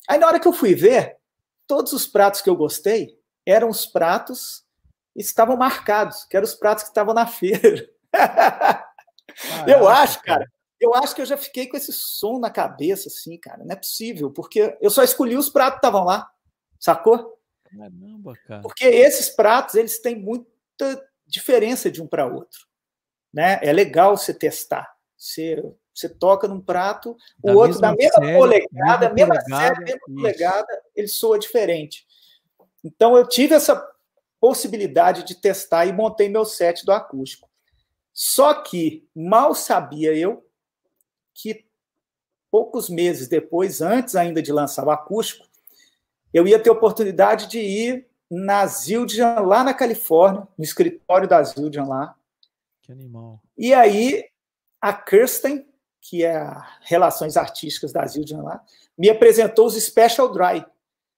[0.07, 1.17] Aí, na hora que eu fui ver,
[1.65, 4.65] todos os pratos que eu gostei eram os pratos
[5.13, 7.89] que estavam marcados, que eram os pratos que estavam na feira.
[8.11, 13.07] Caraca, eu acho, cara, Eu acho que eu já fiquei com esse som na cabeça,
[13.07, 13.63] assim, cara.
[13.63, 16.29] Não é possível, porque eu só escolhi os pratos que estavam lá,
[16.79, 17.37] sacou?
[17.63, 18.61] Caramba, cara.
[18.61, 22.67] Porque esses pratos, eles têm muita diferença de um para outro.
[23.33, 23.59] Né?
[23.61, 24.87] É legal você testar.
[25.17, 25.63] Você,
[25.93, 30.81] você toca num prato, o outro da mesma série, polegada, mesma, mesma série, mesma polegada,
[30.95, 32.05] ele soa diferente.
[32.83, 33.83] Então eu tive essa
[34.39, 37.49] possibilidade de testar e montei meu set do acústico.
[38.13, 40.47] Só que mal sabia eu
[41.33, 41.65] que
[42.49, 45.47] poucos meses depois, antes ainda de lançar o acústico,
[46.33, 51.85] eu ia ter oportunidade de ir na Zildjian, lá na Califórnia, no escritório da Zildjian
[51.85, 52.15] lá.
[52.87, 53.41] Que animal.
[53.57, 54.23] E aí,
[54.79, 55.67] a Kirsten,
[55.99, 58.63] que é a Relações Artísticas da Zildjian lá,
[58.97, 60.65] me apresentou os Special Dry.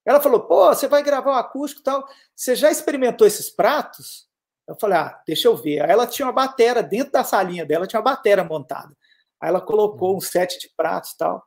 [0.04, 3.48] Ela falou, pô, você vai gravar o um acústico e tal, você já experimentou esses
[3.48, 4.28] pratos?
[4.66, 5.80] Eu falei, ah, deixa eu ver.
[5.82, 8.92] Aí ela tinha uma batera, dentro da salinha dela tinha uma batera montada.
[9.40, 11.46] Aí ela colocou um set de pratos e tal.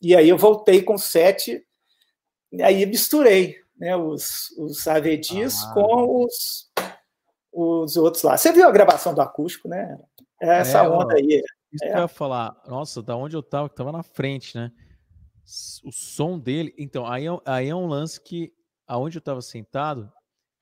[0.00, 1.66] E aí eu voltei com sete,
[2.62, 5.74] aí misturei né, os, os AVDs ah.
[5.74, 6.69] com os,
[7.52, 8.36] os outros lá.
[8.36, 9.98] Você viu a gravação do acústico, né?
[10.40, 11.42] Essa é, onda aí.
[11.72, 11.88] Isso é.
[11.88, 12.56] que eu ia falar.
[12.66, 14.72] Nossa, da onde eu tava, que tava na frente, né?
[15.84, 16.74] O som dele.
[16.78, 18.52] Então, aí é, aí é um lance que,
[18.86, 20.12] aonde eu tava sentado,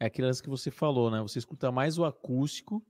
[0.01, 1.21] é aquele lance que você falou, né?
[1.23, 2.85] Você escuta mais o acústico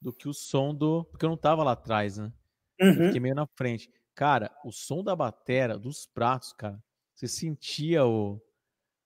[0.00, 1.04] do que o som do.
[1.04, 2.32] Porque eu não tava lá atrás, né?
[2.80, 3.06] Uhum.
[3.06, 3.90] fiquei meio na frente.
[4.14, 6.80] Cara, o som da batera, dos pratos, cara,
[7.14, 8.40] você sentia o,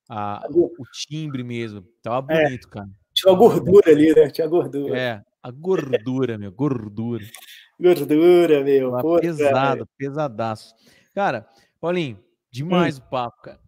[0.09, 1.83] a, o, o timbre mesmo.
[2.03, 2.89] Tava é, bonito, é, cara.
[3.23, 4.31] Tinha uma gordura ali, né?
[4.31, 4.99] Tinha gordura.
[4.99, 7.25] É, a gordura, meu, gordura.
[7.79, 8.93] Gordura, meu.
[9.21, 10.75] Pesado, pesadaço.
[11.15, 11.49] Cara,
[11.81, 12.21] Paulinho,
[12.51, 13.03] demais hum.
[13.07, 13.61] o papo, cara.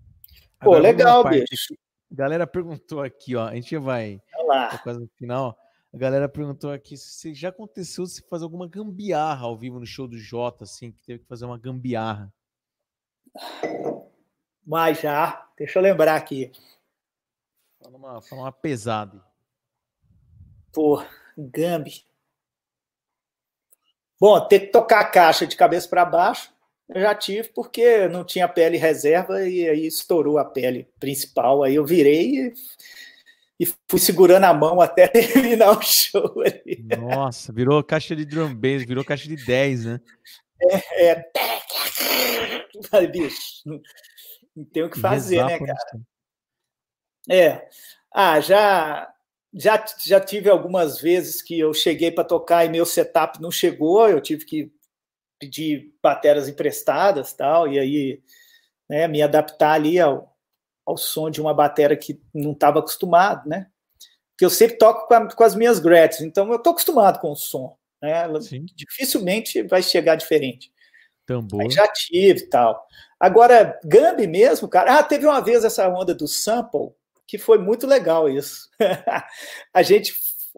[0.61, 1.73] Pô, legal, bicho.
[2.11, 3.47] A galera perguntou aqui, ó.
[3.47, 4.21] A gente vai.
[4.49, 5.57] Tá quase no final.
[5.93, 10.09] A galera perguntou aqui se já aconteceu se fazer alguma gambiarra ao vivo no show
[10.09, 12.33] do Jota, assim, que teve que fazer uma gambiarra.
[14.67, 16.51] Mas já, deixa eu lembrar aqui.
[17.81, 19.34] Fala uma, fala uma pesada.
[20.75, 21.03] Pô,
[21.39, 22.05] gambi.
[24.21, 26.53] Bom, ter que tocar a caixa de cabeça para baixo,
[26.89, 31.63] eu já tive, porque não tinha pele reserva e aí estourou a pele principal.
[31.63, 32.55] Aí eu virei e
[33.59, 36.85] e fui segurando a mão até terminar o show ali.
[36.99, 40.01] Nossa, virou caixa de drum bass, virou caixa de 10, né?
[40.61, 41.31] É, é...
[42.91, 43.63] Falei, bicho,
[44.57, 45.77] não tem o que fazer, né, cara?
[47.29, 47.69] É.
[48.13, 49.14] Ah, já,
[49.55, 54.09] já, já tive algumas vezes que eu cheguei para tocar e meu setup não chegou,
[54.09, 54.73] eu tive que
[55.39, 58.23] pedir bateras emprestadas tal, e aí
[58.89, 60.37] né, me adaptar ali ao,
[60.85, 63.69] ao som de uma bateria que não estava acostumado, né?
[64.33, 67.31] Porque eu sempre toco com, a, com as minhas grats, então eu estou acostumado com
[67.31, 68.25] o som, né?
[68.25, 68.41] Ela
[68.75, 70.73] dificilmente vai chegar diferente.
[71.25, 71.63] Tambor.
[71.63, 72.87] Aí já tive e tal.
[73.19, 74.99] Agora, Gambi mesmo, cara.
[74.99, 76.91] Ah, teve uma vez essa onda do sample,
[77.27, 78.69] que foi muito legal isso.
[79.73, 80.15] a gente,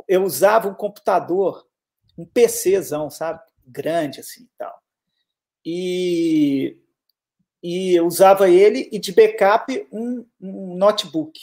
[0.08, 1.66] eu usava um computador,
[2.16, 3.40] um PCzão, sabe?
[3.66, 4.82] Grande assim e tal.
[5.64, 6.76] E
[7.62, 11.40] e usava ele e de backup um, um notebook.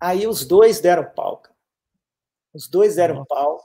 [0.00, 1.36] Aí os dois deram pau.
[1.36, 1.54] Cara.
[2.52, 3.28] Os dois deram Nossa.
[3.28, 3.60] pau.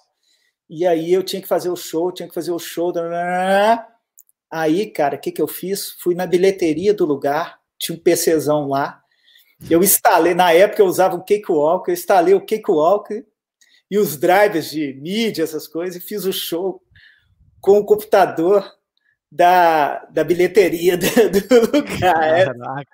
[0.69, 2.93] E aí eu tinha que fazer o show, tinha que fazer o show.
[4.51, 5.91] Aí, cara, o que, que eu fiz?
[5.93, 9.03] Fui na bilheteria do lugar, tinha um PCzão lá.
[9.69, 13.25] Eu instalei, na época eu usava o Cakewalk, eu instalei o Cakewalk
[13.89, 16.81] e os drivers de mídia, essas coisas, e fiz o show
[17.59, 18.71] com o computador
[19.31, 22.39] da, da bilheteria do, lugar.
[22.39, 22.45] É.
[22.45, 22.91] Caraca,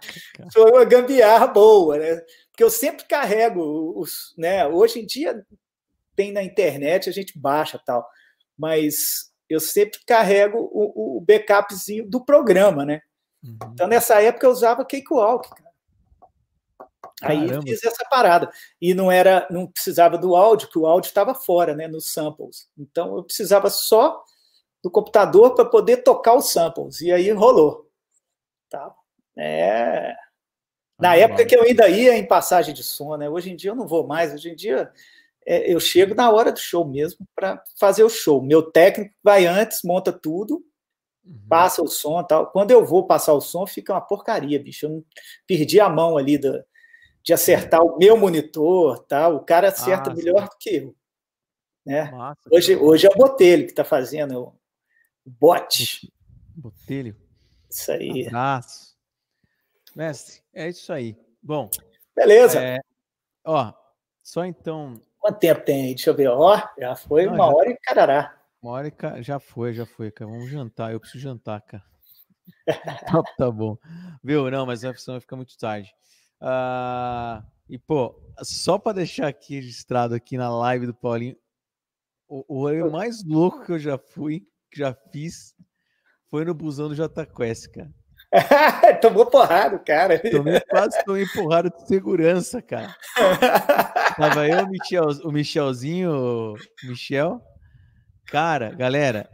[0.52, 2.22] Foi uma gambiarra boa, né?
[2.49, 4.65] Porque eu sempre carrego os, né?
[4.68, 5.45] Hoje em dia
[6.15, 8.07] tem na internet, a gente baixa tal,
[8.57, 13.02] mas eu sempre carrego o, o backupzinho do programa, né?
[13.44, 13.57] Uhum.
[13.73, 15.73] Então nessa época eu usava Cakewalk, cara.
[17.24, 18.52] Aí eu fiz essa parada.
[18.82, 22.70] E não era, não precisava do áudio, que o áudio estava fora, né, nos samples.
[22.78, 24.24] Então eu precisava só
[24.84, 27.02] do computador para poder tocar os samples.
[27.02, 27.90] E aí rolou.
[28.70, 28.94] Tá?
[29.38, 30.14] É...
[31.00, 33.30] Na ah, época que eu ainda ia em passagem de som, né?
[33.30, 34.34] Hoje em dia eu não vou mais.
[34.34, 34.91] Hoje em dia
[35.45, 38.41] é, eu chego na hora do show mesmo para fazer o show.
[38.41, 40.64] Meu técnico vai antes, monta tudo,
[41.26, 41.40] uhum.
[41.50, 42.52] passa o som tal.
[42.52, 44.86] Quando eu vou passar o som, fica uma porcaria, bicho.
[44.86, 45.06] Eu
[45.48, 46.64] perdi a mão ali da,
[47.24, 49.38] de acertar o meu monitor, tal.
[49.38, 50.45] O cara acerta ah, melhor sim.
[50.45, 50.95] do que eu.
[51.86, 52.12] Né?
[52.12, 54.54] Massa, hoje, hoje é o Botelho que está fazendo
[55.26, 56.12] Bote.
[56.56, 57.16] Botelho.
[57.70, 58.28] Isso aí.
[58.28, 58.94] Abraço.
[59.95, 61.18] Mestre, é isso aí.
[61.41, 61.70] Bom.
[62.16, 62.62] Beleza.
[62.62, 62.80] É,
[63.45, 63.74] ó,
[64.22, 65.00] só então.
[65.20, 65.95] Quanto tempo tem aí?
[65.95, 66.28] Deixa eu ver.
[66.28, 67.56] Ó, já foi Não, uma já...
[67.56, 68.38] hora e carará.
[68.62, 70.30] Mônica, já foi, já foi, cara.
[70.30, 70.91] Vamos jantar.
[70.91, 71.84] Eu preciso jantar, cara.
[73.06, 73.78] tá, tá, bom.
[74.24, 74.50] Viu?
[74.50, 75.94] Não, mas a opção fica muito tarde.
[76.44, 81.38] Uh, e, pô, só para deixar aqui registrado aqui na live do Paulinho,
[82.28, 85.56] o, o rolê mais louco que eu já fui, que já fiz,
[86.30, 87.90] foi no busão do J Quest, cara.
[88.99, 90.20] Tomou porrada, cara.
[90.20, 92.94] Tomei, quase tomei porrada de segurança, cara.
[94.18, 96.11] Tava eu, o, Michel, o Michelzinho,
[96.56, 97.41] o Michel.
[98.28, 99.30] Cara, galera,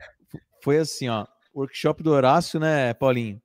[0.63, 1.25] foi assim, ó.
[1.55, 3.41] Workshop do Horácio, né, Paulinho?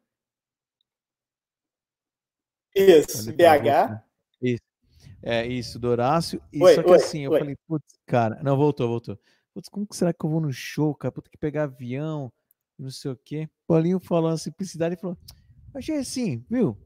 [2.74, 4.02] Isso, BH.
[4.42, 4.62] Isso.
[5.22, 6.42] É, isso, do Horácio.
[6.52, 7.38] E oi, só que oi, assim, eu oi.
[7.38, 9.18] falei, putz, cara, não, voltou, voltou.
[9.55, 11.12] Putz, como que será que eu vou no show, cara?
[11.12, 12.32] Puta que pegar avião,
[12.78, 13.48] não sei o quê.
[13.66, 15.16] Paulinho falou a simplicidade e falou:
[15.74, 16.78] Achei assim, viu?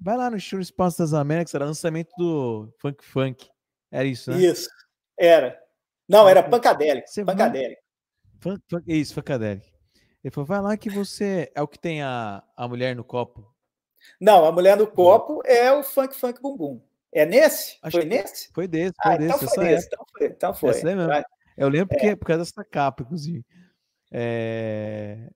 [0.00, 3.48] Vai lá no show Espaço das Américas, era lançamento do Funk Funk.
[3.90, 4.38] Era isso, né?
[4.38, 4.68] Isso,
[5.18, 5.58] era.
[6.08, 7.06] Não, era Pancadelic.
[7.24, 7.80] Pancadelic.
[8.40, 9.72] Funk, funk, isso, Funkadelic.
[10.22, 13.51] Ele falou, vai lá que você é o que tem a, a mulher no copo.
[14.20, 16.80] Não, a mulher no copo é o Funk Funk Bumbum.
[17.12, 17.78] É nesse?
[17.82, 18.50] Acho foi nesse?
[18.52, 19.36] Foi desse, foi ah, desse.
[19.36, 20.70] Então foi, desse então foi, então foi.
[20.70, 21.12] Essa mesmo.
[21.56, 22.16] Eu lembro porque, é.
[22.16, 23.44] por causa dessa capa, inclusive.
[24.10, 25.30] É...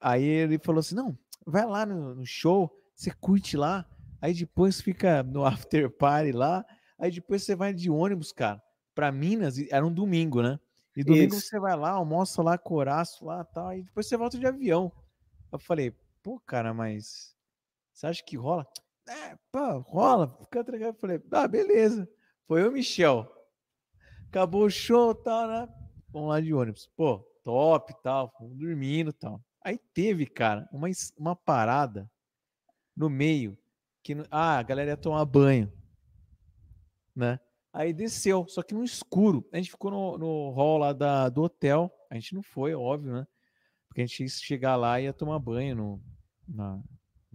[0.00, 1.16] Aí ele falou assim: não,
[1.46, 3.86] vai lá no, no, show, você curte lá,
[4.20, 6.64] aí depois fica no after party lá,
[6.98, 8.60] aí depois você vai de ônibus, cara,
[8.94, 10.58] para Minas, era um domingo, né?
[10.96, 11.46] E domingo Isso.
[11.46, 14.92] você vai lá, almoça lá, coraço lá tal, e depois você volta de avião.
[15.50, 17.34] Eu falei, pô, cara, mas
[17.92, 18.66] você acha que rola?
[19.08, 20.90] É, pô, rola, fica tranquilo.
[20.90, 22.08] Eu falei, ah, beleza.
[22.46, 23.30] Foi o Michel.
[24.28, 25.68] Acabou o show tal, né?
[26.10, 26.90] Vamos lá de ônibus.
[26.96, 29.42] Pô, top tal, dormindo tal.
[29.64, 32.10] Aí teve, cara, uma, uma parada
[32.96, 33.56] no meio
[34.02, 35.72] que ah, a galera ia tomar banho,
[37.14, 37.38] né?
[37.72, 39.48] Aí desceu, só que no escuro.
[39.52, 41.90] A gente ficou no, no hall lá da, do hotel.
[42.10, 43.26] A gente não foi, óbvio, né?
[43.88, 46.02] Porque a gente ia chegar lá e ia tomar banho no,
[46.46, 46.82] na,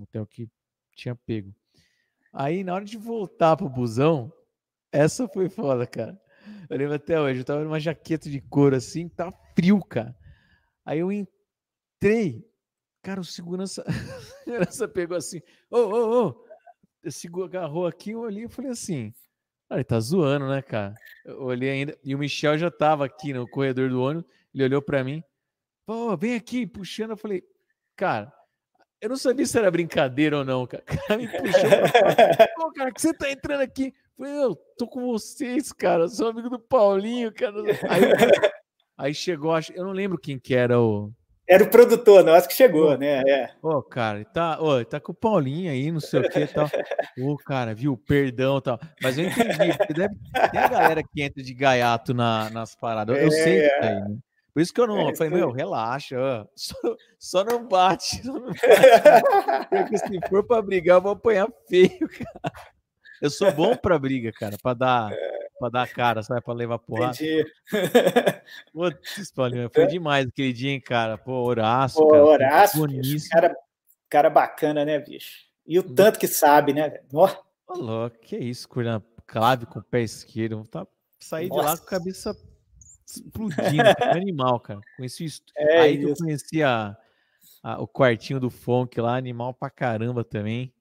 [0.04, 0.50] hotel que
[0.96, 1.54] tinha pego.
[2.34, 4.32] Aí, na hora de voltar pro busão,
[4.92, 6.20] essa foi foda, cara.
[6.70, 10.16] Eu lembro até hoje, eu tava numa jaqueta de couro assim, tá frio, cara.
[10.86, 12.46] Aí eu entrei,
[13.02, 18.50] cara, o segurança, o segurança pegou assim, ô, ô, ô, agarrou aqui, eu olhei e
[18.50, 19.14] falei assim,
[19.70, 20.94] ah, ele tá zoando, né, cara?
[21.26, 21.98] Eu olhei ainda.
[22.02, 24.30] E o Michel já tava aqui no corredor do ônibus.
[24.54, 25.22] Ele olhou para mim.
[25.86, 27.12] Pô, vem aqui, puxando.
[27.12, 27.44] Eu falei,
[27.96, 28.32] cara,
[29.02, 30.84] eu não sabia se era brincadeira ou não, cara.
[30.84, 31.70] O cara me puxou.
[32.56, 33.94] Pô, cara, que você tá entrando aqui?
[34.18, 36.04] Eu falei, eu tô com vocês, cara.
[36.04, 37.56] Eu sou amigo do Paulinho, cara.
[37.90, 38.52] Aí,
[38.98, 41.12] aí chegou, eu não lembro quem que era o,
[41.48, 43.22] era o produtor, não, acho que chegou, né?
[43.26, 43.50] É.
[43.62, 46.68] Ô, cara, tá, ô, tá com o Paulinho aí, não sei o que e tal.
[47.18, 47.96] Ô, cara, viu?
[47.96, 48.78] Perdão e tal.
[49.02, 50.16] Mas eu entendi, porque deve,
[50.52, 53.18] tem a galera que entra de gaiato na, nas paradas.
[53.18, 54.18] Eu, é, sei que tem, né?
[54.58, 54.98] Por isso que eu não.
[54.98, 56.18] É, eu falei, meu, relaxa,
[56.58, 56.76] só,
[57.20, 58.24] só, não bate.
[58.24, 58.60] Só não bate
[59.70, 62.54] porque se for pra brigar, eu vou apanhar feio, cara.
[63.22, 65.14] Eu sou bom pra briga, cara, pra dar.
[65.14, 66.42] É pra dar cara, sabe?
[66.42, 67.14] Pra levar porrada.
[67.14, 67.46] Entendi.
[68.74, 71.20] Putz, Paulinho, foi demais aquele dia, hein, cara?
[71.20, 72.26] Pô, Horácio, Pô, cara.
[72.26, 73.56] Horácio, bicho, cara,
[74.10, 75.46] cara bacana, né, bicho?
[75.68, 77.04] E o tanto que sabe, né, velho?
[77.14, 80.64] Ô, louco, que isso, curando clave com o pé esquerdo.
[80.66, 80.88] Tá,
[81.20, 82.36] sair de lá com a cabeça
[83.08, 84.82] explodindo, animal, cara.
[84.96, 85.42] Conheci isso.
[85.56, 86.06] É Aí isso.
[86.06, 86.98] que eu conheci a,
[87.64, 90.74] a, o quartinho do funk lá, animal pra caramba também.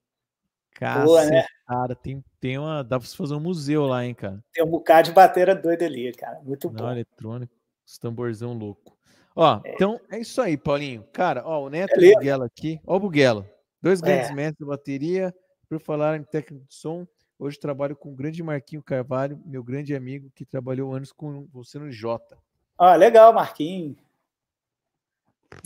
[1.05, 1.47] Boa, né?
[1.67, 2.83] Cara, tem, tem uma.
[2.85, 4.45] Dá pra você fazer um museu lá, hein, cara?
[4.53, 6.39] Tem um bocado de bateria doida ali, cara.
[6.43, 6.91] Muito Não, bom.
[6.91, 7.55] eletrônico,
[7.87, 8.97] os tamborzão louco.
[9.35, 9.75] Ó, é.
[9.75, 11.05] então é isso aí, Paulinho.
[11.13, 12.81] Cara, ó, o Neto e o Buguelo aqui.
[12.87, 13.47] Ó, o Buguelo.
[13.81, 14.35] Dois grandes é.
[14.35, 15.35] mestres de bateria.
[15.69, 17.05] Por falar em técnico de som,
[17.39, 21.79] hoje trabalho com o grande Marquinho Carvalho, meu grande amigo, que trabalhou anos com você
[21.79, 22.39] no Jota.
[22.79, 23.97] Ah, legal, Marquinho.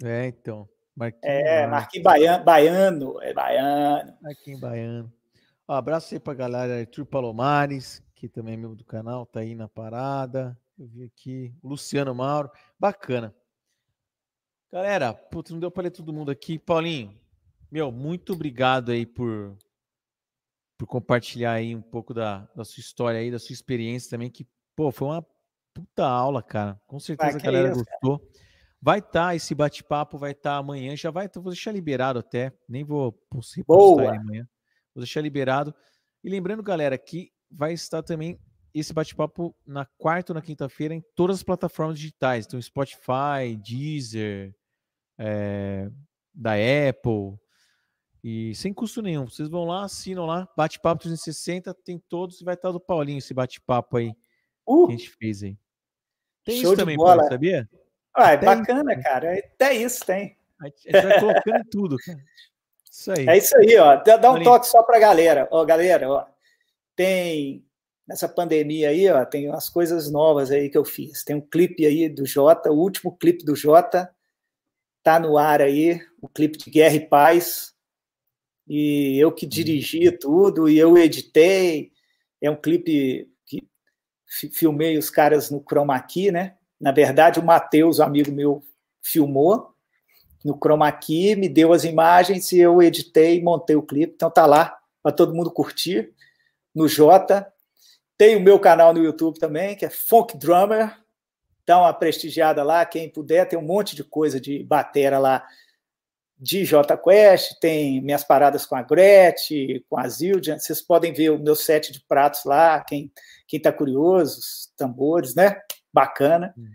[0.04, 0.68] É, então.
[0.96, 4.16] Marquinhos, é, Marquinhos Baiano, Baiano, é Baiano.
[4.20, 5.12] Marquinhos Baiano.
[5.68, 9.54] Um abraço aí pra galera Arthur Palomares, que também é membro do canal, tá aí
[9.54, 10.58] na parada.
[10.78, 11.54] Eu vi aqui.
[11.62, 12.50] Luciano Mauro.
[12.78, 13.34] Bacana.
[14.72, 16.58] Galera, putz, não deu pra ler todo mundo aqui.
[16.58, 17.14] Paulinho,
[17.70, 19.56] meu, muito obrigado aí por,
[20.80, 24.48] por compartilhar aí um pouco da, da sua história aí, da sua experiência também, que,
[24.74, 25.26] pô, foi uma
[25.74, 26.80] puta aula, cara.
[26.86, 28.18] Com certeza ah, a galera é isso, gostou.
[28.18, 28.30] Cara.
[28.80, 32.50] Vai estar, tá, esse bate-papo vai estar tá amanhã, já vai, vou deixar liberado até,
[32.66, 34.48] nem vou postar amanhã.
[34.94, 35.74] Vou deixar liberado.
[36.24, 38.40] E lembrando, galera, que vai estar também
[38.72, 42.46] esse bate-papo na quarta ou na quinta-feira em todas as plataformas digitais.
[42.46, 44.54] Então, Spotify, Deezer,
[45.18, 45.90] é,
[46.34, 47.38] da Apple.
[48.22, 49.26] E sem custo nenhum.
[49.26, 53.32] Vocês vão lá, assinam lá, bate-papo 360, tem todos e vai estar do Paulinho esse
[53.32, 54.12] bate-papo aí
[54.66, 54.86] uh!
[54.86, 55.56] que a gente fez aí.
[56.44, 57.68] Tem Show isso também, Paulo, sabia?
[58.14, 59.38] Ah, é bacana, cara.
[59.38, 60.36] Até isso tem.
[60.60, 62.20] A gente vai colocando tudo, cara.
[62.90, 63.28] Isso aí.
[63.28, 63.96] É isso aí, ó.
[63.96, 65.48] Dá um toque só pra galera.
[65.50, 66.26] Ó, galera, ó.
[66.96, 67.64] Tem
[68.10, 71.22] nessa pandemia aí, ó, tem umas coisas novas aí que eu fiz.
[71.22, 74.12] Tem um clipe aí do Jota, o último clipe do Jota,
[75.00, 77.69] tá no ar aí, o clipe de Guerra e Paz.
[78.68, 81.92] E eu que dirigi tudo, e eu editei.
[82.40, 83.68] É um clipe que
[84.52, 86.54] filmei os caras no Chroma Key, né?
[86.80, 88.64] Na verdade, o Matheus, amigo meu,
[89.02, 89.74] filmou
[90.44, 94.14] no Chroma Key, me deu as imagens e eu editei e montei o clipe.
[94.14, 96.12] Então tá lá para todo mundo curtir
[96.74, 97.52] no Jota.
[98.16, 100.96] Tem o meu canal no YouTube também, que é Funk Drummer.
[101.66, 105.46] Dá uma prestigiada lá, quem puder, tem um monte de coisa de batera lá
[106.40, 110.58] de J Quest, tem minhas paradas com a Gretchen, com a Zildjian.
[110.58, 113.12] Vocês podem ver o meu set de pratos lá, quem
[113.52, 115.60] está curioso, os tambores, né?
[115.92, 116.54] Bacana.
[116.56, 116.70] Uhum.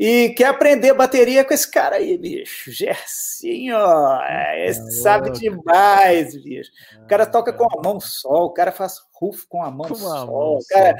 [0.00, 2.70] E quer aprender bateria com esse cara aí, bicho.
[2.70, 4.72] Gersinho, é
[5.02, 6.70] sabe demais, bicho.
[7.02, 9.96] O cara toca com a mão só, o cara faz rufo com a mão com
[9.96, 10.26] só.
[10.26, 10.96] Mão o cara,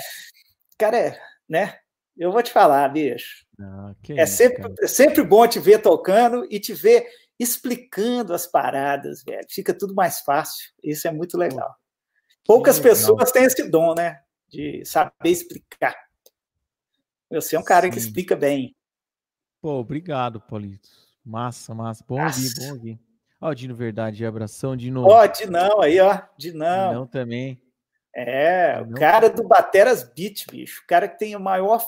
[0.77, 1.77] cara é, né?
[2.17, 3.47] Eu vou te falar, bicho.
[3.61, 7.09] Ah, é, isso, sempre, é sempre bom te ver tocando e te ver
[7.39, 9.47] explicando as paradas, velho.
[9.49, 10.71] Fica tudo mais fácil.
[10.83, 11.75] Isso é muito legal.
[12.45, 12.91] Poucas legal.
[12.93, 14.21] pessoas têm esse dom, né?
[14.49, 15.95] De saber explicar.
[17.31, 17.93] Você é um cara Sim.
[17.93, 18.75] que explica bem.
[19.61, 20.89] Pô, obrigado, Paulito.
[21.25, 22.05] Massa, massa.
[22.09, 23.01] Bom ouvir, bom ouvir.
[23.41, 25.05] Ó, Dino Verdade, abração, Dino.
[25.05, 26.23] Ó, Dinão aí, ó.
[26.37, 26.89] Dinão.
[26.89, 27.63] Dinão também.
[28.15, 28.91] É, Dinão.
[28.91, 30.83] o cara do Bateras Beat, bicho.
[30.83, 31.85] O cara que tem o maior,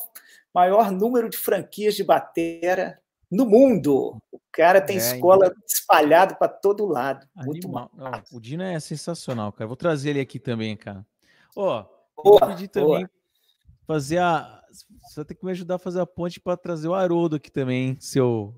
[0.55, 3.00] maior número de franquias de batera
[3.31, 4.19] no mundo.
[4.33, 5.57] O cara tem é, escola ainda...
[5.67, 7.27] espalhado para todo lado.
[7.37, 7.91] Muito Animal.
[8.33, 9.69] o Dino é sensacional, cara.
[9.69, 11.07] Vou trazer ele aqui também, cara.
[11.55, 11.85] Ó,
[12.17, 13.11] vou pedir também boa.
[13.87, 16.95] fazer a você vai ter que me ajudar a fazer a ponte para trazer o
[16.95, 18.55] Haroldo aqui também, seu.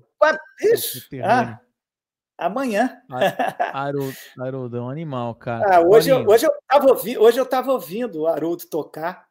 [0.61, 1.07] Isso.
[1.23, 1.59] Ah,
[2.37, 3.01] amanhã.
[3.73, 5.77] Haroldo, Haroldo é um animal, cara.
[5.77, 9.27] Ah, hoje, eu, hoje, eu tava ouvindo, hoje eu tava ouvindo o Haroldo tocar,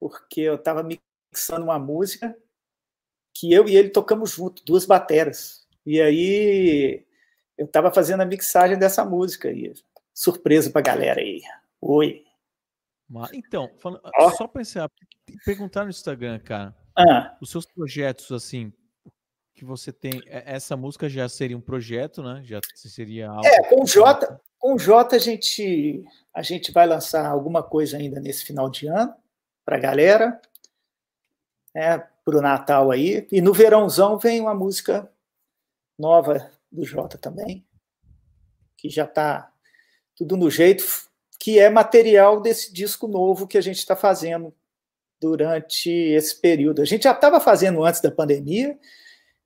[0.00, 2.36] porque eu tava mixando uma música
[3.38, 5.66] que eu e ele tocamos junto, duas bateras.
[5.84, 7.04] E aí
[7.56, 9.72] eu tava fazendo a mixagem dessa música aí.
[10.12, 11.42] Surpresa pra galera aí.
[11.80, 12.24] Oi.
[13.32, 14.30] Então, falando, oh.
[14.30, 14.90] só encerrar,
[15.44, 17.36] perguntar no Instagram, cara, ah.
[17.40, 18.72] os seus projetos, assim,
[19.54, 22.42] que você tem, é, essa música já seria um projeto, né?
[22.44, 23.46] Já seria algo...
[23.46, 26.04] É, com o Jota, com o Jota a gente,
[26.34, 29.14] a gente vai lançar alguma coisa ainda nesse final de ano
[29.64, 30.40] para a galera,
[31.74, 35.08] né, para o Natal aí, e no verãozão vem uma música
[35.96, 37.64] nova do Jota também,
[38.76, 39.52] que já está
[40.16, 40.84] tudo no jeito,
[41.38, 44.52] que é material desse disco novo que a gente está fazendo
[45.20, 46.82] durante esse período.
[46.82, 48.76] A gente já estava fazendo antes da pandemia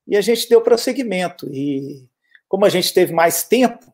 [0.07, 1.53] e a gente deu prosseguimento.
[1.53, 2.09] E
[2.49, 3.93] como a gente teve mais tempo,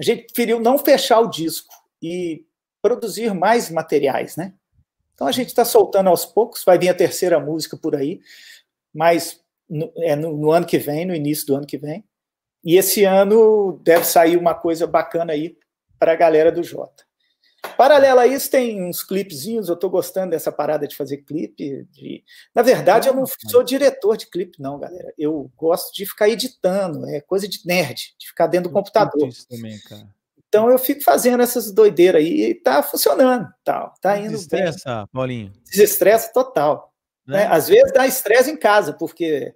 [0.00, 2.46] a gente preferiu não fechar o disco e
[2.80, 4.54] produzir mais materiais, né?
[5.16, 8.20] Então a gente está soltando aos poucos, vai vir a terceira música por aí,
[8.94, 12.04] mas no, é no, no ano que vem, no início do ano que vem.
[12.62, 15.56] E esse ano deve sair uma coisa bacana aí
[15.98, 17.04] para a galera do Jota.
[17.76, 19.68] Paralelo a isso, tem uns clipezinhos.
[19.68, 21.86] Eu estou gostando dessa parada de fazer clipe.
[21.90, 22.22] De...
[22.54, 25.12] Na verdade, eu não sou diretor de clipe, não, galera.
[25.18, 27.08] Eu gosto de ficar editando.
[27.08, 29.28] É coisa de nerd, de ficar dentro do computador.
[29.48, 29.78] Também,
[30.48, 33.48] então eu fico fazendo essas doideiras aí e tá funcionando.
[33.64, 35.06] Tá, tá indo Desestressa, bem.
[35.12, 35.52] Paulinho.
[35.70, 36.92] Desestressa total.
[37.26, 37.38] Né?
[37.38, 37.46] né?
[37.50, 39.52] Às vezes dá estresse em casa, porque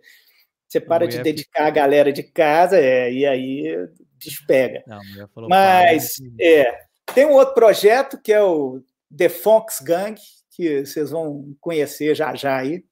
[0.69, 3.89] você para de dedicar a galera de casa é, e aí
[4.19, 4.85] despega.
[4.87, 5.01] Não,
[5.49, 6.85] Mas, é,
[7.15, 8.81] tem um outro projeto que é o
[9.17, 12.85] The Fox Gang, que vocês vão conhecer já já aí,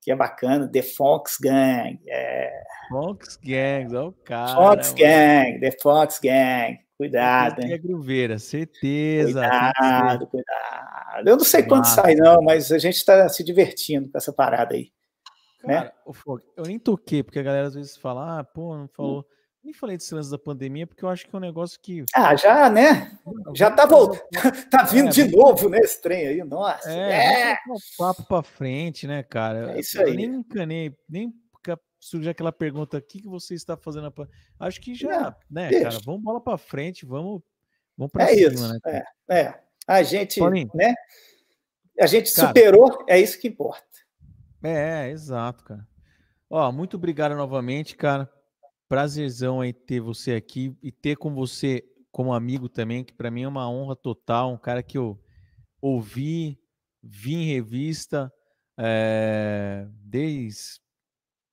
[0.00, 2.00] que é bacana, The Fox Gang.
[2.08, 2.50] É...
[2.88, 4.54] Fox Gang, é o cara.
[4.54, 6.78] Fox Gang, The Fox Gang.
[7.00, 7.72] Cuidado, hein?
[7.72, 9.40] É gruveira, certeza.
[9.40, 11.26] Cuidado, cuidado.
[11.26, 14.74] Eu não sei quando sai, não, mas a gente está se divertindo com essa parada
[14.74, 14.92] aí.
[15.64, 15.76] Né?
[15.76, 16.42] Cara, né?
[16.58, 19.20] eu nem toquei, porque a galera às vezes fala, ah, pô, não falou.
[19.20, 19.24] Hum.
[19.64, 22.04] Nem falei desse lance da pandemia, porque eu acho que é um negócio que.
[22.14, 23.18] Ah, já, né?
[23.54, 24.22] Já tá voltando.
[24.70, 25.78] tá vindo é, de novo, né?
[25.78, 26.90] Esse trem aí, nossa.
[26.90, 27.58] É, é.
[27.66, 29.72] Um papo pra frente, né, cara?
[29.72, 30.10] É isso aí.
[30.10, 31.32] Eu nem encanei, nem
[32.00, 34.10] surge aquela pergunta: o que, que você está fazendo?
[34.10, 34.26] Pra...
[34.58, 35.98] Acho que já, é, né, cara?
[36.04, 37.42] Vamos bola pra frente, vamos,
[37.96, 38.78] vamos pra é cima, isso, né?
[39.28, 39.60] É, é.
[39.86, 40.40] A gente,
[40.74, 40.94] né?
[42.00, 43.84] A gente cara, superou, é isso que importa.
[44.62, 45.86] É, é, exato, cara.
[46.48, 48.28] Ó, muito obrigado novamente, cara
[48.90, 53.44] prazerzão aí ter você aqui e ter com você como amigo também, que para mim
[53.44, 55.16] é uma honra total, um cara que eu
[55.80, 56.58] ouvi,
[57.00, 58.32] vi em revista,
[58.76, 60.80] é, desde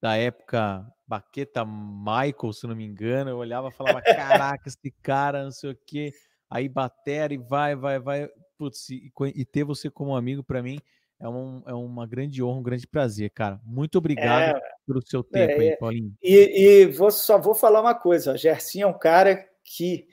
[0.02, 5.44] da época Baqueta Michael, se não me engano, eu olhava e falava, caraca, esse cara,
[5.44, 6.14] não sei o quê.
[6.49, 8.30] Aí batera e vai, vai, vai.
[8.57, 10.80] Putz, e, e ter você como amigo, para mim,
[11.19, 13.60] é, um, é uma grande honra, um grande prazer, cara.
[13.64, 16.14] Muito obrigado é, pelo seu tempo é, aí, Paulinho.
[16.22, 20.07] E, e vou, só vou falar uma coisa: o Gersinho é um cara que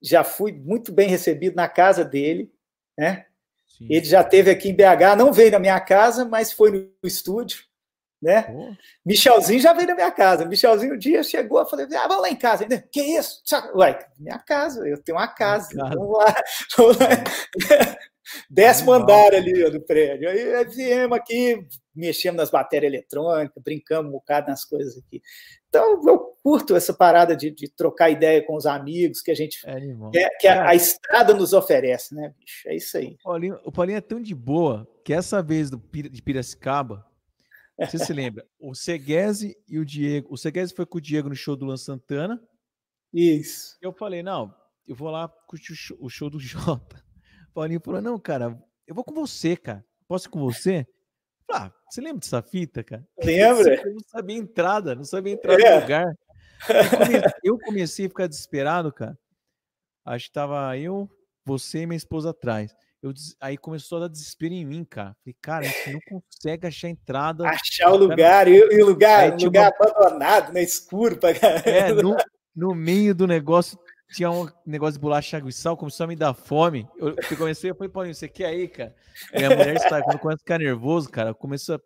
[0.00, 2.52] já fui muito bem recebido na casa dele,
[2.96, 3.26] né?
[3.66, 3.88] Sim.
[3.90, 7.64] Ele já teve aqui em BH, não veio na minha casa, mas foi no estúdio,
[8.26, 8.42] né?
[8.42, 8.76] Pô.
[9.04, 10.44] Michelzinho já veio na minha casa.
[10.44, 12.64] Michelzinho um dia chegou, eu falei, ah, vamos lá em casa.
[12.64, 13.40] Ele, que isso?
[13.76, 15.68] Ué, minha casa, eu tenho uma casa.
[15.74, 16.34] Vamos lá.
[16.76, 17.08] Vamos lá.
[18.50, 20.28] Décimo andar ali ó, do prédio.
[20.28, 25.22] Aí viemos aqui, mexemos nas baterias eletrônicas, brincamos um bocado nas coisas aqui.
[25.68, 29.60] Então, eu curto essa parada de, de trocar ideia com os amigos que a gente.
[29.64, 29.78] É,
[30.10, 32.68] que, que a, a, estrada nos oferece, né, bicho?
[32.68, 33.16] É isso aí.
[33.20, 37.06] O Paulinho, o Paulinho é tão de boa que essa vez do, de Piracicaba,
[37.78, 38.46] você se lembra?
[38.58, 40.32] O Seguese e o Diego.
[40.32, 42.42] O Seguese foi com o Diego no show do Lan Santana.
[43.12, 43.76] Isso.
[43.82, 44.54] Eu falei, não,
[44.86, 47.04] eu vou lá curtir o show, o show do Jota.
[47.52, 49.84] Paulinho falou: não, cara, eu vou com você, cara.
[50.06, 50.86] Posso ir com você?
[51.50, 53.06] Ah, você lembra dessa fita, cara?
[53.22, 53.74] Lembra?
[53.74, 55.74] Eu não sabia entrada, não sabia entrar é.
[55.74, 56.14] no lugar.
[56.68, 59.18] Eu comecei, eu comecei, a ficar desesperado, cara.
[60.04, 61.08] Acho que tava eu,
[61.44, 62.74] você e minha esposa atrás.
[63.02, 65.14] Eu, aí começou a dar desespero em mim, cara.
[65.22, 67.46] Falei, cara, a gente não consegue achar entrada.
[67.48, 69.88] Achar o lugar, e o lugar, um lugar uma...
[69.88, 70.62] abandonado, né?
[70.62, 71.30] Escuro pra.
[71.30, 72.16] É, no,
[72.54, 73.78] no meio do negócio
[74.12, 76.88] tinha um negócio de bolacha água e sal, começou a me dar fome.
[76.96, 78.94] Eu, eu comecei, eu falei, Paulinho, você quer aí, cara?
[79.34, 81.80] Minha mulher está, quando começa a ficar nervoso, cara, começou a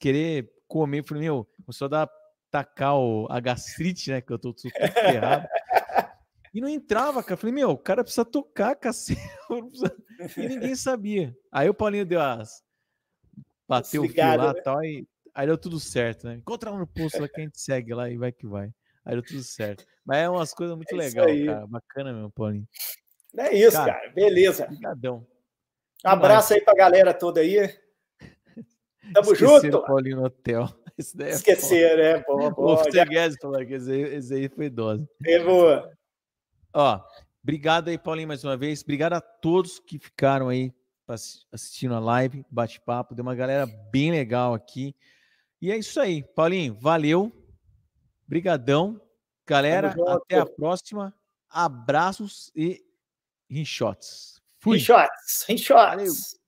[0.00, 1.00] querer comer.
[1.00, 2.10] Eu falei, meu, começou a dar,
[2.50, 4.20] tacar o, a gastrite, né?
[4.20, 5.46] Que eu tô, tudo ferrado.
[6.52, 7.34] E não entrava, cara.
[7.34, 9.20] Eu falei, meu, o cara precisa tocar, cacete.
[10.36, 11.34] E ninguém sabia.
[11.50, 12.62] Aí o Paulinho deu as.
[13.68, 14.62] Bateu Desligado, o fio lá e né?
[14.62, 16.34] tal, e aí deu tudo certo, né?
[16.34, 18.70] Encontra lá no posto lá que a gente segue lá e vai que vai.
[19.04, 19.84] Aí deu tudo certo.
[20.04, 21.66] Mas é umas coisas muito é legais, cara.
[21.66, 22.68] Bacana mesmo, Paulinho.
[23.36, 23.92] É isso, cara.
[23.92, 24.12] cara.
[24.12, 24.64] Beleza.
[24.64, 25.26] Obrigadão.
[26.04, 27.56] Um abraço aí pra galera toda aí.
[29.14, 29.86] Tamo Esqueceram junto.
[29.86, 30.68] Paulinho no hotel.
[31.18, 32.22] É Esquecer, né?
[32.26, 32.74] Boa, boa.
[32.74, 35.08] O Segues falou que esse, esse aí foi dose.
[35.24, 35.90] É boa.
[36.74, 37.00] Ó,
[37.42, 38.82] obrigado aí, Paulinho, mais uma vez.
[38.82, 40.72] Obrigado a todos que ficaram aí
[41.52, 43.14] assistindo a live, bate-papo.
[43.14, 44.94] Deu uma galera bem legal aqui.
[45.60, 46.74] E é isso aí, Paulinho.
[46.74, 47.32] Valeu.
[48.26, 49.00] Brigadão.
[49.46, 51.12] Galera, até a próxima.
[51.48, 52.80] Abraços e
[53.50, 54.40] rinchotes.
[54.58, 54.78] Fui.
[54.78, 55.96] Rinchotes, rinchotes.
[55.96, 56.39] Valeu.